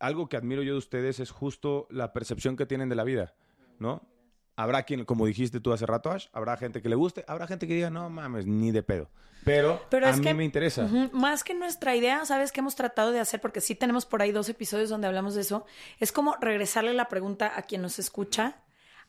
algo 0.00 0.28
que 0.28 0.36
admiro 0.36 0.62
yo 0.62 0.72
de 0.72 0.78
ustedes 0.78 1.20
es 1.20 1.30
justo 1.30 1.86
la 1.90 2.12
percepción 2.12 2.56
que 2.56 2.66
tienen 2.66 2.88
de 2.88 2.96
la 2.96 3.04
vida, 3.04 3.34
¿no? 3.78 4.02
Habrá 4.60 4.82
quien, 4.82 5.06
como 5.06 5.24
dijiste 5.24 5.58
tú 5.58 5.72
hace 5.72 5.86
rato, 5.86 6.10
Ash, 6.10 6.26
habrá 6.32 6.54
gente 6.58 6.82
que 6.82 6.90
le 6.90 6.94
guste, 6.94 7.24
habrá 7.26 7.46
gente 7.46 7.66
que 7.66 7.72
diga, 7.72 7.88
no 7.88 8.10
mames, 8.10 8.46
ni 8.46 8.72
de 8.72 8.82
pedo. 8.82 9.08
Pero, 9.42 9.80
a 9.90 10.12
mí 10.12 10.34
me 10.34 10.44
interesa. 10.44 10.86
más 11.12 11.44
que 11.44 11.54
nuestra 11.54 11.96
idea, 11.96 12.26
¿sabes 12.26 12.52
qué 12.52 12.60
hemos 12.60 12.74
tratado 12.74 13.10
de 13.10 13.20
hacer? 13.20 13.40
Porque 13.40 13.62
sí 13.62 13.74
tenemos 13.74 14.04
por 14.04 14.20
ahí 14.20 14.32
dos 14.32 14.50
episodios 14.50 14.90
donde 14.90 15.06
hablamos 15.06 15.34
de 15.34 15.40
eso. 15.40 15.64
Es 15.98 16.12
como 16.12 16.36
regresarle 16.42 16.92
la 16.92 17.08
pregunta 17.08 17.50
a 17.56 17.62
quien 17.62 17.80
nos 17.80 17.98
escucha 17.98 18.60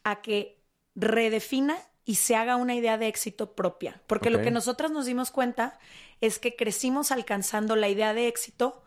a 0.06 0.22
que 0.22 0.64
redefina 0.96 1.78
y 2.06 2.16
se 2.16 2.38
haga 2.38 2.56
una 2.56 2.74
idea 2.74 2.98
de 2.98 3.10
éxito 3.10 3.54
propia. 3.54 4.02
Porque 4.08 4.30
lo 4.30 4.42
que 4.42 4.52
nosotras 4.52 4.90
nos 4.90 5.06
dimos 5.06 5.32
cuenta 5.32 5.80
es 6.22 6.40
que 6.40 6.56
crecimos 6.56 7.12
alcanzando 7.12 7.76
la 7.76 7.90
idea 7.90 8.14
de 8.14 8.30
éxito 8.30 8.84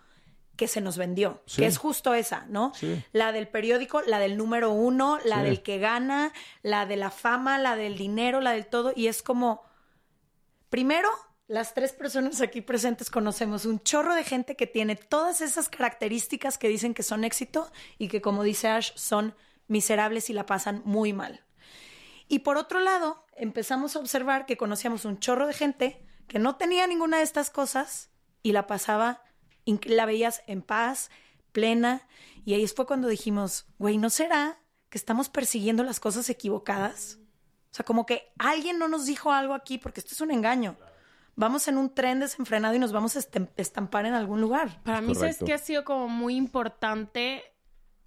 que 0.56 0.68
se 0.68 0.80
nos 0.80 0.96
vendió, 0.96 1.42
que 1.56 1.66
es 1.66 1.78
justo 1.78 2.14
esa, 2.14 2.46
¿no? 2.48 2.72
La 3.12 3.32
del 3.32 3.48
periódico, 3.48 4.02
la 4.02 4.18
del 4.18 4.36
número 4.36 4.70
uno, 4.70 5.18
la 5.24 5.42
del 5.42 5.62
que 5.62 5.78
gana, 5.78 6.32
la 6.62 6.86
de 6.86 6.96
la 6.96 7.10
fama, 7.10 7.58
la 7.58 7.76
del 7.76 7.96
dinero, 7.96 8.40
la 8.40 8.52
del 8.52 8.66
todo, 8.66 8.92
y 8.94 9.08
es 9.08 9.22
como, 9.22 9.62
primero, 10.70 11.08
las 11.46 11.74
tres 11.74 11.92
personas 11.92 12.40
aquí 12.40 12.60
presentes 12.60 13.10
conocemos 13.10 13.66
un 13.66 13.80
chorro 13.80 14.14
de 14.14 14.24
gente 14.24 14.56
que 14.56 14.66
tiene 14.66 14.96
todas 14.96 15.40
esas 15.40 15.68
características 15.68 16.56
que 16.56 16.68
dicen 16.68 16.94
que 16.94 17.02
son 17.02 17.24
éxito 17.24 17.70
y 17.98 18.08
que, 18.08 18.22
como 18.22 18.42
dice 18.42 18.68
Ash, 18.68 18.92
son 18.94 19.34
miserables 19.66 20.30
y 20.30 20.32
la 20.32 20.46
pasan 20.46 20.82
muy 20.84 21.12
mal. 21.12 21.44
Y 22.28 22.40
por 22.40 22.56
otro 22.56 22.80
lado, 22.80 23.26
empezamos 23.36 23.94
a 23.94 23.98
observar 23.98 24.46
que 24.46 24.56
conocíamos 24.56 25.04
un 25.04 25.18
chorro 25.18 25.46
de 25.46 25.52
gente 25.52 26.06
que 26.28 26.38
no 26.38 26.56
tenía 26.56 26.86
ninguna 26.86 27.18
de 27.18 27.24
estas 27.24 27.50
cosas 27.50 28.10
y 28.42 28.52
la 28.52 28.66
pasaba 28.66 29.22
la 29.66 30.06
veías 30.06 30.42
en 30.46 30.62
paz, 30.62 31.10
plena, 31.52 32.06
y 32.44 32.54
ahí 32.54 32.66
fue 32.66 32.86
cuando 32.86 33.08
dijimos, 33.08 33.66
güey, 33.78 33.98
¿no 33.98 34.10
será 34.10 34.58
que 34.90 34.98
estamos 34.98 35.28
persiguiendo 35.28 35.82
las 35.82 36.00
cosas 36.00 36.28
equivocadas? 36.28 37.18
O 37.70 37.74
sea, 37.74 37.84
como 37.84 38.06
que 38.06 38.32
alguien 38.38 38.78
no 38.78 38.88
nos 38.88 39.06
dijo 39.06 39.32
algo 39.32 39.54
aquí 39.54 39.78
porque 39.78 40.00
esto 40.00 40.12
es 40.12 40.20
un 40.20 40.30
engaño. 40.30 40.76
Vamos 41.36 41.66
en 41.66 41.78
un 41.78 41.92
tren 41.92 42.20
desenfrenado 42.20 42.74
y 42.74 42.78
nos 42.78 42.92
vamos 42.92 43.16
a 43.16 43.20
estampar 43.56 44.06
en 44.06 44.14
algún 44.14 44.40
lugar. 44.40 44.80
Para 44.84 45.00
mí, 45.00 45.14
¿sabes 45.16 45.38
que 45.44 45.52
ha 45.52 45.58
sido 45.58 45.84
como 45.84 46.08
muy 46.08 46.36
importante? 46.36 47.42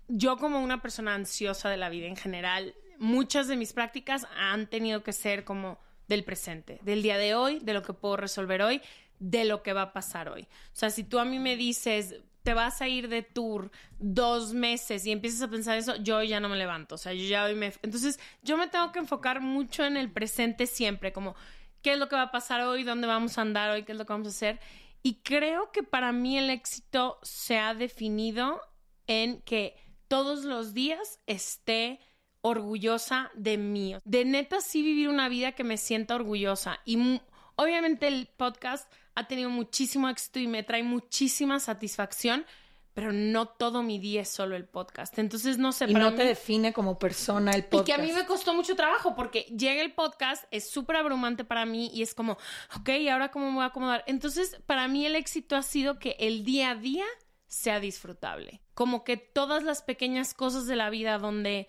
Yo 0.08 0.38
como 0.38 0.64
una 0.64 0.82
persona 0.82 1.14
ansiosa 1.14 1.70
de 1.70 1.76
la 1.76 1.90
vida 1.90 2.08
en 2.08 2.16
general, 2.16 2.76
muchas 2.98 3.48
de 3.48 3.58
mis 3.58 3.74
prácticas 3.74 4.26
han 4.38 4.68
tenido 4.68 5.04
que 5.04 5.12
ser 5.12 5.44
como 5.44 5.78
del 6.08 6.24
presente, 6.24 6.80
del 6.84 7.02
día 7.02 7.18
de 7.18 7.36
hoy, 7.36 7.60
de 7.60 7.74
lo 7.74 7.82
que 7.82 7.92
puedo 7.92 8.16
resolver 8.16 8.62
hoy, 8.62 8.82
de 9.20 9.46
lo 9.46 9.64
que 9.64 9.74
va 9.74 9.84
a 9.84 9.94
pasar 9.94 10.30
hoy. 10.30 10.44
O 10.44 10.76
sea, 10.76 10.90
si 10.90 11.04
tú 11.04 11.20
a 11.20 11.26
mí 11.26 11.40
me 11.40 11.56
dices, 11.56 12.16
te 12.44 12.54
vas 12.54 12.82
a 12.82 12.88
ir 12.88 13.10
de 13.10 13.24
tour 13.24 13.72
dos 14.00 14.54
meses 14.54 15.06
y 15.06 15.12
empiezas 15.12 15.42
a 15.42 15.50
pensar 15.50 15.78
eso, 15.78 15.96
yo 15.98 16.24
ya 16.24 16.40
no 16.40 16.48
me 16.48 16.56
levanto. 16.56 16.96
O 16.96 16.98
sea, 16.98 17.14
yo 17.14 17.26
ya 17.26 17.44
hoy 17.44 17.56
me... 17.56 17.74
Entonces, 17.82 18.20
yo 18.42 18.58
me 18.58 18.68
tengo 18.68 18.92
que 18.92 19.00
enfocar 19.00 19.42
mucho 19.42 19.84
en 19.84 19.98
el 19.98 20.12
presente 20.12 20.66
siempre, 20.66 21.12
como 21.12 21.36
qué 21.82 21.94
es 21.94 22.00
lo 22.00 22.08
que 22.08 22.16
va 22.16 22.24
a 22.24 22.32
pasar 22.32 22.62
hoy, 22.62 22.84
dónde 22.84 23.08
vamos 23.08 23.38
a 23.38 23.42
andar 23.42 23.72
hoy, 23.72 23.84
qué 23.84 23.92
es 23.92 23.98
lo 23.98 24.06
que 24.06 24.14
vamos 24.14 24.28
a 24.28 24.32
hacer. 24.32 24.60
Y 25.04 25.22
creo 25.24 25.72
que 25.72 25.84
para 25.84 26.12
mí 26.12 26.38
el 26.38 26.50
éxito 26.50 27.20
se 27.22 27.58
ha 27.60 27.74
definido 27.74 28.62
en 29.08 29.42
que 29.42 29.76
todos 30.08 30.44
los 30.44 30.74
días 30.74 31.20
esté 31.28 32.00
orgullosa 32.42 33.32
de 33.36 33.58
mí. 33.58 33.96
De 34.06 34.26
neta 34.26 34.62
sí 34.62 34.82
vivir 34.84 35.10
una 35.10 35.30
vida 35.30 35.52
que 35.52 35.64
me 35.64 35.78
sienta 35.78 36.16
orgullosa. 36.16 36.80
Y 36.86 37.22
obviamente 37.56 38.08
el 38.08 38.28
podcast 38.28 38.92
ha 39.18 39.28
tenido 39.28 39.50
muchísimo 39.50 40.08
éxito 40.10 40.38
y 40.38 40.46
me 40.46 40.62
trae 40.62 40.84
muchísima 40.84 41.60
satisfacción, 41.60 42.46
pero 42.94 43.12
no 43.12 43.48
todo 43.48 43.82
mi 43.82 43.98
día 43.98 44.22
es 44.22 44.30
solo 44.30 44.56
el 44.56 44.66
podcast. 44.66 45.18
Entonces, 45.18 45.58
no 45.58 45.72
sé. 45.72 45.86
Y 45.86 45.96
no 45.96 46.14
te 46.14 46.24
define 46.24 46.72
como 46.72 47.00
persona 47.00 47.52
el 47.54 47.66
podcast. 47.66 47.90
Y 47.90 47.92
que 47.92 48.00
a 48.00 48.04
mí 48.06 48.12
me 48.12 48.28
costó 48.28 48.54
mucho 48.54 48.76
trabajo 48.76 49.16
porque 49.16 49.42
llega 49.58 49.82
el 49.82 49.94
podcast, 49.94 50.46
es 50.52 50.70
súper 50.70 50.98
abrumante 50.98 51.44
para 51.44 51.66
mí 51.66 51.90
y 51.92 52.04
es 52.04 52.14
como, 52.14 52.38
ok, 52.76 52.90
¿y 52.90 53.10
ahora 53.10 53.32
cómo 53.32 53.50
me 53.50 53.56
voy 53.56 53.64
a 53.64 53.68
acomodar? 53.68 54.04
Entonces, 54.06 54.62
para 54.68 54.88
mí 54.88 55.04
el 55.04 55.16
éxito 55.16 55.56
ha 55.56 55.64
sido 55.64 55.98
que 55.98 56.16
el 56.20 56.44
día 56.44 56.70
a 56.70 56.76
día 56.76 57.06
sea 57.48 57.80
disfrutable. 57.80 58.62
Como 58.76 59.04
que 59.04 59.18
todas 59.18 59.64
las 59.64 59.82
pequeñas 59.82 60.36
cosas 60.36 60.68
de 60.68 60.76
la 60.76 60.92
vida 60.92 61.18
donde 61.18 61.68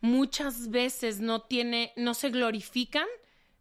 muchas 0.00 0.70
veces 0.70 1.18
no 1.18 1.42
tiene, 1.42 1.92
no 1.96 2.14
se 2.14 2.30
glorifican, 2.30 3.08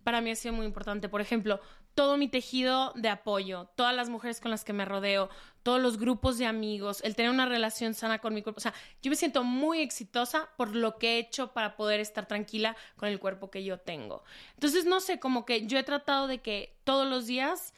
para 0.04 0.22
mí 0.22 0.30
ha 0.30 0.36
sido 0.36 0.54
muy 0.54 0.68
importante. 0.68 1.10
Por 1.10 1.22
ejemplo, 1.22 1.60
todo 1.96 2.18
mi 2.18 2.28
tejido 2.28 2.92
de 2.96 3.10
apoyo, 3.10 3.70
todas 3.76 3.96
las 3.96 4.10
mujeres 4.10 4.40
con 4.40 4.52
las 4.52 4.64
que 4.64 4.74
me 4.74 4.86
rodeo, 4.86 5.30
todos 5.62 5.82
los 5.82 5.98
grupos 5.98 6.38
de 6.38 6.46
amigos, 6.46 7.02
el 7.04 7.16
tener 7.16 7.32
una 7.32 7.46
relación 7.46 7.94
sana 7.94 8.20
con 8.20 8.34
mi 8.34 8.42
cuerpo. 8.42 8.58
O 8.58 8.62
sea, 8.62 8.74
yo 9.02 9.10
me 9.10 9.16
siento 9.16 9.44
muy 9.44 9.80
exitosa 9.80 10.50
por 10.58 10.76
lo 10.76 10.98
que 10.98 11.16
he 11.16 11.20
hecho 11.20 11.54
para 11.54 11.76
poder 11.76 12.00
estar 12.00 12.28
tranquila 12.28 12.76
con 12.96 13.10
el 13.10 13.20
cuerpo 13.20 13.50
que 13.50 13.64
yo 13.64 13.78
tengo. 13.78 14.24
Entonces, 14.56 14.86
no 14.86 15.00
sé, 15.00 15.20
como 15.20 15.46
que 15.46 15.66
yo 15.68 15.78
he 15.78 15.84
tratado 15.84 16.28
de 16.28 16.40
que 16.40 16.76
todos 16.84 17.08
los 17.08 17.28
días 17.28 17.74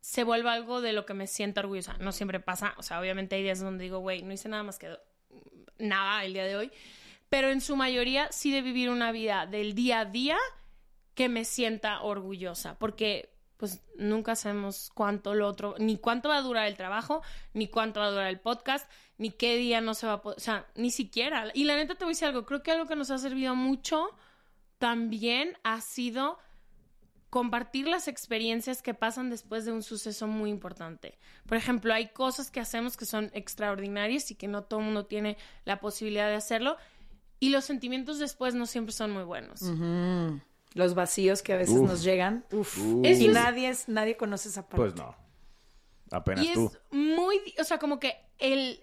se 0.00 0.24
vuelva 0.24 0.52
algo 0.52 0.80
de 0.80 0.92
lo 0.92 1.06
que 1.06 1.14
me 1.14 1.26
siento 1.26 1.60
orgullosa. 1.60 1.96
No 1.98 2.12
siempre 2.12 2.40
pasa, 2.40 2.74
o 2.78 2.82
sea, 2.82 3.00
obviamente 3.00 3.36
hay 3.36 3.42
días 3.42 3.60
donde 3.60 3.84
digo, 3.84 3.98
güey, 3.98 4.22
no 4.22 4.32
hice 4.32 4.48
nada 4.48 4.62
más 4.62 4.78
que 4.78 4.98
nada 5.78 6.24
el 6.24 6.32
día 6.32 6.44
de 6.44 6.56
hoy, 6.56 6.72
pero 7.28 7.50
en 7.50 7.60
su 7.60 7.76
mayoría 7.76 8.30
sí 8.32 8.50
de 8.50 8.62
vivir 8.62 8.90
una 8.90 9.12
vida 9.12 9.46
del 9.46 9.74
día 9.74 10.00
a 10.00 10.04
día 10.06 10.38
que 11.14 11.28
me 11.28 11.44
sienta 11.44 12.02
orgullosa, 12.02 12.78
porque 12.78 13.37
pues 13.58 13.82
nunca 13.96 14.36
sabemos 14.36 14.90
cuánto 14.94 15.34
lo 15.34 15.46
otro, 15.46 15.74
ni 15.78 15.98
cuánto 15.98 16.28
va 16.28 16.38
a 16.38 16.42
durar 16.42 16.68
el 16.68 16.76
trabajo, 16.76 17.22
ni 17.52 17.68
cuánto 17.68 18.00
va 18.00 18.06
a 18.06 18.10
durar 18.10 18.28
el 18.28 18.40
podcast, 18.40 18.90
ni 19.18 19.30
qué 19.30 19.56
día 19.56 19.80
no 19.80 19.94
se 19.94 20.06
va 20.06 20.14
a 20.14 20.22
poder, 20.22 20.38
o 20.38 20.40
sea, 20.40 20.66
ni 20.76 20.90
siquiera. 20.90 21.50
Y 21.54 21.64
la 21.64 21.76
neta 21.76 21.96
te 21.96 22.04
voy 22.04 22.12
a 22.12 22.14
decir 22.14 22.28
algo, 22.28 22.46
creo 22.46 22.62
que 22.62 22.70
algo 22.70 22.86
que 22.86 22.96
nos 22.96 23.10
ha 23.10 23.18
servido 23.18 23.54
mucho 23.56 24.08
también 24.78 25.58
ha 25.64 25.80
sido 25.80 26.38
compartir 27.30 27.88
las 27.88 28.08
experiencias 28.08 28.80
que 28.80 28.94
pasan 28.94 29.28
después 29.28 29.64
de 29.64 29.72
un 29.72 29.82
suceso 29.82 30.28
muy 30.28 30.50
importante. 30.50 31.18
Por 31.46 31.58
ejemplo, 31.58 31.92
hay 31.92 32.08
cosas 32.08 32.50
que 32.52 32.60
hacemos 32.60 32.96
que 32.96 33.06
son 33.06 33.30
extraordinarias 33.34 34.30
y 34.30 34.36
que 34.36 34.46
no 34.46 34.62
todo 34.62 34.80
el 34.80 34.86
mundo 34.86 35.06
tiene 35.06 35.36
la 35.64 35.80
posibilidad 35.80 36.28
de 36.28 36.36
hacerlo 36.36 36.76
y 37.40 37.50
los 37.50 37.64
sentimientos 37.64 38.18
después 38.18 38.54
no 38.54 38.66
siempre 38.66 38.92
son 38.92 39.10
muy 39.10 39.24
buenos. 39.24 39.62
Los 40.74 40.94
vacíos 40.94 41.42
que 41.42 41.52
a 41.54 41.56
veces 41.56 41.76
Uf. 41.76 41.88
nos 41.88 42.02
llegan. 42.02 42.44
Uf. 42.52 42.78
Uf. 42.78 43.04
Y 43.04 43.08
es- 43.08 43.32
nadie, 43.32 43.68
es, 43.68 43.88
nadie 43.88 44.16
conoce 44.16 44.48
esa 44.48 44.62
parte. 44.62 44.76
Pues 44.76 44.94
no. 44.96 45.16
Apenas 46.10 46.44
Y 46.44 46.52
tú. 46.52 46.70
es 46.72 46.78
muy, 46.96 47.36
o 47.60 47.64
sea, 47.64 47.78
como 47.78 47.98
que 48.00 48.16
el 48.38 48.80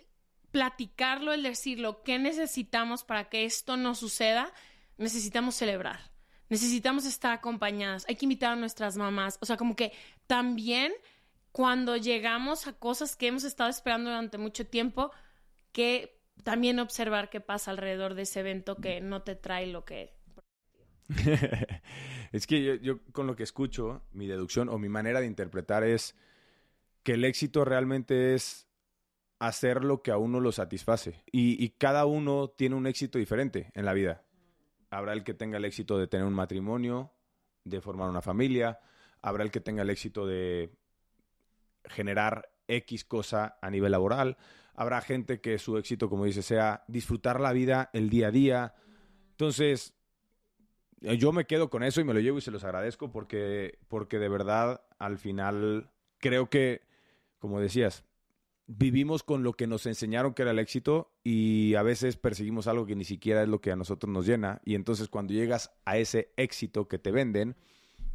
platicarlo, 0.51 1.33
el 1.33 1.43
decirlo, 1.43 2.01
¿qué 2.03 2.17
necesitamos 2.19 3.03
para 3.03 3.29
que 3.29 3.45
esto 3.45 3.77
no 3.77 3.93
suceda? 3.95 4.53
Necesitamos 4.97 5.55
celebrar. 5.55 6.11
Necesitamos 6.49 7.05
estar 7.05 7.33
acompañadas. 7.33 8.05
Hay 8.07 8.15
que 8.15 8.25
invitar 8.25 8.51
a 8.53 8.55
nuestras 8.55 8.95
mamás. 8.97 9.37
O 9.41 9.45
sea, 9.45 9.57
como 9.57 9.75
que 9.75 9.91
también 10.27 10.93
cuando 11.51 11.97
llegamos 11.97 12.67
a 12.67 12.73
cosas 12.73 13.15
que 13.15 13.27
hemos 13.27 13.43
estado 13.43 13.69
esperando 13.69 14.09
durante 14.11 14.37
mucho 14.37 14.65
tiempo, 14.67 15.11
que 15.71 16.21
también 16.43 16.79
observar 16.79 17.29
qué 17.29 17.41
pasa 17.41 17.71
alrededor 17.71 18.13
de 18.13 18.21
ese 18.23 18.41
evento 18.41 18.75
que 18.75 19.01
no 19.01 19.23
te 19.23 19.35
trae 19.35 19.67
lo 19.67 19.83
que... 19.85 20.14
es 22.31 22.47
que 22.47 22.79
yo, 22.79 22.99
con 23.11 23.27
lo 23.27 23.35
que 23.35 23.43
escucho, 23.43 24.03
mi 24.11 24.27
deducción 24.27 24.69
o 24.69 24.77
mi 24.77 24.89
manera 24.89 25.19
de 25.19 25.27
interpretar 25.27 25.83
es 25.83 26.15
que 27.03 27.13
el 27.13 27.23
éxito 27.23 27.65
realmente 27.65 28.33
es 28.33 28.67
hacer 29.39 29.83
lo 29.83 30.01
que 30.01 30.11
a 30.11 30.17
uno 30.17 30.39
lo 30.39 30.51
satisface. 30.51 31.23
Y, 31.31 31.63
y 31.63 31.69
cada 31.69 32.05
uno 32.05 32.49
tiene 32.49 32.75
un 32.75 32.87
éxito 32.87 33.19
diferente 33.19 33.71
en 33.73 33.85
la 33.85 33.93
vida. 33.93 34.23
Habrá 34.89 35.13
el 35.13 35.23
que 35.23 35.33
tenga 35.33 35.57
el 35.57 35.65
éxito 35.65 35.97
de 35.97 36.07
tener 36.07 36.25
un 36.25 36.33
matrimonio, 36.33 37.11
de 37.63 37.81
formar 37.81 38.09
una 38.09 38.21
familia, 38.21 38.79
habrá 39.21 39.43
el 39.43 39.51
que 39.51 39.59
tenga 39.59 39.81
el 39.81 39.89
éxito 39.89 40.25
de 40.25 40.71
generar 41.85 42.49
X 42.67 43.05
cosa 43.05 43.57
a 43.61 43.69
nivel 43.69 43.91
laboral, 43.91 44.37
habrá 44.73 45.01
gente 45.01 45.41
que 45.41 45.57
su 45.57 45.77
éxito, 45.77 46.09
como 46.09 46.25
dice, 46.25 46.41
sea 46.41 46.83
disfrutar 46.87 47.39
la 47.39 47.53
vida 47.53 47.89
el 47.93 48.09
día 48.09 48.27
a 48.27 48.31
día. 48.31 48.75
Entonces, 49.31 49.93
yo 51.13 51.31
me 51.31 51.45
quedo 51.45 51.69
con 51.69 51.83
eso 51.83 52.01
y 52.01 52.03
me 52.03 52.13
lo 52.13 52.19
llevo 52.19 52.37
y 52.37 52.41
se 52.41 52.51
los 52.51 52.63
agradezco 52.63 53.11
porque, 53.11 53.77
porque 53.87 54.19
de 54.19 54.29
verdad 54.29 54.81
al 54.99 55.17
final 55.17 55.91
creo 56.17 56.49
que, 56.49 56.81
como 57.39 57.59
decías, 57.59 58.03
vivimos 58.67 59.23
con 59.23 59.43
lo 59.43 59.53
que 59.53 59.67
nos 59.67 59.85
enseñaron 59.85 60.33
que 60.33 60.41
era 60.41 60.51
el 60.51 60.59
éxito 60.59 61.13
y 61.23 61.75
a 61.75 61.83
veces 61.83 62.17
perseguimos 62.17 62.67
algo 62.67 62.85
que 62.85 62.95
ni 62.95 63.03
siquiera 63.05 63.43
es 63.43 63.49
lo 63.49 63.61
que 63.61 63.71
a 63.71 63.75
nosotros 63.75 64.11
nos 64.11 64.25
llena 64.25 64.61
y 64.65 64.75
entonces 64.75 65.07
cuando 65.07 65.33
llegas 65.33 65.71
a 65.85 65.97
ese 65.97 66.31
éxito 66.35 66.87
que 66.87 66.97
te 66.97 67.11
venden, 67.11 67.55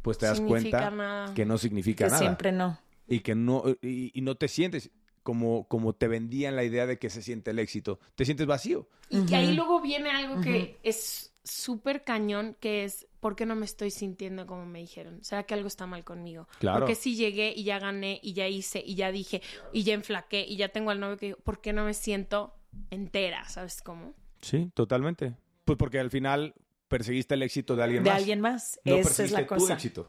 pues 0.01 0.17
te 0.17 0.25
das 0.25 0.37
Significa 0.37 0.79
cuenta 0.79 0.91
nada. 0.91 1.33
que 1.33 1.45
no 1.45 1.57
significa 1.57 2.05
que 2.05 2.11
nada 2.11 2.19
siempre 2.19 2.51
no. 2.51 2.77
y 3.07 3.19
que 3.21 3.35
no 3.35 3.63
y, 3.81 4.11
y 4.13 4.21
no 4.21 4.35
te 4.35 4.47
sientes 4.47 4.91
como 5.23 5.67
como 5.67 5.93
te 5.93 6.07
vendían 6.07 6.55
la 6.55 6.63
idea 6.63 6.85
de 6.87 6.97
que 6.97 7.09
se 7.09 7.21
siente 7.21 7.51
el 7.51 7.59
éxito, 7.59 7.99
te 8.15 8.25
sientes 8.25 8.47
vacío. 8.47 8.89
Y 9.09 9.25
que 9.25 9.35
ahí 9.35 9.53
luego 9.53 9.79
viene 9.79 10.09
algo 10.09 10.41
que 10.41 10.79
es 10.83 11.30
súper 11.43 12.03
cañón, 12.03 12.55
que 12.59 12.83
es, 12.83 13.07
¿por 13.19 13.35
qué 13.35 13.45
no 13.45 13.55
me 13.55 13.65
estoy 13.65 13.91
sintiendo 13.91 14.45
como 14.45 14.65
me 14.65 14.79
dijeron? 14.79 15.23
¿Será 15.23 15.43
que 15.43 15.53
algo 15.53 15.67
está 15.67 15.85
mal 15.87 16.03
conmigo? 16.03 16.47
Claro. 16.59 16.79
Porque 16.79 16.95
si 16.95 17.15
llegué 17.15 17.53
y 17.55 17.63
ya 17.63 17.79
gané 17.79 18.19
y 18.21 18.33
ya 18.33 18.47
hice 18.47 18.83
y 18.85 18.95
ya 18.95 19.11
dije 19.11 19.41
y 19.73 19.83
ya 19.83 19.93
enflaqué 19.93 20.45
y 20.47 20.57
ya 20.57 20.69
tengo 20.69 20.91
al 20.91 20.99
novio 20.99 21.17
que 21.17 21.25
digo, 21.27 21.37
¿por 21.39 21.61
qué 21.61 21.73
no 21.73 21.85
me 21.85 21.93
siento 21.93 22.53
entera? 22.89 23.47
¿Sabes 23.49 23.81
cómo? 23.81 24.13
Sí, 24.41 24.71
totalmente. 24.73 25.35
Pues 25.65 25.77
porque 25.77 25.99
al 25.99 26.09
final 26.09 26.53
perseguiste 26.87 27.35
el 27.35 27.43
éxito 27.43 27.75
de 27.75 27.83
alguien 27.83 28.03
De 28.03 28.09
más. 28.09 28.19
alguien 28.19 28.41
más. 28.41 28.79
No 28.83 28.93
Esa 28.93 28.99
es 29.01 29.07
perseguiste 29.07 29.41
la 29.41 29.47
tu 29.47 29.55
cosa. 29.55 29.73
éxito. 29.73 30.07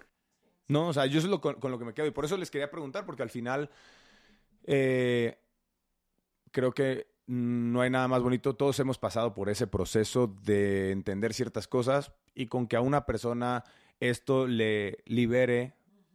No, 0.68 0.88
o 0.88 0.92
sea, 0.92 1.06
yo 1.06 1.18
eso 1.18 1.26
es 1.26 1.30
lo 1.30 1.40
con, 1.40 1.54
con 1.60 1.70
lo 1.70 1.78
que 1.78 1.84
me 1.84 1.94
quedo. 1.94 2.06
Y 2.06 2.10
por 2.12 2.24
eso 2.24 2.36
les 2.36 2.50
quería 2.50 2.70
preguntar, 2.70 3.04
porque 3.04 3.22
al 3.22 3.30
final 3.30 3.70
eh, 4.64 5.38
creo 6.50 6.72
que 6.72 7.11
no 7.26 7.80
hay 7.80 7.90
nada 7.90 8.08
más 8.08 8.22
bonito. 8.22 8.54
Todos 8.56 8.78
hemos 8.80 8.98
pasado 8.98 9.34
por 9.34 9.48
ese 9.48 9.66
proceso 9.66 10.34
de 10.42 10.90
entender 10.90 11.34
ciertas 11.34 11.68
cosas 11.68 12.12
y 12.34 12.46
con 12.46 12.66
que 12.66 12.76
a 12.76 12.80
una 12.80 13.06
persona 13.06 13.64
esto 14.00 14.46
le 14.46 14.98
libere 15.06 15.74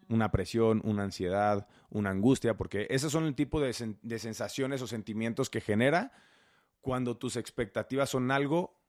una 0.10 0.32
presión, 0.32 0.82
una 0.84 1.03
ansiedad, 1.03 1.68
una 1.89 2.10
angustia, 2.12 2.55
porque 2.55 2.88
esos 2.89 3.12
son 3.12 3.26
el 3.26 3.36
tipo 3.36 3.60
de, 3.60 3.74
de 4.01 4.20
sensaciones 4.20 4.82
o 4.82 4.88
sentimientos 4.88 5.49
que 5.49 5.62
genera 5.62 6.12
cuando 6.82 7.18
tus 7.18 7.36
expectativas 7.36 8.10
son 8.10 8.32
algo 8.32 8.80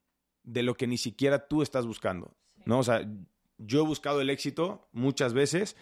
de 0.45 0.62
lo 0.62 0.75
que 0.75 0.87
ni 0.87 0.99
siquiera 0.99 1.49
tú 1.49 1.62
estás 1.62 1.87
buscando, 1.87 2.37
¿no? 2.64 2.79
O 2.79 2.85
sea, 2.85 3.07
yo 3.59 3.81
he 3.81 3.87
buscado 3.87 4.21
el 4.21 4.31
éxito 4.31 4.89
muchas 4.93 5.33
veces 5.33 5.77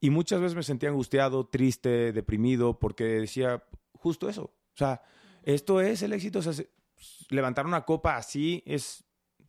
y 0.00 0.10
muchas 0.10 0.40
veces 0.40 0.56
me 0.56 0.62
sentía 0.62 0.88
angustiado, 0.88 1.46
triste, 1.46 2.12
deprimido, 2.12 2.78
porque 2.78 3.04
decía 3.04 3.64
justo 3.94 4.28
eso. 4.28 4.44
O 4.44 4.76
sea, 4.76 5.02
esto 5.54 5.80
es 5.80 6.02
el 6.02 6.12
éxito. 6.12 6.38
O 6.40 6.42
sea, 6.42 6.52
se- 6.52 6.68
levantar 7.30 7.66
una 7.66 7.84
copa 7.84 8.16
así 8.16 8.62
es... 8.66 9.04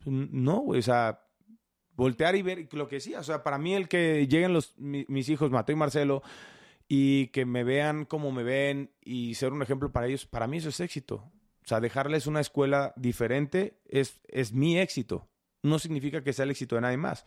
No, 0.06 0.64
o 0.68 0.82
sea, 0.82 1.22
voltear 1.96 2.36
y 2.36 2.42
ver 2.42 2.68
lo 2.72 2.88
que 2.88 2.96
decía. 2.96 3.20
O 3.20 3.24
sea, 3.24 3.44
para 3.44 3.58
mí 3.58 3.76
el 3.76 3.88
que 3.90 4.28
lleguen 4.28 4.54
los, 4.54 4.78
mi- 4.78 5.06
mis 5.10 5.28
hijos, 5.30 5.52
Mateo 5.52 5.76
y 5.76 5.80
Marcelo, 5.80 6.24
y 6.88 7.28
que 7.28 7.46
me 7.46 7.64
vean 7.64 8.06
como 8.06 8.32
me 8.32 8.44
ven 8.44 8.92
y 9.04 9.36
ser 9.36 9.52
un 9.52 9.62
ejemplo 9.62 9.92
para 9.92 10.08
ellos, 10.08 10.26
para 10.26 10.48
mí 10.48 10.58
eso 10.58 10.70
es 10.70 10.80
éxito. 10.80 11.16
O 11.64 11.68
sea, 11.70 11.82
dejarles 11.82 12.28
una 12.28 12.40
escuela 12.40 12.94
diferente 12.96 13.78
es, 13.86 14.22
es 14.28 14.54
mi 14.54 14.80
éxito. 14.80 15.28
No 15.62 15.78
significa 15.78 16.24
que 16.24 16.32
sea 16.34 16.44
el 16.46 16.52
éxito 16.52 16.76
de 16.76 16.82
nadie 16.82 16.98
más. 16.98 17.26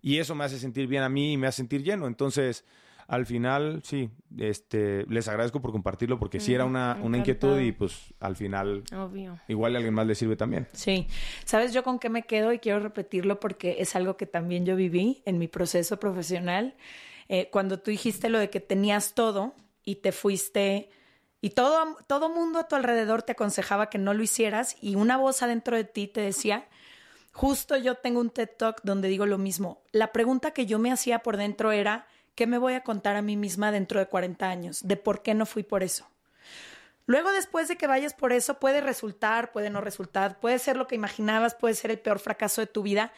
Y 0.00 0.18
eso 0.18 0.34
me 0.34 0.44
hace 0.44 0.58
sentir 0.58 0.86
bien 0.86 1.02
a 1.02 1.08
mí 1.08 1.32
y 1.32 1.36
me 1.36 1.48
hace 1.48 1.56
sentir 1.56 1.82
lleno. 1.82 2.06
Entonces, 2.06 2.64
al 3.06 3.26
final, 3.26 3.80
sí, 3.84 4.10
este, 4.38 5.04
les 5.08 5.28
agradezco 5.28 5.60
por 5.60 5.72
compartirlo 5.72 6.18
porque 6.18 6.40
sí 6.40 6.54
era 6.54 6.64
una, 6.64 6.98
una 7.02 7.18
inquietud 7.18 7.58
y 7.60 7.72
pues 7.72 8.14
al 8.20 8.36
final 8.36 8.84
Obvio. 8.96 9.40
igual 9.48 9.74
a 9.74 9.78
alguien 9.78 9.94
más 9.94 10.06
le 10.06 10.14
sirve 10.14 10.36
también. 10.36 10.68
Sí. 10.72 11.06
¿Sabes 11.44 11.72
yo 11.72 11.82
con 11.82 11.98
qué 11.98 12.08
me 12.08 12.22
quedo? 12.22 12.52
Y 12.52 12.58
quiero 12.58 12.80
repetirlo 12.80 13.40
porque 13.40 13.76
es 13.80 13.94
algo 13.96 14.16
que 14.16 14.26
también 14.26 14.64
yo 14.64 14.76
viví 14.76 15.22
en 15.26 15.38
mi 15.38 15.48
proceso 15.48 15.98
profesional. 15.98 16.74
Eh, 17.28 17.48
cuando 17.50 17.78
tú 17.78 17.90
dijiste 17.90 18.28
lo 18.28 18.38
de 18.38 18.50
que 18.50 18.60
tenías 18.60 19.14
todo 19.14 19.54
y 19.84 19.96
te 19.96 20.12
fuiste 20.12 20.90
y 21.40 21.50
todo, 21.50 21.96
todo 22.06 22.28
mundo 22.28 22.60
a 22.60 22.68
tu 22.68 22.76
alrededor 22.76 23.22
te 23.22 23.32
aconsejaba 23.32 23.90
que 23.90 23.98
no 23.98 24.14
lo 24.14 24.22
hicieras 24.22 24.76
y 24.80 24.94
una 24.94 25.16
voz 25.16 25.42
adentro 25.42 25.76
de 25.76 25.84
ti 25.84 26.06
te 26.06 26.20
decía, 26.20 26.68
justo 27.32 27.76
yo 27.76 27.96
tengo 27.96 28.20
un 28.20 28.30
TED 28.30 28.50
Talk 28.56 28.80
donde 28.84 29.08
digo 29.08 29.26
lo 29.26 29.38
mismo. 29.38 29.82
La 29.90 30.12
pregunta 30.12 30.52
que 30.52 30.66
yo 30.66 30.78
me 30.78 30.92
hacía 30.92 31.20
por 31.20 31.36
dentro 31.36 31.72
era, 31.72 32.06
¿qué 32.34 32.46
me 32.46 32.58
voy 32.58 32.74
a 32.74 32.82
contar 32.82 33.16
a 33.16 33.22
mí 33.22 33.36
misma 33.36 33.72
dentro 33.72 34.00
de 34.00 34.06
40 34.06 34.48
años? 34.48 34.80
De 34.82 34.96
por 34.96 35.22
qué 35.22 35.34
no 35.34 35.46
fui 35.46 35.62
por 35.62 35.82
eso. 35.82 36.08
Luego, 37.06 37.32
después 37.32 37.68
de 37.68 37.76
que 37.76 37.86
vayas 37.86 38.14
por 38.14 38.32
eso, 38.32 38.60
puede 38.60 38.80
resultar, 38.80 39.52
puede 39.52 39.70
no 39.70 39.80
resultar, 39.80 40.38
puede 40.38 40.58
ser 40.58 40.76
lo 40.76 40.86
que 40.86 40.94
imaginabas, 40.94 41.54
puede 41.54 41.74
ser 41.74 41.90
el 41.90 41.98
peor 41.98 42.20
fracaso 42.20 42.60
de 42.60 42.68
tu 42.68 42.82
vida, 42.82 43.12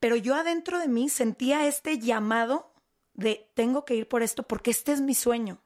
pero 0.00 0.16
yo 0.16 0.34
adentro 0.34 0.78
de 0.78 0.88
mí 0.88 1.08
sentía 1.08 1.66
este 1.66 1.98
llamado 1.98 2.72
de 3.14 3.50
tengo 3.54 3.84
que 3.84 3.94
ir 3.94 4.08
por 4.08 4.22
esto 4.22 4.42
porque 4.44 4.70
este 4.70 4.92
es 4.92 5.00
mi 5.00 5.14
sueño. 5.14 5.62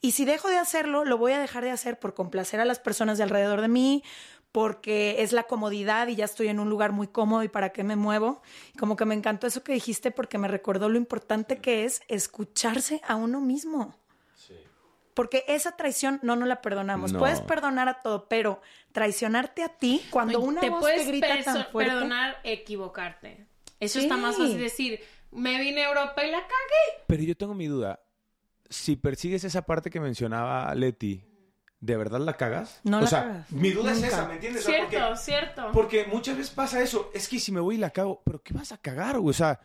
Y 0.00 0.12
si 0.12 0.24
dejo 0.24 0.48
de 0.48 0.58
hacerlo, 0.58 1.04
lo 1.04 1.18
voy 1.18 1.32
a 1.32 1.38
dejar 1.38 1.64
de 1.64 1.70
hacer 1.70 1.98
por 1.98 2.14
complacer 2.14 2.60
a 2.60 2.64
las 2.64 2.78
personas 2.78 3.18
de 3.18 3.24
alrededor 3.24 3.60
de 3.60 3.68
mí, 3.68 4.04
porque 4.58 5.22
es 5.22 5.32
la 5.32 5.44
comodidad 5.44 6.08
y 6.08 6.16
ya 6.16 6.24
estoy 6.24 6.48
en 6.48 6.58
un 6.58 6.68
lugar 6.68 6.90
muy 6.90 7.06
cómodo 7.06 7.44
y 7.44 7.48
para 7.48 7.68
qué 7.70 7.84
me 7.84 7.94
muevo. 7.94 8.42
Como 8.76 8.96
que 8.96 9.04
me 9.04 9.14
encantó 9.14 9.46
eso 9.46 9.62
que 9.62 9.72
dijiste 9.72 10.10
porque 10.10 10.36
me 10.36 10.48
recordó 10.48 10.88
lo 10.88 10.98
importante 10.98 11.58
que 11.58 11.84
es 11.84 12.00
escucharse 12.08 13.00
a 13.06 13.14
uno 13.14 13.40
mismo. 13.40 13.94
Porque 15.14 15.44
esa 15.46 15.76
traición 15.76 16.18
no 16.24 16.34
nos 16.34 16.48
la 16.48 16.60
perdonamos. 16.60 17.12
No. 17.12 17.20
Puedes 17.20 17.40
perdonar 17.40 17.88
a 17.88 18.00
todo, 18.00 18.26
pero 18.28 18.60
traicionarte 18.90 19.62
a 19.62 19.68
ti 19.68 20.02
cuando 20.10 20.40
una 20.40 20.60
te 20.60 20.70
voz 20.70 20.80
puedes 20.80 21.02
te 21.02 21.06
grita 21.08 21.28
perso- 21.28 21.44
tan 21.44 21.66
fuerte. 21.70 21.92
perdonar 21.92 22.38
equivocarte. 22.42 23.46
Eso 23.78 24.00
Sí. 24.00 24.06
está 24.06 24.16
más 24.16 24.36
fácil 24.36 24.58
decir, 24.58 25.00
me 25.30 25.60
vine 25.60 25.84
a 25.84 25.88
Europa 25.90 26.24
y 26.24 26.32
la 26.32 26.38
cagué. 26.40 27.04
Pero 27.06 27.22
yo 27.22 27.36
tengo 27.36 27.54
mi 27.54 27.66
duda. 27.68 28.00
Si 28.68 28.96
persigues 28.96 29.44
esa 29.44 29.62
parte 29.62 29.88
que 29.88 30.00
mencionaba 30.00 30.74
Leti, 30.74 31.22
¿de 31.80 31.96
verdad 31.96 32.20
la 32.20 32.36
cagas? 32.36 32.80
No 32.84 32.98
o 32.98 33.00
la 33.02 33.06
sea, 33.06 33.22
cagas. 33.22 33.52
mi 33.52 33.70
duda 33.70 33.92
es 33.92 34.02
esa, 34.02 34.26
¿me 34.26 34.34
entiendes? 34.34 34.64
O 34.64 34.68
sea, 34.70 34.74
Cierto, 34.88 35.06
porque- 35.08 35.20
cierto. 35.22 35.70
Porque 35.72 36.04
muchas 36.06 36.36
veces 36.36 36.52
pasa 36.52 36.80
eso. 36.82 37.10
Es 37.14 37.28
que 37.28 37.38
si 37.38 37.52
me 37.52 37.60
voy 37.60 37.76
y 37.76 37.78
la 37.78 37.90
cago, 37.90 38.20
¿pero 38.24 38.42
qué 38.42 38.54
vas 38.54 38.72
a 38.72 38.78
cagar, 38.78 39.18
güey? 39.18 39.30
O 39.30 39.34
sea, 39.34 39.60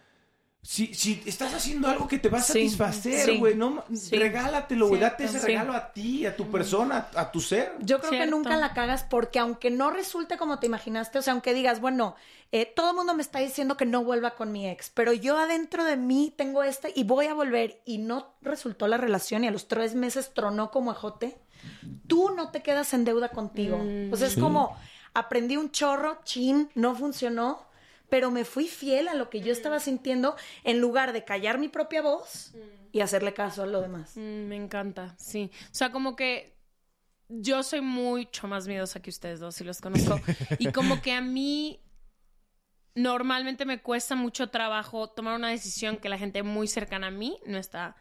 si, 0.62 0.94
si 0.94 1.22
estás 1.26 1.54
haciendo 1.54 1.90
algo 1.90 2.08
que 2.08 2.20
te 2.20 2.30
va 2.30 2.38
a 2.38 2.42
Sí, 2.42 2.54
satisfacer, 2.54 3.26
sí, 3.26 3.38
güey, 3.38 3.54
no, 3.54 3.84
sí. 3.94 4.16
regálatelo, 4.18 4.88
güey. 4.88 5.02
Date 5.02 5.26
ese 5.26 5.40
sí. 5.40 5.48
regalo 5.48 5.74
a 5.74 5.92
ti, 5.92 6.26
a 6.26 6.38
tu 6.38 6.50
persona, 6.50 7.10
a 7.16 7.32
tu 7.32 7.42
ser. 7.42 7.74
Yo 7.82 8.00
creo 8.00 8.12
que 8.12 8.28
nunca 8.28 8.56
la 8.56 8.74
cagas 8.74 9.04
porque 9.04 9.40
aunque 9.40 9.72
no 9.72 9.92
resulte 9.92 10.38
como 10.38 10.60
te 10.60 10.68
imaginaste, 10.68 11.20
o 11.20 11.22
sea, 11.22 11.34
aunque 11.34 11.54
digas, 11.54 11.82
bueno, 11.82 12.16
eh, 12.54 12.66
todo 12.74 12.92
el 12.92 12.96
mundo 12.96 13.14
me 13.14 13.22
está 13.24 13.40
diciendo 13.40 13.76
que 13.76 13.86
no 13.86 14.06
vuelva 14.06 14.36
con 14.36 14.54
mi 14.54 14.70
ex, 14.70 14.90
pero 14.92 15.12
yo 15.12 15.38
adentro 15.38 15.84
de 15.84 15.98
mí 15.98 16.34
tengo 16.38 16.64
este 16.64 16.94
y 16.96 17.04
voy 17.04 17.26
a 17.26 17.34
volver 17.34 17.82
y 17.84 17.98
no 17.98 18.34
resultó 18.42 18.88
la 18.88 18.96
relación 18.98 19.44
y 19.44 19.48
a 19.48 19.52
los 19.52 19.68
tres 19.68 19.96
meses 19.96 20.34
tronó 20.34 20.72
como 20.72 20.92
ajote, 20.92 21.36
tú 22.08 22.32
no 22.36 22.52
te 22.52 22.62
quedas 22.62 22.94
en 22.94 23.06
deuda 23.06 23.30
contigo. 23.30 23.78
Mm. 23.78 24.14
O 24.14 24.16
sea, 24.16 24.28
es 24.28 24.36
como 24.36 24.78
aprendí 25.14 25.58
un 25.58 25.72
chorro, 25.72 26.20
chin, 26.24 26.70
no 26.76 26.96
funcionó, 26.96 27.66
pero 28.10 28.32
me 28.32 28.46
fui 28.46 28.68
fiel 28.68 29.08
a 29.08 29.16
lo 29.16 29.30
que 29.30 29.42
yo 29.42 29.52
estaba 29.52 29.80
sintiendo 29.80 30.36
en 30.64 30.80
lugar 30.80 31.14
de 31.14 31.24
callar 31.24 31.58
mi 31.58 31.68
propia 31.68 32.02
voz 32.02 32.54
y 32.92 33.02
hacerle 33.02 33.34
caso 33.34 33.64
a 33.64 33.66
lo 33.66 33.82
demás. 33.82 34.12
Mm, 34.16 34.48
me 34.48 34.56
encanta, 34.56 35.16
sí. 35.18 35.52
O 35.66 35.74
sea, 35.74 35.92
como 35.92 36.16
que 36.16 36.56
yo 37.28 37.64
soy 37.64 37.82
mucho 37.82 38.48
más 38.48 38.68
miedosa 38.68 39.02
que 39.02 39.10
ustedes 39.10 39.40
dos, 39.40 39.56
si 39.56 39.64
los 39.64 39.82
conozco. 39.82 40.20
y 40.60 40.72
como 40.72 41.02
que 41.02 41.14
a 41.14 41.22
mí 41.22 41.80
normalmente 42.96 43.66
me 43.66 43.82
cuesta 43.82 44.16
mucho 44.16 44.50
trabajo 44.50 45.10
tomar 45.10 45.36
una 45.36 45.50
decisión 45.50 45.98
que 45.98 46.10
la 46.10 46.18
gente 46.18 46.44
muy 46.44 46.68
cercana 46.68 47.08
a 47.08 47.12
mí 47.12 47.40
no 47.46 47.58
está 47.58 47.96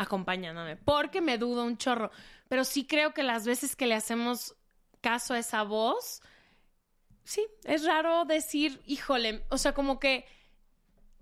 acompañándome, 0.00 0.76
porque 0.76 1.20
me 1.20 1.36
dudo 1.36 1.64
un 1.64 1.76
chorro. 1.76 2.10
Pero 2.48 2.64
sí 2.64 2.86
creo 2.86 3.12
que 3.12 3.22
las 3.22 3.44
veces 3.44 3.76
que 3.76 3.86
le 3.86 3.94
hacemos 3.94 4.56
caso 5.02 5.34
a 5.34 5.38
esa 5.38 5.62
voz, 5.62 6.22
sí, 7.22 7.46
es 7.64 7.84
raro 7.84 8.24
decir, 8.24 8.80
híjole, 8.86 9.44
o 9.50 9.58
sea, 9.58 9.74
como 9.74 10.00
que 10.00 10.24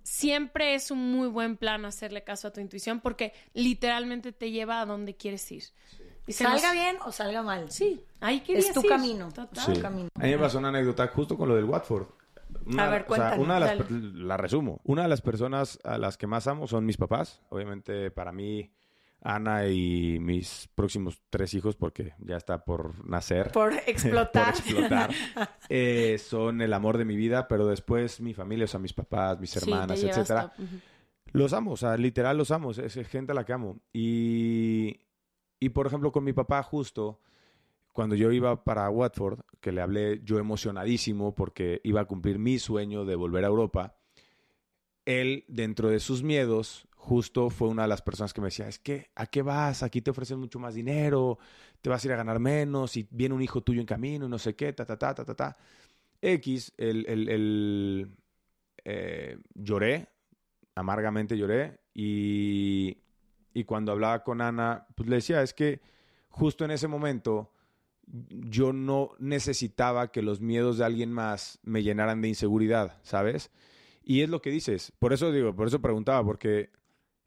siempre 0.05 0.76
es 0.76 0.93
un 0.93 1.11
muy 1.11 1.26
buen 1.26 1.57
plan 1.57 1.85
hacerle 1.85 2.22
caso 2.22 2.49
a 2.49 2.53
tu 2.53 2.61
intuición 2.61 3.01
porque 3.01 3.35
literalmente 3.53 4.31
te 4.31 4.53
lleva 4.53 4.81
a 4.81 4.87
donde 4.87 5.16
quieres 5.16 5.51
ir. 5.51 5.64
Y 6.29 6.33
salga 6.33 6.72
bien 6.72 6.99
o 7.05 7.11
salga 7.11 7.43
mal. 7.43 7.72
Sí, 7.72 8.01
ahí 8.20 8.45
Es 8.47 8.72
tu 8.72 8.83
camino. 8.85 9.33
Total. 9.33 9.83
camino. 9.83 10.09
A 10.14 10.20
mí 10.20 10.31
me 10.31 10.39
pasó 10.39 10.59
una 10.59 10.68
anécdota 10.68 11.09
justo 11.09 11.37
con 11.37 11.49
lo 11.49 11.57
del 11.57 11.64
Watford. 11.64 12.07
A 12.76 12.88
ver, 12.88 13.04
cuéntame. 13.04 13.42
una 13.42 13.54
de 13.54 13.60
las, 13.60 13.90
la 13.90 14.36
resumo. 14.36 14.80
Una 14.84 15.02
de 15.02 15.08
las 15.08 15.20
personas 15.20 15.78
a 15.84 15.98
las 15.98 16.16
que 16.16 16.26
más 16.26 16.46
amo 16.46 16.66
son 16.66 16.84
mis 16.84 16.96
papás. 16.96 17.42
Obviamente, 17.48 18.10
para 18.10 18.32
mí, 18.32 18.70
Ana 19.20 19.66
y 19.66 20.18
mis 20.20 20.68
próximos 20.74 21.20
tres 21.30 21.54
hijos, 21.54 21.76
porque 21.76 22.14
ya 22.18 22.36
está 22.36 22.64
por 22.64 23.08
nacer. 23.08 23.50
Por 23.50 23.74
explotar. 23.86 24.54
por 24.54 24.60
explotar. 24.60 25.10
Eh, 25.70 26.16
son 26.18 26.62
el 26.62 26.72
amor 26.72 26.96
de 26.96 27.04
mi 27.04 27.14
vida, 27.14 27.46
pero 27.46 27.66
después 27.66 28.22
mi 28.22 28.32
familia, 28.32 28.64
o 28.64 28.68
sea, 28.68 28.80
mis 28.80 28.94
papás, 28.94 29.38
mis 29.38 29.54
hermanas, 29.56 30.02
etcétera. 30.02 30.52
Los 31.32 31.52
amo, 31.52 31.72
o 31.72 31.76
sea, 31.76 31.96
literal 31.98 32.38
los 32.38 32.50
amo. 32.50 32.70
Es 32.70 32.94
gente 33.08 33.32
a 33.32 33.34
la 33.34 33.44
que 33.44 33.52
amo. 33.52 33.80
Y, 33.92 35.00
y 35.60 35.68
por 35.68 35.86
ejemplo, 35.86 36.10
con 36.10 36.24
mi 36.24 36.32
papá, 36.32 36.62
justo 36.62 37.20
cuando 37.99 38.14
yo 38.14 38.30
iba 38.30 38.62
para 38.62 38.88
Watford, 38.90 39.40
que 39.61 39.72
le 39.72 39.80
hablé 39.80 40.20
yo 40.22 40.38
emocionadísimo 40.38 41.34
porque 41.34 41.80
iba 41.82 42.01
a 42.01 42.05
cumplir 42.05 42.38
mi 42.38 42.61
sueño 42.61 43.05
de 43.05 43.16
volver 43.16 43.42
a 43.42 43.49
Europa, 43.49 43.99
él, 45.05 45.44
dentro 45.49 45.88
de 45.88 45.99
sus 45.99 46.22
miedos, 46.22 46.86
justo 46.94 47.51
fue 47.51 47.66
una 47.66 47.82
de 47.82 47.88
las 47.88 48.01
personas 48.01 48.32
que 48.32 48.40
me 48.40 48.46
decía, 48.46 48.68
es 48.68 48.78
que, 48.78 49.11
¿a 49.16 49.26
qué 49.26 49.42
vas? 49.42 49.82
Aquí 49.82 50.01
te 50.01 50.12
ofrecen 50.12 50.38
mucho 50.38 50.61
más 50.61 50.76
dinero, 50.76 51.40
te 51.80 51.90
vas 51.90 52.05
a 52.05 52.07
ir 52.07 52.12
a 52.12 52.16
ganar 52.16 52.38
menos, 52.38 52.96
y 52.96 53.09
viene 53.11 53.34
un 53.34 53.42
hijo 53.42 53.62
tuyo 53.64 53.80
en 53.80 53.86
camino 53.86 54.26
y 54.26 54.28
no 54.28 54.38
sé 54.38 54.55
qué, 54.55 54.72
ta, 54.72 54.86
ta, 54.86 54.96
ta, 54.96 55.12
ta, 55.12 55.24
ta, 55.24 55.34
ta. 55.34 55.57
X, 56.22 56.74
el, 56.76 57.05
el, 57.05 57.28
el 58.84 59.42
lloré, 59.55 60.07
amargamente 60.76 61.36
lloré, 61.36 61.80
y, 61.94 62.96
y 63.53 63.64
cuando 63.64 63.90
hablaba 63.90 64.22
con 64.22 64.40
Ana, 64.40 64.86
pues 64.94 65.09
le 65.09 65.16
decía, 65.16 65.42
es 65.42 65.53
que 65.53 65.80
justo 66.28 66.64
en 66.64 66.70
ese 66.70 66.86
momento 66.86 67.55
yo 68.28 68.72
no 68.72 69.11
necesitaba 69.18 70.11
que 70.11 70.22
los 70.22 70.40
miedos 70.40 70.78
de 70.78 70.84
alguien 70.84 71.12
más 71.12 71.59
me 71.62 71.82
llenaran 71.82 72.20
de 72.20 72.28
inseguridad, 72.28 72.98
¿sabes? 73.02 73.50
Y 74.02 74.22
es 74.22 74.30
lo 74.30 74.40
que 74.40 74.50
dices. 74.50 74.92
Por 74.98 75.12
eso 75.12 75.30
digo, 75.32 75.54
por 75.54 75.66
eso 75.66 75.82
preguntaba, 75.82 76.24
porque 76.24 76.70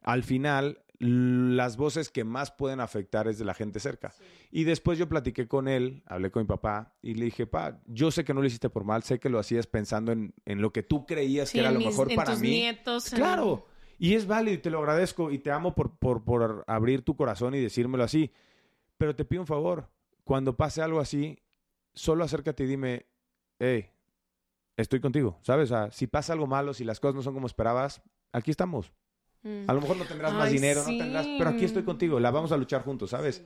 al 0.02 0.24
final 0.24 0.84
las 1.02 1.78
voces 1.78 2.10
que 2.10 2.24
más 2.24 2.52
pueden 2.52 2.80
afectar 2.80 3.28
es 3.28 3.40
de 3.40 3.46
la 3.46 3.56
gente 3.56 3.80
cerca. 3.80 4.14
Y 4.52 4.66
después 4.66 5.00
yo 5.00 5.10
platiqué 5.10 5.48
con 5.48 5.68
él, 5.68 6.04
hablé 6.06 6.30
con 6.30 6.44
mi 6.44 6.48
papá 6.48 6.94
y 7.02 7.16
le 7.16 7.26
dije, 7.26 7.48
pa, 7.48 7.82
yo 7.88 8.12
sé 8.12 8.24
que 8.24 8.34
no 8.34 8.42
lo 8.42 8.48
hiciste 8.48 8.70
por 8.70 8.84
mal, 8.84 9.02
sé 9.02 9.20
que 9.20 9.30
lo 9.30 9.40
hacías 9.40 9.66
pensando 9.66 10.12
en, 10.12 10.34
lo 10.46 10.72
que 10.72 10.84
tú 10.84 11.06
creías 11.06 11.52
que 11.52 11.60
era 11.60 11.72
lo 11.72 11.80
mejor 11.80 12.14
para 12.14 12.36
mí. 12.36 12.50
Nietos, 12.50 13.10
claro. 13.10 13.68
Y 13.98 14.14
es 14.14 14.28
válido 14.28 14.56
y 14.56 14.60
te 14.60 14.70
lo 14.70 14.80
agradezco 14.80 15.32
y 15.32 15.40
te 15.40 15.52
amo 15.52 15.74
por, 15.74 15.98
por, 15.98 16.24
por 16.24 16.64
abrir 16.68 17.04
tu 17.04 17.16
corazón 17.16 17.56
y 17.56 17.60
decírmelo 17.60 18.04
así. 18.04 18.32
Pero 18.98 19.16
te 19.16 19.26
pido 19.26 19.42
un 19.42 19.48
favor, 19.48 19.90
cuando 20.24 20.56
pase 20.56 20.82
algo 20.82 21.00
así, 21.00 21.40
solo 21.94 22.24
acércate 22.24 22.64
y 22.64 22.68
dime, 22.68 23.06
hey, 23.60 23.90
estoy 24.78 25.00
contigo, 25.00 25.40
¿sabes? 25.42 25.72
O 25.72 25.76
sea, 25.76 25.92
si 25.92 26.08
pasa 26.08 26.34
algo 26.34 26.48
malo, 26.48 26.74
si 26.74 26.84
las 26.84 27.00
cosas 27.00 27.16
no 27.16 27.22
son 27.22 27.34
como 27.34 27.48
esperabas, 27.48 28.02
aquí 28.32 28.52
estamos. 28.52 28.92
Mm. 29.44 29.64
A 29.68 29.74
lo 29.74 29.82
mejor 29.82 29.98
no 29.98 30.06
tendrás 30.06 30.34
más 30.34 30.52
dinero, 30.52 30.82
no 30.82 30.98
tendrás, 30.98 31.28
pero 31.38 31.50
aquí 31.50 31.66
estoy 31.66 31.84
contigo, 31.84 32.20
la 32.20 32.32
vamos 32.32 32.52
a 32.52 32.58
luchar 32.58 32.84
juntos, 32.84 33.10
¿sabes? 33.12 33.44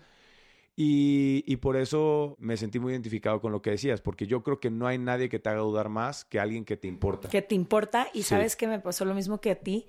Y, 0.78 1.46
y, 1.48 1.56
por 1.56 1.78
eso 1.78 2.36
me 2.38 2.58
sentí 2.58 2.80
muy 2.80 2.92
identificado 2.92 3.40
con 3.40 3.54
lo 3.54 3.62
que 3.62 3.70
decías, 3.70 4.02
porque 4.02 4.28
yo 4.28 4.44
creo 4.44 4.60
que 4.60 4.70
no 4.70 4.88
hay 4.88 4.98
nadie 4.98 5.30
que 5.30 5.40
te 5.40 5.48
haga 5.48 5.62
dudar 5.62 5.88
más 5.88 6.26
que 6.26 6.38
alguien 6.38 6.66
que 6.66 6.76
te 6.76 6.90
importa. 6.90 7.30
Que 7.30 7.42
te 7.42 7.56
importa 7.56 8.10
y 8.14 8.24
sabes 8.24 8.58
que 8.58 8.68
me 8.68 8.82
pasó 8.82 9.06
lo 9.06 9.14
mismo 9.14 9.40
que 9.40 9.52
a 9.52 9.56
ti. 9.56 9.88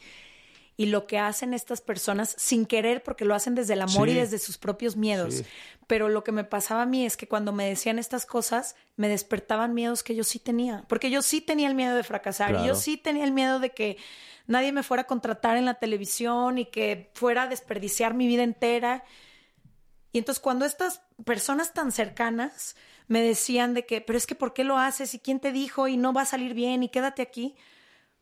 Y 0.78 0.86
lo 0.86 1.06
que 1.06 1.18
hacen 1.18 1.54
estas 1.54 1.80
personas 1.80 2.34
sin 2.38 2.66
querer, 2.66 3.02
porque 3.02 3.24
lo 3.24 3.34
hacen 3.34 3.54
desde 3.54 3.72
el 3.72 3.80
amor 3.80 4.10
y 4.10 4.14
desde 4.14 4.38
sus 4.38 4.58
propios 4.58 4.94
miedos. 4.96 5.42
Pero 5.86 6.08
lo 6.10 6.22
que 6.22 6.32
me 6.32 6.44
pasaba 6.44 6.82
a 6.82 6.86
mí 6.86 7.06
es 7.06 7.16
que 7.16 7.28
cuando 7.28 7.52
me 7.52 7.66
decían 7.66 7.98
estas 7.98 8.26
cosas, 8.26 8.76
me 8.96 9.08
despertaban 9.08 9.72
miedos 9.72 10.02
que 10.02 10.14
yo 10.14 10.22
sí 10.22 10.38
tenía. 10.38 10.84
Porque 10.88 11.10
yo 11.10 11.22
sí 11.22 11.40
tenía 11.40 11.68
el 11.68 11.74
miedo 11.74 11.96
de 11.96 12.02
fracasar. 12.02 12.60
Y 12.62 12.66
yo 12.66 12.74
sí 12.74 12.98
tenía 12.98 13.24
el 13.24 13.32
miedo 13.32 13.58
de 13.58 13.70
que 13.70 13.96
nadie 14.46 14.72
me 14.72 14.82
fuera 14.82 15.04
a 15.04 15.06
contratar 15.06 15.56
en 15.56 15.64
la 15.64 15.74
televisión 15.74 16.58
y 16.58 16.66
que 16.66 17.10
fuera 17.14 17.44
a 17.44 17.48
desperdiciar 17.48 18.14
mi 18.14 18.26
vida 18.26 18.42
entera. 18.42 19.04
Y 20.12 20.18
entonces 20.18 20.40
cuando 20.40 20.64
estas 20.64 21.02
personas 21.24 21.72
tan 21.72 21.92
cercanas 21.92 22.76
me 23.08 23.22
decían 23.22 23.74
de 23.74 23.86
que, 23.86 24.00
pero 24.00 24.16
es 24.16 24.26
que 24.26 24.34
¿por 24.34 24.52
qué 24.52 24.64
lo 24.64 24.78
haces? 24.78 25.14
¿Y 25.14 25.20
quién 25.20 25.40
te 25.40 25.52
dijo? 25.52 25.88
Y 25.88 25.96
no 25.96 26.12
va 26.12 26.22
a 26.22 26.26
salir 26.26 26.54
bien 26.54 26.82
y 26.82 26.88
quédate 26.88 27.22
aquí. 27.22 27.54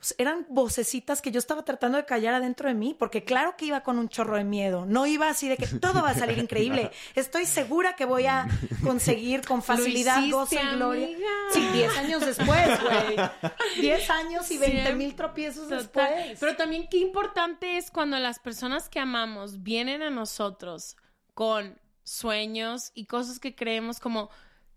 Pues 0.05 0.15
eran 0.19 0.45
vocecitas 0.51 1.23
que 1.23 1.31
yo 1.31 1.39
estaba 1.39 1.65
tratando 1.65 1.97
de 1.97 2.05
callar 2.05 2.35
adentro 2.35 2.69
de 2.69 2.75
mí, 2.75 2.95
porque 2.99 3.25
claro 3.25 3.57
que 3.57 3.65
iba 3.65 3.83
con 3.83 3.99
un 3.99 4.11
chorro 4.11 4.37
de 4.37 4.45
miedo. 4.45 4.85
No 4.85 5.07
iba 5.07 5.31
así 5.31 5.49
de 5.49 5.57
que 5.57 5.67
todo 5.67 6.03
va 6.03 6.11
a 6.11 6.15
salir 6.15 6.37
increíble. 6.37 6.91
Estoy 7.15 7.47
segura 7.47 7.97
que 7.97 8.05
voy 8.05 8.27
a 8.27 8.47
conseguir 8.83 9.47
con 9.47 9.63
facilidad 9.63 10.21
gozo 10.31 10.57
y 10.57 10.77
gloria. 10.77 11.09
Sí, 11.55 11.67
10 11.73 11.97
años 11.97 12.21
después, 12.21 12.83
güey. 12.83 13.17
10 13.81 14.11
años 14.11 14.51
y 14.51 14.59
20 14.59 14.93
mil 14.93 15.15
tropiezos 15.15 15.71
después. 15.71 16.37
Pero 16.39 16.55
también 16.55 16.87
qué 16.91 16.99
importante 16.99 17.79
es 17.79 17.91
cuando 17.91 18.19
las 18.19 18.39
personas 18.41 18.91
que 18.91 19.01
amamos 19.01 19.63
vienen 19.63 20.03
a 20.03 20.11
nosotros 20.11 20.99
con 21.33 21.81
sueños 22.03 22.93
y 22.93 23.07
cosas 23.07 23.39
que 23.39 23.55
creemos 23.55 24.01
como 24.01 24.29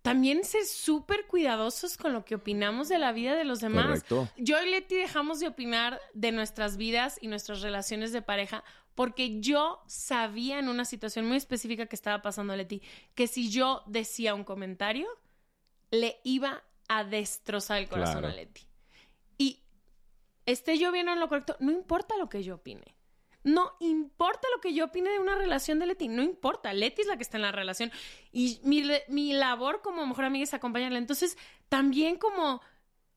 también 0.08 0.44
ser 0.44 0.66
súper 0.66 1.28
cuidadosos 1.28 1.98
con 1.98 2.14
lo 2.14 2.26
que 2.26 2.36
opinamos 2.36 2.90
de 2.90 2.98
la 2.98 3.12
vida 3.12 3.36
de 3.36 3.44
los 3.44 3.60
demás. 3.60 4.04
Yo 4.38 4.64
y 4.64 4.70
Leti 4.70 4.96
dejamos 4.96 5.40
de 5.40 5.48
opinar 5.48 6.00
de 6.14 6.32
nuestras 6.32 6.78
vidas 6.78 7.18
y 7.22 7.28
nuestras 7.28 7.62
relaciones 7.62 8.12
de 8.12 8.22
pareja 8.22 8.64
porque 8.96 9.40
yo 9.42 9.84
sabía 9.86 10.58
en 10.58 10.70
una 10.70 10.84
situación 10.84 11.28
muy 11.28 11.38
específica 11.38 11.86
que 11.86 11.96
estaba 11.96 12.22
pasando 12.24 12.54
a 12.54 12.56
Leti 12.56 12.82
que 13.14 13.28
si 13.28 13.50
yo 13.50 13.84
decía 13.86 14.34
un 14.34 14.44
comentario, 14.44 15.08
le 15.92 16.20
iba 16.24 16.64
a 16.88 17.04
destrozar 17.04 17.78
el 17.78 17.90
corazón 17.90 18.26
a 18.26 18.34
Leti. 18.34 18.68
Y 19.38 19.62
esté 20.46 20.80
yo 20.80 20.92
bien 20.92 21.10
en 21.10 21.20
lo 21.20 21.30
correcto, 21.30 21.56
no 21.60 21.72
importa 21.72 22.18
lo 22.18 22.28
que 22.28 22.44
yo 22.44 22.56
opine. 22.56 22.97
No 23.48 23.78
importa 23.80 24.46
lo 24.54 24.60
que 24.60 24.74
yo 24.74 24.84
opine 24.84 25.10
de 25.10 25.20
una 25.20 25.36
relación 25.36 25.80
de 25.80 25.86
Leti, 25.86 26.10
no 26.10 26.22
importa. 26.22 26.74
Leti 26.74 27.04
es 27.04 27.08
la 27.08 27.16
que 27.16 27.24
está 27.24 27.38
en 27.38 27.44
la 27.44 27.54
relación. 27.54 27.94
Y 28.34 28.60
mi, 28.64 28.84
mi 29.08 29.32
labor 29.32 29.82
como 29.82 30.06
mejor 30.06 30.26
amiga 30.26 30.44
es 30.44 30.54
acompañarla. 30.54 30.98
Entonces, 30.98 31.38
también 31.70 32.18
como 32.18 32.62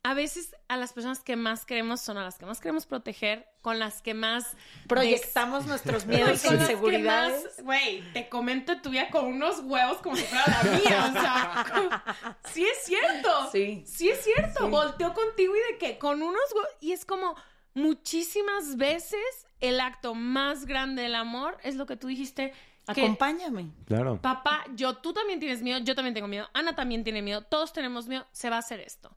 a 0.04 0.14
veces 0.14 0.54
a 0.68 0.76
las 0.76 0.92
personas 0.92 1.18
que 1.18 1.34
más 1.34 1.66
queremos 1.66 2.00
son 2.00 2.16
a 2.16 2.22
las 2.22 2.38
que 2.38 2.46
más 2.46 2.60
queremos 2.60 2.86
proteger, 2.86 3.48
con 3.60 3.80
las 3.80 4.02
que 4.02 4.14
más 4.14 4.56
proyectamos 4.86 5.66
nuestros 5.66 6.06
miedos 6.06 6.44
e 6.44 6.54
inseguridades. 6.54 7.60
Güey, 7.64 8.12
te 8.12 8.28
comento 8.28 8.80
tu 8.80 8.90
vida 8.90 9.10
con 9.10 9.24
unos 9.26 9.58
huevos 9.64 9.98
como 9.98 10.14
si 10.14 10.22
fuera 10.22 10.44
la 10.46 10.78
mía. 10.78 11.06
O 11.08 11.12
sea, 11.12 12.38
sí 12.52 12.64
es 12.64 12.84
cierto. 12.84 13.50
Sí. 13.50 13.82
Sí 13.84 14.10
es 14.10 14.22
cierto. 14.22 14.68
Volteo 14.68 15.12
contigo 15.12 15.54
y 15.56 15.72
de 15.72 15.78
que 15.78 15.98
con 15.98 16.22
unos 16.22 16.52
huevos. 16.54 16.70
Y 16.78 16.92
es 16.92 17.04
como 17.04 17.34
muchísimas 17.74 18.76
veces 18.76 19.48
el 19.60 19.80
acto 19.80 20.14
más 20.14 20.66
grande 20.66 21.02
del 21.02 21.14
amor 21.14 21.58
es 21.62 21.76
lo 21.76 21.86
que 21.86 21.96
tú 21.96 22.08
dijiste. 22.08 22.52
Acompáñame. 22.86 23.72
Claro. 23.86 24.20
Papá, 24.20 24.64
yo, 24.74 24.96
tú 24.96 25.12
también 25.12 25.38
tienes 25.38 25.62
miedo, 25.62 25.78
yo 25.80 25.94
también 25.94 26.14
tengo 26.14 26.28
miedo, 26.28 26.48
Ana 26.54 26.74
también 26.74 27.04
tiene 27.04 27.22
miedo, 27.22 27.42
todos 27.42 27.72
tenemos 27.72 28.08
miedo, 28.08 28.26
se 28.32 28.50
va 28.50 28.56
a 28.56 28.60
hacer 28.60 28.80
esto. 28.80 29.16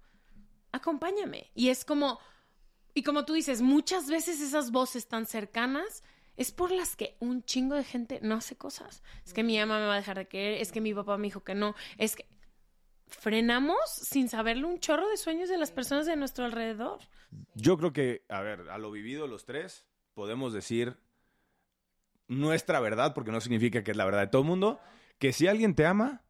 Acompáñame. 0.71 1.51
Y 1.55 1.69
es 1.69 1.85
como, 1.85 2.19
y 2.93 3.03
como 3.03 3.25
tú 3.25 3.33
dices, 3.33 3.61
muchas 3.61 4.09
veces 4.09 4.41
esas 4.41 4.71
voces 4.71 5.07
tan 5.07 5.25
cercanas 5.25 6.03
es 6.35 6.51
por 6.51 6.71
las 6.71 6.95
que 6.95 7.15
un 7.19 7.43
chingo 7.43 7.75
de 7.75 7.83
gente 7.83 8.19
no 8.21 8.35
hace 8.35 8.55
cosas. 8.55 9.03
Es 9.25 9.33
que 9.33 9.43
mi 9.43 9.57
mamá 9.57 9.79
me 9.79 9.85
va 9.85 9.93
a 9.93 9.97
dejar 9.97 10.17
de 10.17 10.27
querer, 10.27 10.61
es 10.61 10.71
que 10.71 10.81
mi 10.81 10.93
papá 10.93 11.17
me 11.17 11.27
dijo 11.27 11.43
que 11.43 11.55
no, 11.55 11.75
es 11.97 12.15
que 12.15 12.27
frenamos 13.07 13.77
sin 13.85 14.29
saberlo 14.29 14.67
un 14.67 14.79
chorro 14.79 15.07
de 15.07 15.17
sueños 15.17 15.49
de 15.49 15.57
las 15.57 15.71
personas 15.71 16.05
de 16.05 16.15
nuestro 16.15 16.45
alrededor. 16.45 16.99
Yo 17.55 17.77
creo 17.77 17.93
que, 17.93 18.25
a 18.29 18.41
ver, 18.41 18.69
a 18.69 18.77
lo 18.77 18.91
vivido 18.91 19.27
los 19.27 19.45
tres, 19.45 19.85
podemos 20.13 20.53
decir 20.53 20.97
nuestra 22.27 22.79
verdad, 22.79 23.13
porque 23.13 23.31
no 23.31 23.41
significa 23.41 23.83
que 23.83 23.91
es 23.91 23.97
la 23.97 24.05
verdad 24.05 24.21
de 24.21 24.27
todo 24.27 24.41
el 24.41 24.47
mundo, 24.47 24.79
que 25.19 25.33
si 25.33 25.47
alguien 25.47 25.75
te 25.75 25.85
ama, 25.85 26.23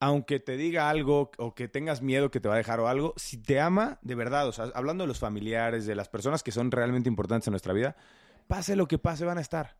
aunque 0.00 0.40
te 0.40 0.56
diga 0.56 0.90
algo 0.90 1.30
o 1.38 1.54
que 1.54 1.68
tengas 1.68 2.02
miedo 2.02 2.30
que 2.30 2.40
te 2.40 2.48
va 2.48 2.54
a 2.54 2.58
dejar 2.58 2.80
o 2.80 2.88
algo, 2.88 3.14
si 3.16 3.38
te 3.38 3.60
ama 3.60 3.98
de 4.02 4.14
verdad, 4.14 4.48
o 4.48 4.52
sea, 4.52 4.66
hablando 4.74 5.04
de 5.04 5.08
los 5.08 5.18
familiares, 5.18 5.86
de 5.86 5.94
las 5.94 6.08
personas 6.08 6.42
que 6.42 6.52
son 6.52 6.70
realmente 6.70 7.08
importantes 7.08 7.48
en 7.48 7.52
nuestra 7.52 7.72
vida, 7.72 7.96
pase 8.46 8.76
lo 8.76 8.88
que 8.88 8.98
pase, 8.98 9.24
van 9.24 9.38
a 9.38 9.42
estar. 9.42 9.76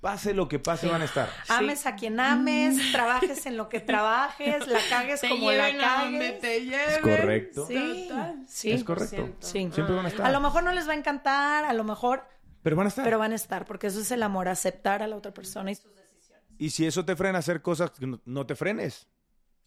Pase 0.00 0.32
lo 0.34 0.48
que 0.48 0.58
pase, 0.58 0.88
van 0.88 1.02
a 1.02 1.04
estar. 1.04 1.28
Ames 1.48 1.86
a 1.86 1.94
quien 1.96 2.18
ames, 2.20 2.92
trabajes 2.92 3.44
en 3.46 3.56
lo 3.56 3.68
que 3.68 3.80
trabajes, 3.80 4.66
la 4.66 4.78
cagues 4.88 5.20
Te 5.20 5.28
como 5.28 5.52
la 5.52 5.76
cagues. 5.76 6.40
te 6.40 6.64
lleven. 6.64 6.88
Es 6.90 6.98
correcto. 6.98 7.66
Sí, 7.66 8.10
sí. 8.46 8.72
Es 8.72 8.84
correcto. 8.84 9.36
Sí. 9.40 9.70
Siempre 9.72 9.94
van 9.94 10.06
a 10.06 10.08
estar. 10.08 10.26
A 10.26 10.30
lo 10.32 10.40
mejor 10.40 10.62
no 10.62 10.72
les 10.72 10.88
va 10.88 10.92
a 10.92 10.96
encantar, 10.96 11.64
a 11.64 11.72
lo 11.72 11.84
mejor, 11.84 12.24
Pero 12.62 12.76
van 12.76 12.86
a 12.86 12.88
estar. 12.88 13.04
pero 13.04 13.18
van 13.18 13.32
a 13.32 13.36
estar, 13.36 13.64
porque 13.64 13.88
eso 13.88 14.00
es 14.00 14.10
el 14.10 14.22
amor, 14.22 14.48
aceptar 14.48 15.02
a 15.02 15.06
la 15.06 15.16
otra 15.16 15.32
persona 15.34 15.70
y 15.70 15.74
sus 15.74 15.94
decisiones. 15.94 16.44
Y 16.58 16.70
si 16.70 16.86
eso 16.86 17.04
te 17.04 17.16
frena 17.16 17.38
a 17.38 17.40
hacer 17.40 17.62
cosas, 17.62 17.92
no 18.24 18.46
te 18.46 18.54
frenes. 18.54 19.08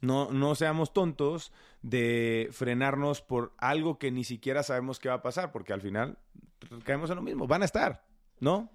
No, 0.02 0.32
no 0.34 0.54
seamos 0.56 0.92
tontos 0.92 1.54
de 1.82 2.50
frenarnos 2.52 3.22
por 3.22 3.54
algo 3.58 3.98
que 4.00 4.12
ni 4.12 4.26
siquiera 4.26 4.62
sabemos 4.62 5.00
qué 5.00 5.08
va 5.08 5.16
a 5.16 5.22
pasar, 5.22 5.54
porque 5.54 5.72
al 5.72 5.80
final 5.80 6.18
caemos 6.84 7.10
en 7.10 7.16
lo 7.16 7.22
mismo. 7.22 7.48
Van 7.48 7.62
a 7.62 7.66
estar, 7.66 8.04
¿no? 8.42 8.70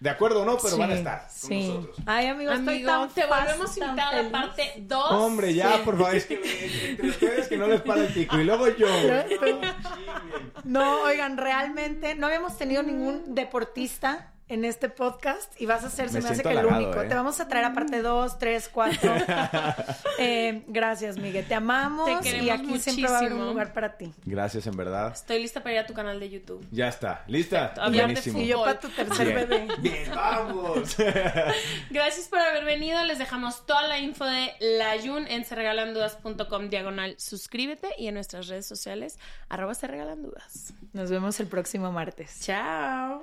De 0.00 0.10
acuerdo 0.10 0.42
o 0.42 0.44
no, 0.44 0.58
pero 0.58 0.76
van 0.78 0.90
a 0.90 0.94
Sí, 0.94 0.98
estar 0.98 1.20
con 1.20 1.30
sí. 1.30 1.68
nosotros. 1.68 1.96
Ay, 2.06 2.26
amigo, 2.26 2.50
estoy 2.50 2.74
Amigo, 2.74 2.90
tan 2.90 3.08
te 3.10 3.24
volvemos 3.24 3.70
a 3.76 3.84
invitar 3.84 4.14
a 4.14 4.22
la 4.22 4.30
parte 4.32 4.74
2. 4.78 5.12
Hombre, 5.12 5.54
ya, 5.54 5.84
por 5.84 5.96
favor, 5.96 6.16
es 6.16 6.26
que 6.26 6.88
entre 6.90 7.08
ustedes 7.08 7.46
que 7.48 7.56
no 7.56 7.68
les 7.68 7.80
para 7.82 8.00
el 8.00 8.12
pico 8.12 8.36
y 8.40 8.44
luego 8.44 8.66
yo. 8.68 8.88
No, 10.64 11.02
oigan, 11.02 11.36
realmente 11.36 12.14
no 12.16 12.26
habíamos 12.26 12.56
tenido 12.58 12.82
ningún 12.82 13.34
deportista 13.34 14.31
en 14.52 14.66
este 14.66 14.90
podcast 14.90 15.58
y 15.60 15.64
vas 15.64 15.82
a 15.82 15.88
ser, 15.90 16.10
se 16.10 16.18
Me 16.18 16.24
me, 16.24 16.30
hace 16.30 16.42
que 16.42 16.50
el 16.50 16.66
único. 16.66 17.00
¿eh? 17.02 17.08
Te 17.08 17.14
vamos 17.14 17.40
a 17.40 17.48
traer 17.48 17.64
aparte 17.64 18.02
dos, 18.02 18.38
tres, 18.38 18.68
cuatro. 18.72 19.14
Eh, 20.18 20.62
gracias, 20.68 21.16
Miguel. 21.16 21.46
Te 21.48 21.54
amamos 21.54 22.06
Te 22.06 22.12
y 22.12 22.18
queremos 22.32 22.50
aquí 22.50 22.78
siempre 22.78 23.10
va 23.10 23.16
a 23.16 23.20
haber 23.20 23.32
un 23.32 23.46
lugar 23.46 23.72
para 23.72 23.96
ti. 23.96 24.12
Gracias, 24.24 24.66
en 24.66 24.76
verdad. 24.76 25.12
Estoy 25.12 25.40
lista 25.40 25.62
para 25.62 25.72
ir 25.74 25.78
a 25.80 25.86
tu 25.86 25.94
canal 25.94 26.20
de 26.20 26.28
YouTube. 26.30 26.64
Ya 26.70 26.88
está. 26.88 27.24
¿Lista? 27.26 27.72
Buenísimo. 27.88 28.38
Y 28.38 28.46
yo 28.46 28.58
Fútbol. 28.58 28.66
para 28.68 28.80
tu 28.80 28.88
tercer 28.90 29.26
Bien. 29.26 29.48
bebé. 29.48 29.68
Bien, 29.78 30.10
vamos. 30.14 30.96
Gracias 31.90 32.28
por 32.28 32.38
haber 32.38 32.64
venido. 32.64 33.02
Les 33.04 33.18
dejamos 33.18 33.64
toda 33.66 33.88
la 33.88 33.98
info 33.98 34.24
de 34.24 34.52
la 34.60 35.00
Jun 35.02 35.26
en 35.26 35.44
serregalandudas.com 35.44 36.68
diagonal. 36.68 37.14
Suscríbete 37.18 37.88
y 37.98 38.08
en 38.08 38.14
nuestras 38.14 38.48
redes 38.48 38.66
sociales 38.66 39.18
arroba 39.48 39.74
se 39.74 39.86
regalan 39.86 40.22
dudas. 40.22 40.74
Nos 40.92 41.10
vemos 41.10 41.40
el 41.40 41.46
próximo 41.46 41.90
martes. 41.90 42.40
Chao. 42.42 43.22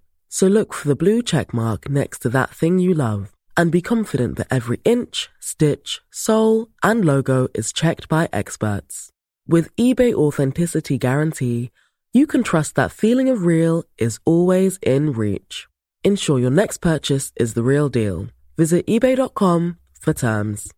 So 0.33 0.47
look 0.47 0.73
for 0.73 0.87
the 0.87 0.95
blue 0.95 1.21
check 1.21 1.53
mark 1.53 1.89
next 1.89 2.19
to 2.19 2.29
that 2.29 2.51
thing 2.51 2.79
you 2.79 2.93
love 2.93 3.33
and 3.57 3.69
be 3.69 3.81
confident 3.81 4.37
that 4.37 4.47
every 4.49 4.79
inch, 4.85 5.29
stitch, 5.41 5.99
sole, 6.09 6.69
and 6.81 7.03
logo 7.03 7.49
is 7.53 7.73
checked 7.73 8.07
by 8.07 8.29
experts. 8.31 9.09
With 9.45 9.75
eBay 9.75 10.13
Authenticity 10.13 10.97
Guarantee, 10.97 11.71
you 12.13 12.25
can 12.27 12.43
trust 12.43 12.75
that 12.75 12.93
feeling 12.93 13.27
of 13.27 13.45
real 13.45 13.83
is 13.97 14.21
always 14.23 14.79
in 14.81 15.11
reach. 15.11 15.67
Ensure 16.01 16.39
your 16.39 16.49
next 16.49 16.77
purchase 16.77 17.33
is 17.35 17.53
the 17.53 17.63
real 17.63 17.89
deal. 17.89 18.27
Visit 18.55 18.87
eBay.com 18.87 19.77
for 19.99 20.13
terms. 20.13 20.71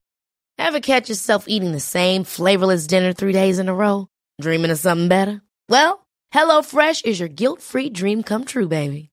Ever 0.58 0.80
catch 0.80 1.10
yourself 1.10 1.46
eating 1.48 1.74
the 1.74 1.80
same 1.80 2.24
flavorless 2.24 2.88
dinner 2.88 3.14
three 3.14 3.34
days 3.34 3.60
in 3.60 3.70
a 3.70 3.76
row? 3.76 4.08
Dreaming 4.42 4.72
of 4.72 4.80
something 4.80 5.10
better? 5.10 5.44
Well, 5.70 6.08
HelloFresh 6.34 7.06
is 7.06 7.20
your 7.20 7.30
guilt-free 7.30 7.92
dream 7.92 8.24
come 8.24 8.46
true, 8.46 8.68
baby. 8.68 9.13